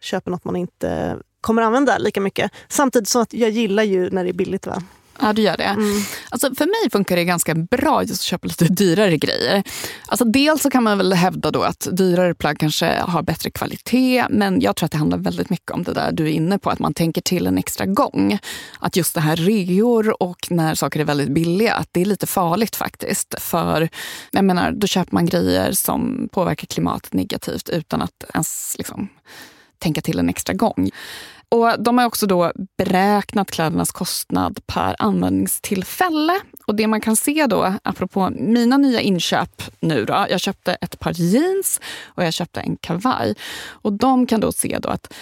köper 0.02 0.32
något 0.32 0.44
man 0.44 0.56
inte 0.56 1.18
kommer 1.42 1.62
använda 1.62 1.98
lika 1.98 2.22
mycket. 2.22 2.52
Samtidigt 2.68 3.10
som 3.10 3.22
att 3.22 3.34
jag 3.34 3.50
gillar 3.50 3.84
ju 3.84 4.10
när 4.10 4.24
det 4.24 4.30
är 4.30 4.34
billigt. 4.34 4.68
Va? 4.68 4.84
Ja, 5.20 5.34
du 5.34 5.42
gör 5.42 5.58
det. 5.58 5.64
Mm. 5.64 6.02
Alltså, 6.30 6.56
för 6.56 6.66
mig 6.66 6.92
funkar 6.92 7.16
det 7.16 7.26
ganska 7.26 7.56
bra 7.56 8.04
just 8.04 8.22
att 8.22 8.22
köpa 8.22 8.48
lite 8.48 8.66
dyrare 8.66 9.18
grejer. 9.18 9.64
Alltså, 10.08 10.26
dels 10.26 10.62
så 10.62 10.70
kan 10.70 10.84
man 10.84 10.98
väl 10.98 11.14
hävda 11.14 11.52
då 11.52 11.64
att 11.64 11.88
dyrare 11.92 12.34
plagg 12.34 12.60
kanske 12.60 13.00
har 13.00 13.22
bättre 13.22 13.52
kvalitet. 13.52 14.26
Men 14.30 14.62
jag 14.62 14.76
tror 14.76 14.86
att 14.86 14.92
det 14.92 14.98
handlar 14.98 15.18
väldigt 15.18 15.50
mycket 15.50 15.72
om 15.72 15.84
det 15.84 15.94
där 15.94 16.12
du 16.12 16.24
är 16.24 16.32
inne 16.32 16.60
på, 16.60 16.70
att 16.70 16.80
man 16.80 16.94
tänker 16.94 17.22
till 17.22 17.48
en 17.48 17.58
extra 17.58 17.86
gång. 17.86 18.40
Att 18.80 18.96
just 18.96 19.16
det 19.16 19.22
här 19.22 19.36
reor 19.36 20.24
och 20.24 20.48
när 20.50 20.76
saker 20.76 21.00
är 21.00 21.04
väldigt 21.04 21.30
billiga, 21.30 21.74
att 21.74 21.90
det 21.92 22.02
är 22.02 22.06
lite 22.06 22.28
farligt 22.28 22.76
faktiskt. 22.76 23.36
För 23.40 23.90
jag 24.32 24.46
menar, 24.46 24.72
då 24.72 24.88
köper 24.88 25.14
man 25.14 25.26
grejer 25.26 25.72
som 25.72 26.30
påverkar 26.32 26.66
klimatet 26.66 27.14
negativt 27.14 27.70
utan 27.70 28.02
att 28.02 28.24
ens 28.34 28.76
liksom, 28.78 29.10
tänka 29.80 30.02
till 30.02 30.20
en 30.20 30.30
extra 30.30 30.54
gång. 30.54 30.90
Och 31.52 31.84
de 31.84 31.98
har 31.98 32.06
också 32.06 32.28
då 32.28 32.52
beräknat 32.78 33.52
klädernas 33.52 33.92
kostnad 33.92 34.60
per 34.66 34.96
användningstillfälle. 35.00 36.40
Och 36.66 36.76
det 36.76 36.88
man 36.88 37.02
kan 37.02 37.16
se 37.16 37.48
då, 37.48 37.74
apropå 37.84 38.30
mina 38.30 38.78
nya 38.78 39.02
inköp 39.02 39.62
nu 39.80 40.06
då. 40.06 40.26
Jag 40.30 40.40
köpte 40.40 40.74
ett 40.74 41.00
par 41.00 41.12
jeans 41.12 41.82
och 42.06 42.24
jag 42.24 42.34
köpte 42.34 42.60
en 42.60 42.78
kavaj. 42.78 43.36
Och 43.68 43.94
de 43.94 44.26
kan 44.26 44.40
då 44.40 44.52
se 44.52 44.80
då 44.82 44.90
att 44.90 45.14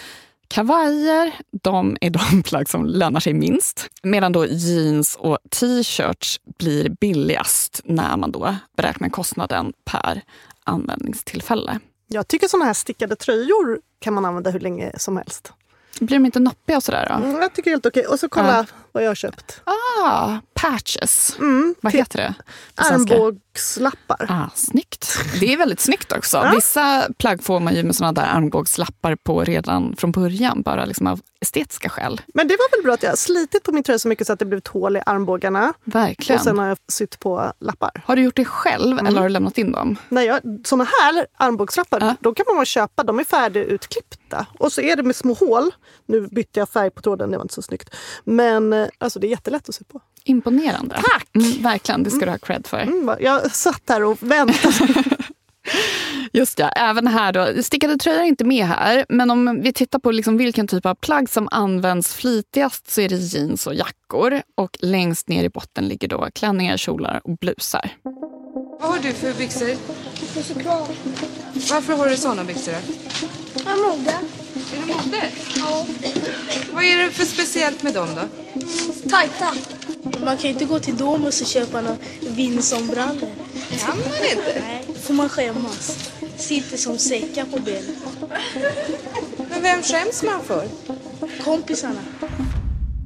Kavajer 0.47 1.33
de 1.63 1.97
är 2.01 2.09
de 2.09 2.43
plagg 2.43 2.69
som 2.69 2.85
lönar 2.85 3.19
sig 3.19 3.33
minst 3.33 3.89
medan 4.03 4.31
då 4.31 4.45
jeans 4.45 5.15
och 5.19 5.37
t-shirts 5.49 6.39
blir 6.57 6.89
billigast 6.89 7.81
när 7.83 8.17
man 8.17 8.31
då 8.31 8.55
beräknar 8.77 9.09
kostnaden 9.09 9.73
per 9.85 10.21
användningstillfälle. 10.63 11.79
Jag 12.07 12.27
tycker 12.27 12.47
såna 12.47 12.65
här 12.65 12.73
stickade 12.73 13.15
tröjor 13.15 13.79
kan 13.99 14.13
man 14.13 14.25
använda 14.25 14.49
hur 14.49 14.59
länge 14.59 14.91
som 14.97 15.17
helst. 15.17 15.53
Blir 15.99 16.19
de 16.19 16.25
inte 16.25 16.39
noppiga 16.39 16.77
och 16.77 16.83
sådär? 16.83 17.05
Då? 17.09 17.15
Mm, 17.25 17.41
jag 17.41 17.53
tycker 17.53 17.71
helt 17.71 17.85
okej. 17.85 18.05
Och 18.05 18.19
så 18.19 18.29
kolla 18.29 18.57
ja. 18.57 18.65
vad 18.91 19.03
jag 19.03 19.09
har 19.09 19.15
köpt. 19.15 19.61
Ah, 19.63 20.37
patches. 20.61 21.35
Mm, 21.39 21.75
vad 21.81 21.93
heter 21.93 22.17
det? 22.17 22.33
Armbågslappar. 22.75 24.25
Ah, 24.29 24.49
snyggt. 24.55 25.17
Det 25.39 25.53
är 25.53 25.57
väldigt 25.57 25.79
snyggt 25.79 26.11
också. 26.11 26.37
Ja. 26.37 26.51
Vissa 26.55 27.07
plagg 27.17 27.43
får 27.43 27.59
man 27.59 27.75
ju 27.75 27.83
med 27.83 27.95
såna 27.95 28.11
där 28.11 28.25
armbågslappar 28.25 29.15
på 29.15 29.43
redan 29.43 29.95
från 29.95 30.11
början, 30.11 30.61
bara 30.61 30.85
liksom 30.85 31.07
av 31.07 31.19
estetiska 31.41 31.89
skäl. 31.89 32.21
Men 32.33 32.47
det 32.47 32.57
var 32.57 32.77
väl 32.77 32.83
bra 32.83 32.93
att 32.93 33.03
jag 33.03 33.17
slitit 33.17 33.63
på 33.63 33.71
min 33.71 33.83
tröja 33.83 33.99
så 33.99 34.07
mycket 34.07 34.27
så 34.27 34.33
att 34.33 34.39
det 34.39 34.45
blivit 34.45 34.67
hål 34.67 34.97
i 34.97 35.01
armbågarna. 35.05 35.73
Verkligen. 35.83 36.39
Och 36.39 36.43
sen 36.43 36.57
har 36.57 36.67
jag 36.67 36.77
sytt 36.87 37.19
på 37.19 37.53
lappar. 37.59 37.91
Har 38.05 38.15
du 38.15 38.21
gjort 38.21 38.35
det 38.35 38.45
själv 38.45 38.91
mm. 38.91 39.05
eller 39.05 39.17
har 39.17 39.27
du 39.27 39.33
lämnat 39.33 39.57
in 39.57 39.71
dem? 39.71 39.95
Nej, 40.09 40.25
jag, 40.25 40.41
såna 40.63 40.83
här 40.83 41.25
armbågslappar, 41.37 41.99
ja. 42.01 42.15
de 42.19 42.35
kan 42.35 42.45
man 42.47 42.55
bara 42.55 42.65
köpa. 42.65 43.03
De 43.03 43.19
är 43.19 43.23
färdigutklippta. 43.23 44.45
Och 44.59 44.73
så 44.73 44.81
är 44.81 44.95
det 44.95 45.03
med 45.03 45.15
små 45.15 45.33
hål. 45.33 45.71
Nu 46.05 46.27
bytte 46.27 46.59
jag 46.59 46.69
färg 46.69 46.89
på 46.89 47.01
tråden, 47.01 47.31
det 47.31 47.37
var 47.37 47.43
inte 47.43 47.53
så 47.53 47.61
snyggt. 47.61 47.95
Men 48.23 48.73
eh, 48.73 48.87
alltså, 48.97 49.19
det 49.19 49.27
är 49.27 49.29
jättelätt 49.29 49.69
att 49.69 49.75
sy 49.75 49.83
på. 49.83 50.01
Imponerande. 50.29 50.95
Tack! 50.95 51.27
Mm, 51.35 51.63
verkligen, 51.63 52.03
det 52.03 52.11
ska 52.11 52.25
du 52.25 52.31
ha 52.31 52.37
cred 52.37 52.67
för. 52.67 52.79
Mm, 52.79 53.15
jag 53.19 53.51
satt 53.51 53.81
här 53.87 54.03
och 54.03 54.17
väntade. 54.23 55.03
Just 56.33 56.57
det, 56.57 56.63
även 56.63 57.07
här 57.07 57.33
då. 57.33 57.63
Stickade 57.63 57.97
tröjor 57.97 58.19
är 58.19 58.25
inte 58.25 58.43
med 58.43 58.65
här. 58.65 59.05
Men 59.09 59.31
om 59.31 59.61
vi 59.61 59.73
tittar 59.73 59.99
på 59.99 60.11
liksom 60.11 60.37
vilken 60.37 60.67
typ 60.67 60.85
av 60.85 60.95
plagg 60.95 61.29
som 61.29 61.47
används 61.51 62.13
flitigast 62.15 62.91
så 62.91 63.01
är 63.01 63.09
det 63.09 63.15
jeans 63.15 63.67
och 63.67 63.75
jackor. 63.75 64.41
Och 64.57 64.77
längst 64.79 65.29
ner 65.29 65.43
i 65.43 65.49
botten 65.49 65.87
ligger 65.87 66.07
då 66.07 66.27
klänningar, 66.33 66.77
kjolar 66.77 67.21
och 67.23 67.37
blusar. 67.37 67.89
Vad 68.81 68.91
har 68.91 68.99
du 68.99 69.13
för 69.13 69.33
byxor? 69.33 69.69
Varför 71.73 71.93
har 71.93 72.09
du 72.09 72.15
såna 72.15 72.43
byxor? 72.43 72.75
Jag 73.65 73.79
mode. 73.79 74.13
Är 74.73 74.79
det 74.79 74.85
mode? 74.85 75.29
Ja. 75.55 75.85
Vad 76.73 76.83
är 76.83 76.97
det 76.97 77.11
för 77.11 77.25
speciellt 77.25 77.83
med 77.83 77.93
dem 77.93 78.07
då? 78.15 78.21
Tajta. 79.09 79.53
Man 80.25 80.37
kan 80.37 80.49
inte 80.49 80.65
gå 80.65 80.79
till 80.79 80.97
Domus 80.97 81.41
och 81.41 81.47
köpa 81.47 81.81
några 81.81 81.97
Vinson-brallor. 82.21 83.29
Kan 83.79 83.97
man 83.97 84.29
inte? 84.31 84.61
Nej, 84.61 84.85
får 85.03 85.13
man 85.13 85.29
skämmas. 85.29 86.09
Sitter 86.37 86.77
som 86.77 86.97
säckar 86.97 87.45
på 87.45 87.59
benen. 87.59 87.95
Men 89.49 89.61
vem 89.61 89.83
skäms 89.83 90.23
man 90.23 90.43
för? 90.43 90.67
Kompisarna. 91.43 91.99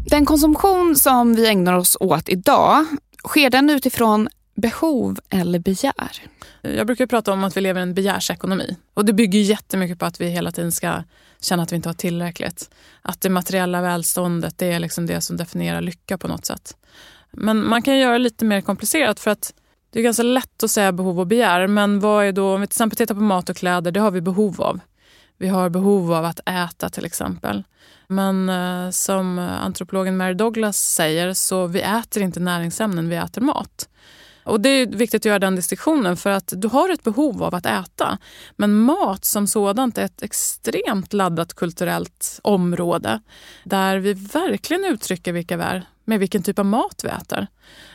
Den 0.05 0.25
konsumtion 0.25 0.95
som 0.95 1.35
vi 1.35 1.47
ägnar 1.47 1.73
oss 1.73 1.97
åt 1.99 2.29
idag, 2.29 2.85
sker 3.27 3.49
den 3.49 3.69
utifrån 3.69 4.29
behov 4.55 5.19
eller 5.29 5.59
begär? 5.59 6.21
Jag 6.61 6.87
brukar 6.87 7.07
prata 7.07 7.33
om 7.33 7.43
att 7.43 7.57
vi 7.57 7.61
lever 7.61 7.79
i 7.79 7.83
en 7.83 7.93
begärsekonomi. 7.93 8.77
Och 8.93 9.05
det 9.05 9.13
bygger 9.13 9.39
jättemycket 9.39 9.99
på 9.99 10.05
att 10.05 10.21
vi 10.21 10.27
hela 10.27 10.51
tiden 10.51 10.71
ska 10.71 11.03
känna 11.41 11.63
att 11.63 11.71
vi 11.71 11.75
inte 11.75 11.89
har 11.89 11.93
tillräckligt. 11.93 12.69
Att 13.01 13.21
det 13.21 13.29
materiella 13.29 13.81
välståndet 13.81 14.57
det 14.57 14.71
är 14.71 14.79
liksom 14.79 15.05
det 15.05 15.21
som 15.21 15.37
definierar 15.37 15.81
lycka 15.81 16.17
på 16.17 16.27
något 16.27 16.45
sätt. 16.45 16.77
Men 17.31 17.67
man 17.67 17.81
kan 17.81 17.97
göra 17.97 18.13
det 18.13 18.19
lite 18.19 18.45
mer 18.45 18.61
komplicerat 18.61 19.19
för 19.19 19.31
att 19.31 19.53
det 19.89 19.99
är 19.99 20.03
ganska 20.03 20.23
lätt 20.23 20.63
att 20.63 20.71
säga 20.71 20.91
behov 20.91 21.19
och 21.19 21.27
begär. 21.27 21.67
Men 21.67 21.99
vad 21.99 22.25
är 22.25 22.31
då, 22.31 22.53
om 22.53 22.61
vi 22.61 22.67
till 22.67 22.71
exempel 22.71 22.97
tittar 22.97 23.15
på 23.15 23.21
mat 23.21 23.49
och 23.49 23.57
kläder, 23.57 23.91
det 23.91 23.99
har 23.99 24.11
vi 24.11 24.21
behov 24.21 24.61
av. 24.61 24.79
Vi 25.37 25.47
har 25.47 25.69
behov 25.69 26.13
av 26.13 26.25
att 26.25 26.39
äta 26.49 26.89
till 26.89 27.05
exempel. 27.05 27.63
Men 28.07 28.49
eh, 28.49 28.89
som 28.89 29.39
antropologen 29.39 30.17
Mary 30.17 30.33
Douglas 30.33 30.77
säger 30.77 31.33
så 31.33 31.67
vi 31.67 31.81
äter 31.81 32.23
inte 32.23 32.39
näringsämnen, 32.39 33.09
vi 33.09 33.15
äter 33.15 33.41
mat. 33.41 33.89
Och 34.43 34.61
Det 34.61 34.69
är 34.69 34.87
viktigt 34.87 35.21
att 35.21 35.25
göra 35.25 35.39
den 35.39 35.55
distinktionen 35.55 36.17
för 36.17 36.29
att 36.29 36.53
du 36.55 36.67
har 36.67 36.89
ett 36.89 37.03
behov 37.03 37.43
av 37.43 37.55
att 37.55 37.65
äta. 37.65 38.17
Men 38.55 38.75
mat 38.75 39.25
som 39.25 39.47
sådant 39.47 39.97
är 39.97 40.05
ett 40.05 40.23
extremt 40.23 41.13
laddat 41.13 41.53
kulturellt 41.53 42.39
område 42.43 43.21
där 43.63 43.97
vi 43.97 44.13
verkligen 44.13 44.85
uttrycker 44.85 45.33
vilka 45.33 45.57
vi 45.57 45.63
är 45.63 45.85
med 46.05 46.19
vilken 46.19 46.43
typ 46.43 46.59
av 46.59 46.65
mat 46.65 47.01
vi 47.03 47.09
äter. 47.09 47.47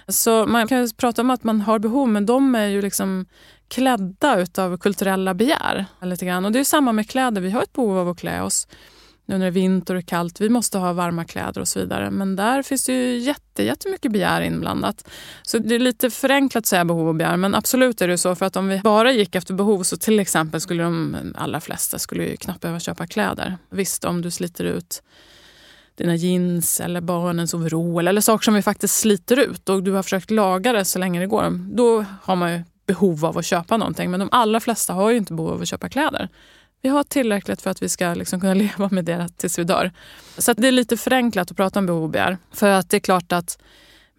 Så 0.08 0.46
man 0.46 0.68
kan 0.68 0.90
prata 0.96 1.22
om 1.22 1.30
att 1.30 1.44
man 1.44 1.60
har 1.60 1.78
behov, 1.78 2.08
men 2.08 2.26
de 2.26 2.54
är 2.54 2.66
ju 2.66 2.82
liksom 2.82 3.26
klädda 3.68 4.40
utav 4.40 4.78
kulturella 4.78 5.34
begär. 5.34 5.86
Lite 6.02 6.26
grann. 6.26 6.44
Och 6.44 6.52
det 6.52 6.60
är 6.60 6.64
samma 6.64 6.92
med 6.92 7.10
kläder. 7.10 7.40
Vi 7.40 7.50
har 7.50 7.62
ett 7.62 7.72
behov 7.72 7.98
av 7.98 8.08
att 8.08 8.18
klä 8.18 8.42
oss 8.42 8.68
nu 9.28 9.38
när 9.38 9.44
det 9.44 9.46
är 9.46 9.50
vinter 9.50 9.94
och 9.94 10.06
kallt. 10.06 10.40
Vi 10.40 10.48
måste 10.48 10.78
ha 10.78 10.92
varma 10.92 11.24
kläder 11.24 11.60
och 11.60 11.68
så 11.68 11.80
vidare. 11.80 12.10
Men 12.10 12.36
där 12.36 12.62
finns 12.62 12.84
det 12.84 12.92
ju 12.92 13.18
jätte, 13.18 13.62
jättemycket 13.62 14.12
begär 14.12 14.40
inblandat. 14.40 15.08
Så 15.42 15.58
det 15.58 15.74
är 15.74 15.78
lite 15.78 16.10
förenklat 16.10 16.62
att 16.62 16.66
säga 16.66 16.84
behov 16.84 17.08
och 17.08 17.14
begär. 17.14 17.36
Men 17.36 17.54
absolut 17.54 18.02
är 18.02 18.08
det 18.08 18.18
så. 18.18 18.34
För 18.34 18.46
att 18.46 18.56
om 18.56 18.68
vi 18.68 18.78
bara 18.78 19.12
gick 19.12 19.34
efter 19.34 19.54
behov 19.54 19.82
så 19.82 19.96
till 19.96 20.20
exempel 20.20 20.60
skulle 20.60 20.82
de 20.82 21.16
allra 21.34 21.60
flesta 21.60 21.98
skulle 21.98 22.24
ju 22.24 22.36
knappt 22.36 22.60
behöva 22.60 22.80
köpa 22.80 23.06
kläder. 23.06 23.58
Visst, 23.70 24.04
om 24.04 24.22
du 24.22 24.30
sliter 24.30 24.64
ut 24.64 25.02
dina 25.94 26.16
jeans 26.16 26.80
eller 26.80 27.00
barnens 27.00 27.54
overall 27.54 28.08
eller 28.08 28.20
saker 28.20 28.44
som 28.44 28.54
vi 28.54 28.62
faktiskt 28.62 28.94
sliter 28.94 29.38
ut 29.38 29.68
och 29.68 29.82
du 29.82 29.92
har 29.92 30.02
försökt 30.02 30.30
laga 30.30 30.72
det 30.72 30.84
så 30.84 30.98
länge 30.98 31.20
det 31.20 31.26
går. 31.26 31.74
Då 31.76 32.04
har 32.22 32.36
man 32.36 32.52
ju 32.52 32.62
behov 32.86 33.24
av 33.24 33.38
att 33.38 33.44
köpa 33.44 33.76
någonting. 33.76 34.10
Men 34.10 34.20
de 34.20 34.28
allra 34.32 34.60
flesta 34.60 34.92
har 34.92 35.10
ju 35.10 35.16
inte 35.16 35.34
behov 35.34 35.52
av 35.52 35.62
att 35.62 35.68
köpa 35.68 35.88
kläder. 35.88 36.28
Vi 36.82 36.88
har 36.88 37.04
tillräckligt 37.04 37.62
för 37.62 37.70
att 37.70 37.82
vi 37.82 37.88
ska 37.88 38.14
liksom 38.14 38.40
kunna 38.40 38.54
leva 38.64 38.88
med 38.90 39.04
det 39.04 39.28
tills 39.36 39.58
vi 39.58 39.64
dör. 39.64 39.92
Så 40.38 40.52
det 40.52 40.68
är 40.68 40.72
lite 40.72 40.96
förenklat 40.96 41.50
att 41.50 41.56
prata 41.56 41.78
om 41.78 41.86
behov 41.86 42.02
och 42.02 42.10
begär. 42.10 42.38
För 42.52 42.68
att 42.68 42.90
det 42.90 42.96
är 42.96 43.00
klart 43.00 43.32
att 43.32 43.58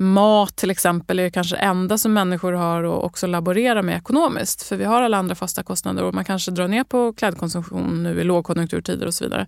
mat 0.02 0.56
till 0.56 0.72
exempel 0.72 1.20
är 1.20 1.30
kanske 1.30 1.56
det 1.56 1.60
enda 1.60 1.98
som 1.98 2.14
människor 2.14 2.54
har 2.54 2.84
att 2.84 3.04
också 3.04 3.28
laborera 3.28 3.82
med 3.82 3.98
ekonomiskt. 3.98 4.64
För 4.64 4.76
vi 4.76 4.84
har 4.84 5.02
alla 5.02 5.18
andra 5.18 5.36
fasta 5.36 5.64
kostnader 5.64 6.04
och 6.04 6.14
man 6.14 6.26
kanske 6.26 6.52
drar 6.52 6.68
ner 6.68 6.84
på 6.84 7.14
klädkonsumtion 7.14 8.04
nu 8.04 8.22
i 8.22 8.24
lågkonjunkturtider 8.24 9.08
och 9.08 9.14
så 9.14 9.24
vidare. 9.24 9.48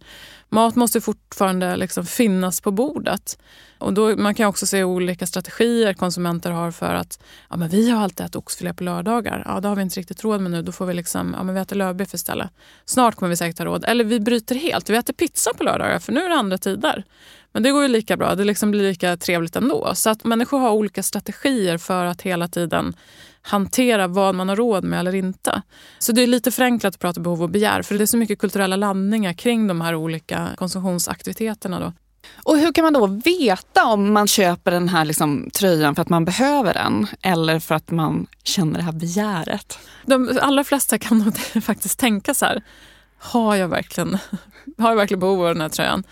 Mat 0.49 0.76
måste 0.76 1.02
fortfarande 1.02 1.76
liksom 1.76 2.06
finnas 2.06 2.62
på 2.62 2.72
bordet. 2.72 3.38
Och 3.78 3.93
då, 3.93 4.16
man 4.16 4.36
kan 4.36 4.47
också 4.47 4.66
se 4.66 4.84
olika 4.84 5.28
strategier 5.28 5.93
konsumenter 5.93 6.52
har 6.52 6.72
för 6.72 6.93
att 6.93 7.24
ja, 7.49 7.58
men 7.58 7.70
vi 7.70 7.89
har 7.89 8.04
alltid 8.04 8.26
ätit 8.26 8.36
oxfilé 8.36 8.74
på 8.74 8.84
lördagar. 8.84 9.43
Ja, 9.45 9.60
det 9.60 9.68
har 9.68 9.76
vi 9.76 9.82
inte 9.82 9.99
riktigt 9.99 10.24
råd 10.24 10.41
med 10.41 10.52
nu. 10.52 10.62
Då 10.62 10.72
får 10.72 10.86
vi 10.86 10.93
liksom, 10.93 11.36
ja, 11.38 11.43
men 11.43 11.56
vi 11.56 11.62
äter 11.62 11.76
lövbiff 11.76 12.14
istället. 12.14 12.49
Snart 12.86 13.16
kommer 13.16 13.30
vi 13.30 13.38
säkert 13.38 13.58
ha 13.58 13.66
råd. 13.66 13.86
Eller 13.88 14.04
vi 14.04 14.20
bryter 14.20 14.56
helt. 14.56 14.89
Vi 14.89 14.97
äter 14.97 15.14
pizza 15.14 15.54
på 15.54 15.64
lördagar 15.64 15.99
för 15.99 16.12
nu 16.12 16.22
är 16.22 16.30
det 16.30 16.36
andra 16.36 16.58
tider. 16.58 17.04
Men 17.54 17.64
det 17.64 17.72
går 17.72 17.82
ju 17.82 17.88
lika 17.88 18.18
bra. 18.18 18.36
Det 18.36 18.43
liksom 18.43 18.72
blir 18.72 18.82
lika 18.82 19.18
trevligt 19.18 19.56
ändå. 19.56 19.91
Så 19.95 20.10
att 20.10 20.24
människor 20.24 20.60
har 20.60 20.72
olika 20.72 21.04
strategier 21.04 21.78
för 21.78 22.06
att 22.06 22.22
hela 22.22 22.47
tiden 22.47 22.95
hantera 23.41 24.08
vad 24.08 24.36
man 24.36 24.49
har 24.49 24.56
råd 24.56 24.84
med 24.84 24.99
eller 24.99 25.16
inte. 25.16 25.62
Så 25.99 26.12
det 26.12 26.22
är 26.24 26.28
lite 26.28 26.52
förenklat 26.52 26.93
att 26.93 26.99
prata 26.99 27.20
behov 27.22 27.43
och 27.43 27.49
begär 27.49 27.82
för 27.82 27.97
det 27.97 28.04
är 28.04 28.06
så 28.06 28.18
mycket 28.18 28.39
kulturella 28.39 28.76
landningar 28.76 29.34
kring 29.34 29.68
de 29.68 29.82
här 29.82 29.95
olika 29.95 30.49
konsumtionsaktiviteterna. 30.56 31.80
Då. 31.80 31.93
Och 32.43 32.58
hur 32.58 32.74
kan 32.74 32.84
man 32.84 32.93
då 32.93 33.08
veta 33.08 33.86
om 33.86 34.14
man 34.14 34.28
köper 34.28 34.72
den 34.72 34.89
här 34.89 35.06
liksom, 35.06 35.49
tröjan 35.54 35.95
för 35.95 36.02
att 36.02 36.10
man 36.10 36.26
behöver 36.26 36.74
den 36.74 37.08
eller 37.22 37.60
för 37.60 37.76
att 37.76 37.91
man 37.91 38.28
känner 38.43 38.80
det 38.80 38.84
här 38.84 38.91
begäret? 38.91 39.80
De 40.06 40.39
allra 40.41 40.64
flesta 40.64 40.97
kan 40.97 41.20
nog 41.20 41.38
faktiskt 41.64 41.99
tänka 41.99 42.34
så 42.34 42.45
här, 42.45 42.64
har 43.18 43.56
jag 43.56 43.68
verkligen, 43.68 44.18
har 44.78 44.89
jag 44.89 44.95
verkligen 44.95 45.20
behov 45.20 45.41
av 45.41 45.54
den 45.54 45.62
här 45.62 45.70
tröjan? 45.70 46.04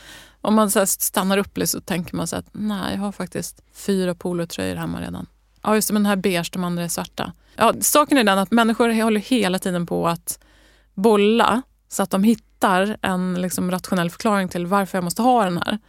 Om 0.41 0.55
man 0.55 0.71
så 0.71 0.85
stannar 0.85 1.37
upp 1.37 1.57
lite 1.57 1.67
så 1.67 1.81
tänker 1.81 2.15
man 2.15 2.27
så 2.27 2.35
att 2.35 2.45
nej, 2.51 2.93
jag 2.95 3.01
har 3.01 3.11
faktiskt 3.11 3.61
fyra 3.73 4.15
polotröjor 4.15 4.75
hemma 4.75 5.01
redan. 5.01 5.25
Ja, 5.63 5.75
just 5.75 5.87
det, 5.87 5.93
men 5.93 6.03
den 6.03 6.09
här 6.09 6.15
beige, 6.15 6.49
de 6.53 6.63
andra 6.63 6.83
är 6.83 6.87
svarta. 6.87 7.33
Ja, 7.55 7.73
saken 7.81 8.17
är 8.17 8.23
den 8.23 8.39
att 8.39 8.51
människor 8.51 9.03
håller 9.03 9.21
hela 9.21 9.59
tiden 9.59 9.85
på 9.85 10.07
att 10.07 10.39
bolla 10.93 11.61
så 11.89 12.03
att 12.03 12.09
de 12.09 12.23
hittar 12.23 12.97
en 13.01 13.41
liksom, 13.41 13.71
rationell 13.71 14.09
förklaring 14.09 14.49
till 14.49 14.65
varför 14.65 14.97
jag 14.97 15.03
måste 15.03 15.21
ha 15.21 15.43
den 15.43 15.57
här. 15.57 15.79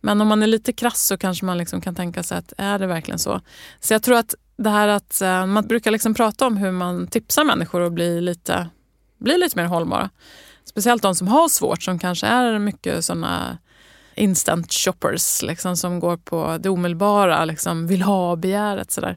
Men 0.00 0.20
om 0.20 0.28
man 0.28 0.42
är 0.42 0.46
lite 0.46 0.72
krass 0.72 1.06
så 1.06 1.18
kanske 1.18 1.44
man 1.44 1.58
liksom 1.58 1.80
kan 1.80 1.94
tänka 1.94 2.22
sig 2.22 2.38
att 2.38 2.52
är 2.58 2.78
det 2.78 2.86
verkligen 2.86 3.18
så? 3.18 3.40
Så 3.80 3.94
jag 3.94 4.02
tror 4.02 4.16
att 4.16 4.34
det 4.56 4.70
här 4.70 4.88
att 4.88 5.20
eh, 5.20 5.46
man 5.46 5.66
brukar 5.66 5.90
liksom 5.90 6.14
prata 6.14 6.46
om 6.46 6.56
hur 6.56 6.72
man 6.72 7.06
tipsar 7.06 7.44
människor 7.44 7.82
att 7.82 7.92
bli 7.92 8.20
lite, 8.20 8.68
bli 9.18 9.38
lite 9.38 9.56
mer 9.56 9.64
hållbara. 9.64 10.10
Speciellt 10.64 11.02
de 11.02 11.14
som 11.14 11.28
har 11.28 11.48
svårt, 11.48 11.82
som 11.82 11.98
kanske 11.98 12.26
är 12.26 12.58
mycket 12.58 13.04
såna 13.04 13.58
instant 14.18 14.72
shoppers 14.72 15.42
liksom, 15.42 15.76
som 15.76 16.00
går 16.00 16.16
på 16.16 16.58
det 16.60 16.68
omedelbara, 16.68 17.44
liksom, 17.44 17.86
vill 17.86 18.02
ha-begäret. 18.02 18.90
Sådär. 18.90 19.16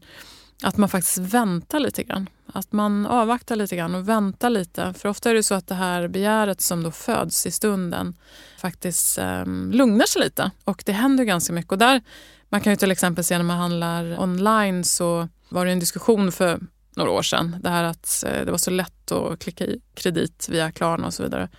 Att 0.63 0.77
man 0.77 0.89
faktiskt 0.89 1.17
väntar 1.17 1.79
lite 1.79 2.03
grann. 2.03 2.29
Att 2.53 2.71
man 2.71 3.05
avvaktar 3.05 3.55
lite 3.55 3.75
grann 3.75 3.95
och 3.95 4.09
väntar 4.09 4.49
lite. 4.49 4.93
För 4.93 5.09
ofta 5.09 5.29
är 5.29 5.33
det 5.33 5.43
så 5.43 5.55
att 5.55 5.67
det 5.67 5.75
här 5.75 6.07
begäret 6.07 6.61
som 6.61 6.83
då 6.83 6.91
föds 6.91 7.45
i 7.45 7.51
stunden 7.51 8.13
faktiskt 8.57 9.17
eh, 9.17 9.45
lugnar 9.71 10.05
sig 10.05 10.21
lite. 10.21 10.51
Och 10.63 10.83
det 10.85 10.91
händer 10.91 11.23
ganska 11.23 11.53
mycket. 11.53 11.71
Och 11.71 11.77
där, 11.77 12.01
man 12.49 12.61
kan 12.61 12.73
ju 12.73 12.77
till 12.77 12.91
exempel 12.91 13.23
se 13.23 13.37
när 13.37 13.45
man 13.45 13.57
handlar 13.57 14.21
online 14.21 14.83
så 14.83 15.27
var 15.49 15.65
det 15.65 15.71
en 15.71 15.79
diskussion 15.79 16.31
för 16.31 16.59
några 16.95 17.11
år 17.11 17.21
sedan. 17.21 17.55
Det 17.59 17.69
här 17.69 17.83
att 17.83 18.23
eh, 18.27 18.45
det 18.45 18.51
var 18.51 18.57
så 18.57 18.71
lätt 18.71 19.11
att 19.11 19.39
klicka 19.39 19.65
i 19.65 19.81
kredit 19.93 20.47
via 20.49 20.71
Klarna 20.71 21.07
och 21.07 21.13
så 21.13 21.23
vidare. 21.23 21.49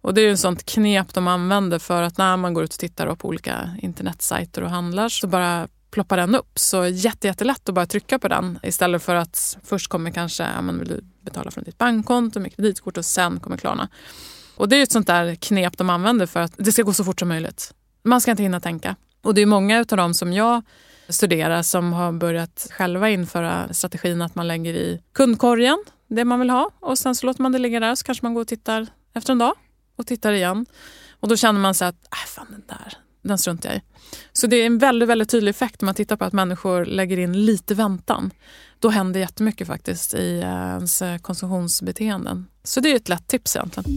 Och 0.00 0.14
det 0.14 0.20
är 0.20 0.26
ju 0.26 0.32
ett 0.32 0.40
sånt 0.40 0.66
knep 0.66 1.14
de 1.14 1.28
använder 1.28 1.78
för 1.78 2.02
att 2.02 2.18
när 2.18 2.36
man 2.36 2.54
går 2.54 2.64
ut 2.64 2.72
och 2.72 2.78
tittar 2.78 3.14
på 3.14 3.28
olika 3.28 3.70
internetsajter 3.82 4.62
och 4.62 4.70
handlar 4.70 5.08
så 5.08 5.26
bara 5.26 5.68
ploppar 5.90 6.16
den 6.16 6.34
upp. 6.34 6.58
Så 6.58 6.86
jätte, 6.86 7.26
jättelätt 7.26 7.68
att 7.68 7.74
bara 7.74 7.86
trycka 7.86 8.18
på 8.18 8.28
den 8.28 8.58
istället 8.62 9.02
för 9.02 9.14
att 9.14 9.58
först 9.64 9.88
kommer 9.88 10.10
kanske, 10.10 10.42
ja, 10.42 10.62
men 10.62 10.78
vill 10.78 10.88
du 10.88 11.04
betala 11.20 11.50
från 11.50 11.64
ditt 11.64 11.78
bankkonto 11.78 12.40
med 12.40 12.56
kreditkort 12.56 12.96
och 12.96 13.04
sen 13.04 13.40
kommer 13.40 13.56
Klarna. 13.56 13.88
Och 14.56 14.68
det 14.68 14.76
är 14.76 14.78
ju 14.78 14.82
ett 14.82 14.92
sånt 14.92 15.06
där 15.06 15.34
knep 15.34 15.78
de 15.78 15.90
använder 15.90 16.26
för 16.26 16.40
att 16.40 16.52
det 16.56 16.72
ska 16.72 16.82
gå 16.82 16.92
så 16.92 17.04
fort 17.04 17.18
som 17.18 17.28
möjligt. 17.28 17.74
Man 18.02 18.20
ska 18.20 18.30
inte 18.30 18.42
hinna 18.42 18.60
tänka. 18.60 18.96
Och 19.22 19.34
det 19.34 19.40
är 19.40 19.46
många 19.46 19.78
av 19.78 19.86
dem 19.86 20.14
som 20.14 20.32
jag 20.32 20.62
studera 21.10 21.62
som 21.62 21.92
har 21.92 22.12
börjat 22.12 22.68
själva 22.70 23.10
införa 23.10 23.72
strategin 23.72 24.22
att 24.22 24.34
man 24.34 24.48
lägger 24.48 24.74
i 24.74 25.02
kundkorgen 25.12 25.84
det 26.10 26.24
man 26.24 26.40
vill 26.40 26.50
ha 26.50 26.70
och 26.80 26.98
sen 26.98 27.14
så 27.14 27.26
låter 27.26 27.42
man 27.42 27.52
det 27.52 27.58
ligga 27.58 27.80
där 27.80 27.94
så 27.94 28.04
kanske 28.04 28.26
man 28.26 28.34
går 28.34 28.40
och 28.40 28.48
tittar 28.48 28.86
efter 29.14 29.32
en 29.32 29.38
dag 29.38 29.52
och 29.96 30.06
tittar 30.06 30.32
igen. 30.32 30.66
Och 31.20 31.28
då 31.28 31.36
känner 31.36 31.60
man 31.60 31.74
sig 31.74 31.88
att, 31.88 31.94
äh, 31.94 32.26
fan 32.26 32.46
den 32.50 32.62
där, 32.66 32.92
den 33.22 33.38
struntar 33.38 33.68
jag 33.68 33.78
i. 33.78 33.82
Så 34.32 34.46
det 34.46 34.56
är 34.56 34.66
en 34.66 34.78
väldigt, 34.78 35.08
väldigt 35.08 35.30
tydlig 35.30 35.50
effekt 35.50 35.82
om 35.82 35.86
man 35.86 35.94
tittar 35.94 36.16
på 36.16 36.24
att 36.24 36.32
människor 36.32 36.84
lägger 36.84 37.18
in 37.18 37.44
lite 37.44 37.74
väntan. 37.74 38.30
Då 38.78 38.88
händer 38.88 39.20
jättemycket 39.20 39.66
faktiskt 39.66 40.14
i 40.14 40.40
eh, 40.40 40.48
ens 40.48 41.02
konsumtionsbeteenden. 41.22 42.46
Så 42.64 42.80
det 42.80 42.92
är 42.92 42.96
ett 42.96 43.08
lätt 43.08 43.26
tips 43.26 43.56
egentligen. 43.56 43.90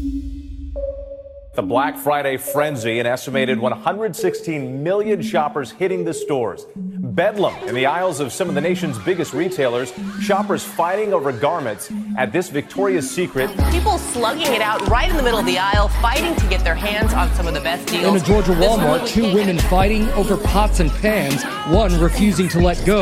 The 1.56 1.62
Black 1.62 2.00
Friday 2.00 2.38
frenzy, 2.38 2.98
an 2.98 3.06
estimated 3.06 3.60
116 3.60 4.82
million 4.82 5.22
shoppers 5.22 5.70
hitting 5.70 6.04
the 6.04 6.12
stores. 6.12 6.66
Bedlam 6.76 7.54
in 7.68 7.76
the 7.76 7.86
aisles 7.86 8.20
of 8.20 8.34
some 8.34 8.50
of 8.50 8.56
the 8.56 8.62
nation's 8.62 8.98
biggest 8.98 9.34
retailers. 9.34 9.94
Shoppers 10.20 10.64
fighting 10.64 11.14
over 11.14 11.32
garments 11.32 11.92
at 12.18 12.34
this 12.34 12.50
Victoria's 12.50 13.08
Secret. 13.08 13.52
People 13.70 14.00
slugging 14.00 14.52
it 14.52 14.62
out 14.62 14.82
right 14.88 15.12
in 15.12 15.16
the 15.16 15.22
middle 15.22 15.38
of 15.38 15.46
the 15.46 15.60
aisle, 15.60 15.90
fighting 16.02 16.36
to 16.38 16.48
get 16.48 16.64
their 16.64 16.74
hands 16.74 17.14
on 17.14 17.32
some 17.36 17.46
of 17.46 17.54
the 17.54 17.62
best 17.62 17.88
deals. 17.88 18.16
In 18.16 18.16
a 18.16 18.26
Georgia 18.26 18.54
Walmart, 18.54 19.08
two 19.08 19.32
women 19.32 19.60
fighting 19.60 20.10
over 20.14 20.38
pots 20.38 20.80
and 20.80 20.90
pans, 20.90 21.44
one 21.72 22.00
refusing 22.00 22.50
to 22.50 22.62
let 22.62 22.84
go. 22.84 23.02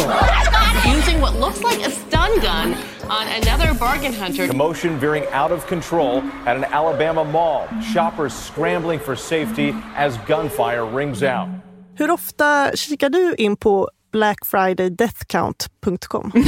Using 0.86 1.22
what 1.22 1.40
looks 1.40 1.64
like 1.64 1.80
a 1.88 1.90
stun 1.90 2.38
gun 2.42 2.74
on 3.12 3.28
another 3.28 3.74
bargain 3.74 4.14
hunter. 4.14 4.48
Commotion 4.48 5.00
veering 5.00 5.26
out 5.32 5.52
of 5.52 5.68
control 5.68 6.24
at 6.46 6.56
an 6.56 6.64
Alabama 6.64 7.24
mall. 7.24 7.68
Shoppers 7.94 8.34
scrambling 8.34 9.00
for 9.00 9.16
safety 9.16 9.76
as 9.96 10.18
gunfire 10.28 10.86
rings 10.86 11.24
out. 11.24 11.50
Hur 11.96 12.12
ofta 12.12 12.72
kikar 12.76 13.10
du 13.10 13.36
in 13.38 13.56
på 13.56 13.90
blackfridaydeathcount.com? 14.12 16.32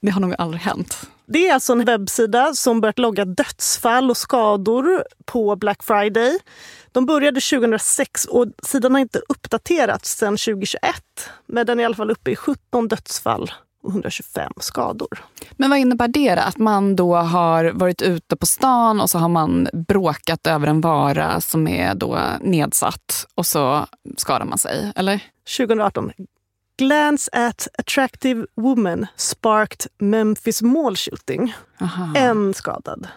det 0.00 0.10
har 0.10 0.20
nog 0.20 0.34
aldrig 0.38 0.62
hänt. 0.62 1.08
Det 1.26 1.48
är 1.48 1.54
alltså 1.54 1.72
en 1.72 1.84
webbsida 1.84 2.54
som 2.54 2.80
börjat 2.80 2.98
logga 2.98 3.24
dödsfall 3.24 4.10
och 4.10 4.16
skador 4.16 5.04
på 5.24 5.56
Black 5.56 5.82
Friday. 5.82 6.38
De 6.92 7.06
började 7.06 7.40
2006 7.40 8.24
och 8.24 8.46
sidan 8.62 8.92
har 8.92 9.00
inte 9.00 9.20
uppdaterats 9.28 10.16
sedan 10.16 10.36
2021. 10.36 10.80
Men 11.46 11.66
den 11.66 11.80
är 11.80 11.82
i 11.82 11.86
alla 11.86 11.94
fall 11.94 12.10
uppe 12.10 12.30
i 12.30 12.36
17 12.36 12.88
dödsfall 12.88 13.50
125 13.88 14.52
skador. 14.60 15.24
Men 15.52 15.70
vad 15.70 15.78
innebär 15.78 16.08
det? 16.08 16.30
Att 16.30 16.58
man 16.58 16.96
då 16.96 17.14
har 17.14 17.64
varit 17.64 18.02
ute 18.02 18.36
på 18.36 18.46
stan 18.46 19.00
och 19.00 19.10
så 19.10 19.18
har 19.18 19.28
man 19.28 19.68
bråkat 19.72 20.46
över 20.46 20.66
en 20.66 20.80
vara 20.80 21.40
som 21.40 21.68
är 21.68 21.94
då 21.94 22.18
nedsatt 22.40 23.26
och 23.34 23.46
så 23.46 23.86
skadar 24.16 24.44
man 24.44 24.58
sig, 24.58 24.92
eller? 24.96 25.20
2018. 25.56 26.12
Glance 26.78 27.30
at 27.32 27.68
attractive 27.78 28.46
woman 28.54 29.06
sparked 29.16 29.86
Memphis 29.98 30.62
mall 30.62 30.96
shooting. 30.96 31.54
Aha. 31.80 32.12
En 32.16 32.54
skadad. 32.54 33.08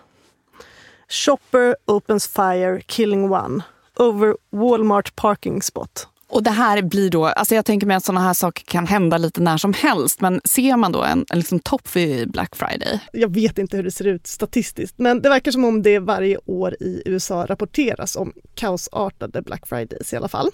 Shopper 1.09 1.76
opens 1.86 2.28
fire 2.28 2.82
killing 2.82 3.32
one 3.32 3.63
over 3.95 4.38
Walmart 4.51 5.15
parking 5.15 5.61
spot. 5.61 6.07
Och 6.30 6.43
det 6.43 6.51
här 6.51 6.82
blir 6.82 7.09
då, 7.09 7.25
alltså 7.25 7.55
jag 7.55 7.65
tänker 7.65 7.88
mig 7.88 7.97
att 7.97 8.05
sådana 8.05 8.21
här 8.21 8.34
saker 8.34 8.63
kan 8.65 8.88
hända 8.88 9.17
lite 9.17 9.41
när 9.41 9.57
som 9.57 9.73
helst. 9.73 10.21
Men 10.21 10.41
ser 10.43 10.78
man 10.78 10.91
då 10.91 11.03
en, 11.03 11.25
en 11.30 11.38
liksom 11.38 11.59
topp 11.59 11.95
vid 11.95 12.32
Black 12.32 12.55
Friday? 12.55 12.99
Jag 13.11 13.34
vet 13.34 13.57
inte 13.57 13.78
hur 13.78 13.84
det 13.84 13.91
ser 13.91 14.07
ut 14.07 14.28
statistiskt, 14.28 14.99
men 14.99 15.21
det 15.21 15.30
verkar 15.30 15.51
som 15.51 15.65
om 15.65 15.82
det 15.82 15.99
varje 15.99 16.38
år 16.45 16.75
i 16.80 17.01
USA 17.05 17.45
rapporteras 17.45 18.15
om 18.15 18.34
kaosartade 18.55 19.41
Black 19.41 19.67
Fridays 19.67 20.13
i 20.13 20.15
alla 20.17 20.28
fall. 20.28 20.49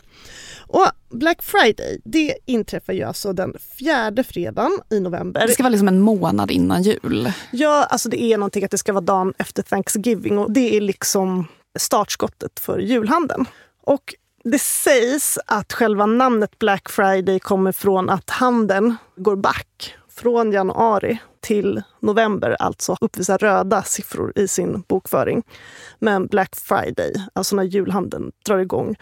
Och 0.67 0.85
Black 1.09 1.43
Friday, 1.43 2.01
det 2.05 2.35
inträffar 2.45 2.93
ju 2.93 3.03
alltså 3.03 3.33
den 3.33 3.55
fjärde 3.79 4.23
fredagen 4.23 4.79
i 4.89 4.99
november. 4.99 5.47
Det 5.47 5.53
ska 5.53 5.63
vara 5.63 5.71
liksom 5.71 5.87
en 5.87 5.99
månad 5.99 6.51
innan 6.51 6.83
jul. 6.83 7.31
Ja, 7.51 7.87
alltså 7.89 8.09
det 8.09 8.21
är 8.21 8.37
någonting 8.37 8.65
att 8.65 8.71
det 8.71 8.77
ska 8.77 8.93
vara 8.93 9.05
dagen 9.05 9.33
efter 9.37 9.63
Thanksgiving 9.63 10.37
och 10.37 10.51
det 10.51 10.77
är 10.77 10.81
liksom 10.81 11.47
startskottet 11.79 12.59
för 12.59 12.79
julhandeln. 12.79 13.45
Och 13.85 14.15
det 14.43 14.59
sägs 14.59 15.39
att 15.45 15.73
själva 15.73 16.05
namnet 16.05 16.59
Black 16.59 16.89
Friday 16.89 17.39
kommer 17.39 17.71
från 17.71 18.09
att 18.09 18.29
handeln 18.29 18.95
går 19.15 19.35
back 19.35 19.95
från 20.09 20.51
januari 20.51 21.19
till 21.41 21.81
november, 21.99 22.55
alltså 22.59 22.97
uppvisar 23.01 23.37
röda 23.37 23.83
siffror 23.83 24.33
i 24.35 24.47
sin 24.47 24.83
bokföring. 24.87 25.43
Men 25.99 26.27
Black 26.27 26.55
Friday, 26.55 27.13
alltså 27.33 27.55
när 27.55 27.63
julhandeln 27.63 28.31
drar 28.45 28.57
igång, 28.57 28.95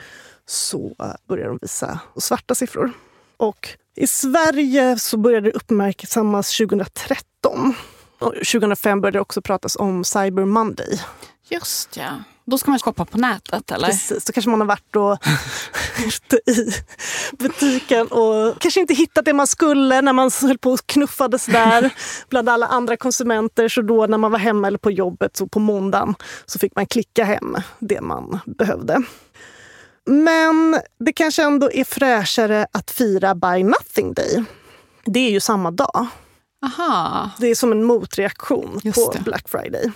så 0.45 0.95
eh, 0.99 1.05
börjar 1.27 1.47
de 1.47 1.59
visa 1.61 1.99
svarta 2.17 2.55
siffror. 2.55 2.91
Och 3.37 3.69
i 3.95 4.07
Sverige 4.07 4.99
så 4.99 5.17
började 5.17 5.47
det 5.47 5.55
uppmärksammas 5.55 6.57
2013. 6.57 7.73
Och 8.19 8.33
2005 8.33 9.01
började 9.01 9.17
det 9.17 9.21
också 9.21 9.41
pratas 9.41 9.75
om 9.75 10.03
Cyber 10.03 10.45
Monday. 10.45 11.01
Just 11.49 11.97
ja. 11.97 12.09
Då 12.45 12.57
ska 12.57 12.71
man 12.71 12.79
shoppa 12.79 13.05
på 13.05 13.17
nätet 13.17 13.71
eller? 13.71 13.87
Precis, 13.87 14.25
då 14.25 14.33
kanske 14.33 14.49
man 14.49 14.59
har 14.59 14.67
varit 14.67 14.95
och 14.95 15.17
ute 16.07 16.51
i 16.51 16.73
butiken 17.37 18.07
och 18.07 18.59
kanske 18.59 18.79
inte 18.79 18.93
hittat 18.93 19.25
det 19.25 19.33
man 19.33 19.47
skulle 19.47 20.01
när 20.01 20.13
man 20.13 20.31
höll 20.41 20.57
på 20.57 20.71
och 20.71 20.79
knuffades 20.85 21.45
där 21.45 21.93
bland 22.29 22.49
alla 22.49 22.67
andra 22.67 22.97
konsumenter. 22.97 23.69
Så 23.69 23.81
då 23.81 24.05
när 24.07 24.17
man 24.17 24.31
var 24.31 24.39
hemma 24.39 24.67
eller 24.67 24.77
på 24.77 24.91
jobbet 24.91 25.37
så 25.37 25.47
på 25.47 25.59
måndagen 25.59 26.15
så 26.45 26.59
fick 26.59 26.75
man 26.75 26.85
klicka 26.85 27.25
hem 27.25 27.57
det 27.79 28.01
man 28.01 28.39
behövde. 28.45 29.03
Men 30.05 30.79
det 30.99 31.13
kanske 31.13 31.43
ändå 31.43 31.71
är 31.71 31.83
fräschare 31.83 32.67
att 32.71 32.91
fira 32.91 33.35
Buy 33.35 33.63
Nothing 33.63 34.13
Day. 34.13 34.43
Det 35.05 35.19
är 35.19 35.31
ju 35.31 35.39
samma 35.39 35.71
dag. 35.71 36.07
Aha. 36.65 37.29
Det 37.39 37.47
är 37.47 37.55
som 37.55 37.71
en 37.71 37.83
motreaktion 37.83 38.79
Just 38.83 39.05
på 39.05 39.13
det. 39.13 39.19
Black 39.19 39.49
Friday. 39.49 39.91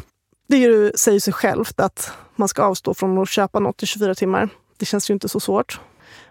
Det 0.47 0.57
ju, 0.57 0.91
säger 0.95 1.19
sig 1.19 1.33
självt 1.33 1.79
att 1.79 2.11
man 2.35 2.47
ska 2.47 2.63
avstå 2.63 2.93
från 2.93 3.17
att 3.17 3.29
köpa 3.29 3.59
något 3.59 3.83
i 3.83 3.85
24 3.85 4.15
timmar. 4.15 4.49
Det 4.77 4.85
känns 4.85 5.09
ju 5.09 5.13
inte 5.13 5.29
så 5.29 5.39
svårt. 5.39 5.79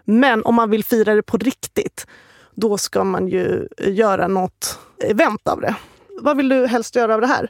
Men 0.05 0.43
om 0.43 0.55
man 0.55 0.69
vill 0.69 0.83
fira 0.83 1.15
det 1.15 1.23
på 1.23 1.37
riktigt, 1.37 2.07
då 2.53 2.77
ska 2.77 3.03
man 3.03 3.27
ju 3.27 3.67
göra 3.79 4.27
något 4.27 4.79
event 5.03 5.47
av 5.47 5.61
det. 5.61 5.75
Vad 6.21 6.37
vill 6.37 6.49
du 6.49 6.67
helst 6.67 6.95
göra 6.95 7.13
av 7.13 7.21
det 7.21 7.27
här? 7.27 7.49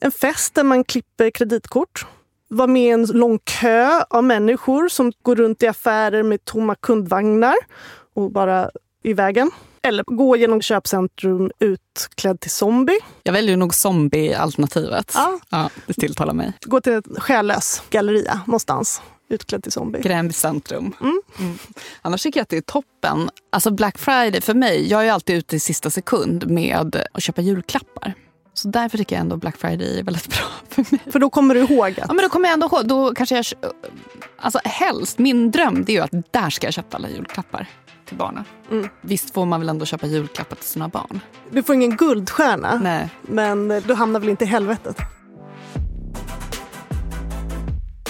En 0.00 0.12
fest 0.12 0.54
där 0.54 0.64
man 0.64 0.84
klipper 0.84 1.30
kreditkort. 1.30 2.06
Vara 2.48 2.66
med 2.66 2.82
i 2.82 2.88
en 2.88 3.06
lång 3.06 3.38
kö 3.38 4.02
av 4.10 4.24
människor 4.24 4.88
som 4.88 5.12
går 5.22 5.36
runt 5.36 5.62
i 5.62 5.66
affärer 5.66 6.22
med 6.22 6.44
tomma 6.44 6.74
kundvagnar 6.74 7.56
och 8.14 8.30
bara 8.30 8.70
i 9.02 9.12
vägen. 9.12 9.50
Eller 9.82 10.04
gå 10.06 10.36
genom 10.36 10.62
köpcentrum 10.62 11.50
utklädd 11.58 12.40
till 12.40 12.50
zombie. 12.50 12.98
Jag 13.22 13.32
väljer 13.32 13.56
nog 13.56 13.74
zombie-alternativet. 13.74 15.12
Ja. 15.14 15.38
Ja, 15.48 15.70
det 15.86 15.92
tilltalar 15.92 16.34
mig. 16.34 16.52
Gå 16.60 16.80
till 16.80 16.92
en 16.92 17.02
själlös 17.02 17.82
galleria 17.90 18.40
någonstans 18.46 19.02
utklädd 19.28 19.62
till 19.62 19.72
zombie. 19.72 20.00
Gränby 20.02 20.32
centrum. 20.32 20.94
Mm. 21.00 21.58
Annars 22.02 22.22
tycker 22.22 22.40
jag 22.40 22.42
att 22.42 22.48
det 22.48 22.56
är 22.56 22.60
toppen. 22.60 23.30
Alltså 23.52 23.70
Black 23.70 23.98
Friday 23.98 24.40
för 24.40 24.54
mig, 24.54 24.88
jag 24.90 25.06
är 25.06 25.12
alltid 25.12 25.36
ute 25.36 25.56
i 25.56 25.60
sista 25.60 25.90
sekund 25.90 26.50
med 26.50 26.96
att 27.12 27.22
köpa 27.22 27.42
julklappar. 27.42 28.14
Så 28.54 28.68
därför 28.68 28.98
tycker 28.98 29.16
jag 29.16 29.20
ändå 29.20 29.36
Black 29.36 29.56
Friday 29.56 29.98
är 29.98 30.02
väldigt 30.02 30.28
bra 30.36 30.46
för 30.68 30.86
mig. 30.90 31.00
För 31.12 31.18
då 31.18 31.30
kommer 31.30 31.54
du 31.54 31.60
ihåg 31.60 31.90
att... 31.90 31.98
Ja, 32.08 32.14
men 32.14 32.22
då 32.22 32.28
kommer 32.28 32.48
jag 32.48 32.54
ändå 32.54 32.66
ihåg. 32.66 32.88
Då 32.88 33.14
kanske 33.14 33.36
jag, 33.36 33.44
alltså 34.36 34.60
helst, 34.64 35.18
min 35.18 35.50
dröm 35.50 35.84
det 35.84 35.92
är 35.92 35.94
ju 35.94 36.00
att 36.00 36.32
där 36.32 36.50
ska 36.50 36.66
jag 36.66 36.74
köpa 36.74 36.96
alla 36.96 37.08
julklappar 37.08 37.66
till 38.10 38.18
barnen. 38.18 38.44
Mm. 38.70 38.88
Visst 39.00 39.34
får 39.34 39.46
man 39.46 39.60
väl 39.60 39.68
ändå 39.68 39.84
köpa 39.84 40.06
julklappar 40.06 40.56
till 40.56 40.64
sina 40.64 40.88
barn? 40.88 41.20
Du 41.50 41.62
får 41.62 41.74
ingen 41.74 41.96
guldstjärna, 41.96 42.80
Nej. 42.82 43.08
men 43.22 43.68
du 43.68 43.94
hamnar 43.94 44.20
väl 44.20 44.28
inte 44.28 44.44
i 44.44 44.46
helvetet? 44.46 44.96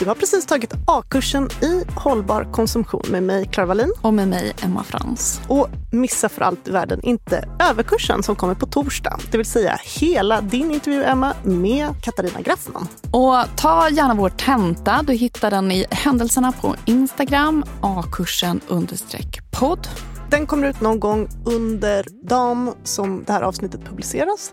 Du 0.01 0.07
har 0.07 0.15
precis 0.15 0.47
tagit 0.47 0.73
A-kursen 0.87 1.49
i 1.63 1.85
hållbar 1.97 2.53
konsumtion 2.53 3.03
med 3.09 3.23
mig, 3.23 3.47
Clara 3.47 3.67
Wallin. 3.67 3.93
Och 4.03 4.15
med 4.15 4.29
mig, 4.29 4.53
Emma 4.63 4.85
Frans. 4.85 5.41
Och 5.49 5.69
missa 5.93 6.29
för 6.29 6.43
allt 6.43 6.69
i 6.69 6.71
världen 6.71 7.01
inte 7.03 7.49
överkursen 7.71 8.23
som 8.23 8.37
kommer 8.37 8.55
på 8.55 8.67
torsdag. 8.67 9.19
Det 9.31 9.37
vill 9.37 9.47
säga 9.47 9.79
hela 10.01 10.41
din 10.41 10.71
intervju, 10.71 11.05
Emma, 11.05 11.35
med 11.43 11.89
Katarina 12.03 12.41
Graffman. 12.41 12.89
Och 13.11 13.57
ta 13.57 13.89
gärna 13.89 14.15
vår 14.15 14.31
tenta. 14.31 15.03
Du 15.03 15.13
hittar 15.13 15.51
den 15.51 15.73
i 15.73 15.87
händelserna 15.91 16.53
på 16.53 16.75
Instagram, 16.85 17.65
A-kursen 17.81 18.61
understreck 18.69 19.41
podd. 19.51 19.89
Den 20.31 20.47
kommer 20.47 20.69
ut 20.69 20.81
någon 20.81 21.01
gång 21.01 21.29
under 21.45 22.07
dagen 22.29 22.75
som 22.85 23.25
det 23.27 23.33
här 23.33 23.43
avsnittet 23.43 23.85
publiceras. 23.85 24.53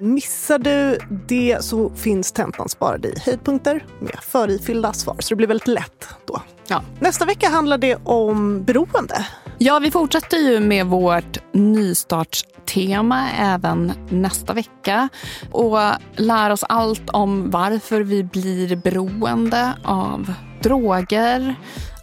Missar 0.00 0.58
du 0.58 0.98
det 1.28 1.64
så 1.64 1.90
finns 1.90 2.32
tentan 2.32 2.68
sparad 2.68 3.06
i 3.06 3.14
höjdpunkter 3.24 3.84
med 4.00 4.18
förifyllda 4.22 4.92
svar. 4.92 5.16
Så 5.18 5.28
det 5.28 5.36
blir 5.36 5.46
väldigt 5.46 5.68
lätt 5.68 6.08
då. 6.26 6.42
Ja. 6.68 6.82
Nästa 7.00 7.24
vecka 7.24 7.48
handlar 7.48 7.78
det 7.78 7.96
om 8.04 8.64
beroende. 8.64 9.26
Ja, 9.58 9.78
vi 9.78 9.90
fortsätter 9.90 10.36
ju 10.36 10.60
med 10.60 10.86
vårt 10.86 11.38
nystartstema 11.52 13.30
även 13.38 13.92
nästa 14.10 14.52
vecka 14.52 15.08
och 15.50 15.78
lär 16.16 16.50
oss 16.50 16.64
allt 16.68 17.10
om 17.10 17.50
varför 17.50 18.00
vi 18.00 18.24
blir 18.24 18.76
beroende 18.76 19.74
av 19.84 20.32
droger, 20.62 21.54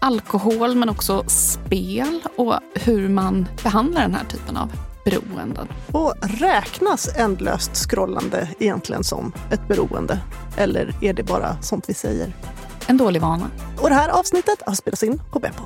alkohol 0.02 0.76
men 0.76 0.90
också 0.90 1.24
spel 1.28 2.20
och 2.38 2.60
hur 2.74 3.10
man 3.10 3.48
behandlar 3.64 4.02
den 4.02 4.16
här 4.16 4.26
typen 4.26 4.58
av 4.58 4.72
beroenden. 5.06 5.68
Och 5.92 6.14
räknas 6.22 7.16
ändlöst 7.18 7.76
scrollande 7.76 8.50
egentligen 8.60 9.04
som 9.04 9.34
ett 9.52 9.68
beroende? 9.68 10.20
Eller 10.58 10.96
är 11.02 11.14
det 11.14 11.24
bara 11.24 11.62
sånt 11.62 11.90
vi 11.90 11.94
säger? 11.94 12.34
En 12.88 12.98
dålig 12.98 13.22
vana. 13.22 13.48
Och 13.82 13.90
det 13.90 13.96
här 13.96 14.10
avsnittet 14.10 14.62
har 14.66 14.74
spelats 14.74 15.04
in 15.04 15.22
på 15.32 15.40
Beppo. 15.40 15.64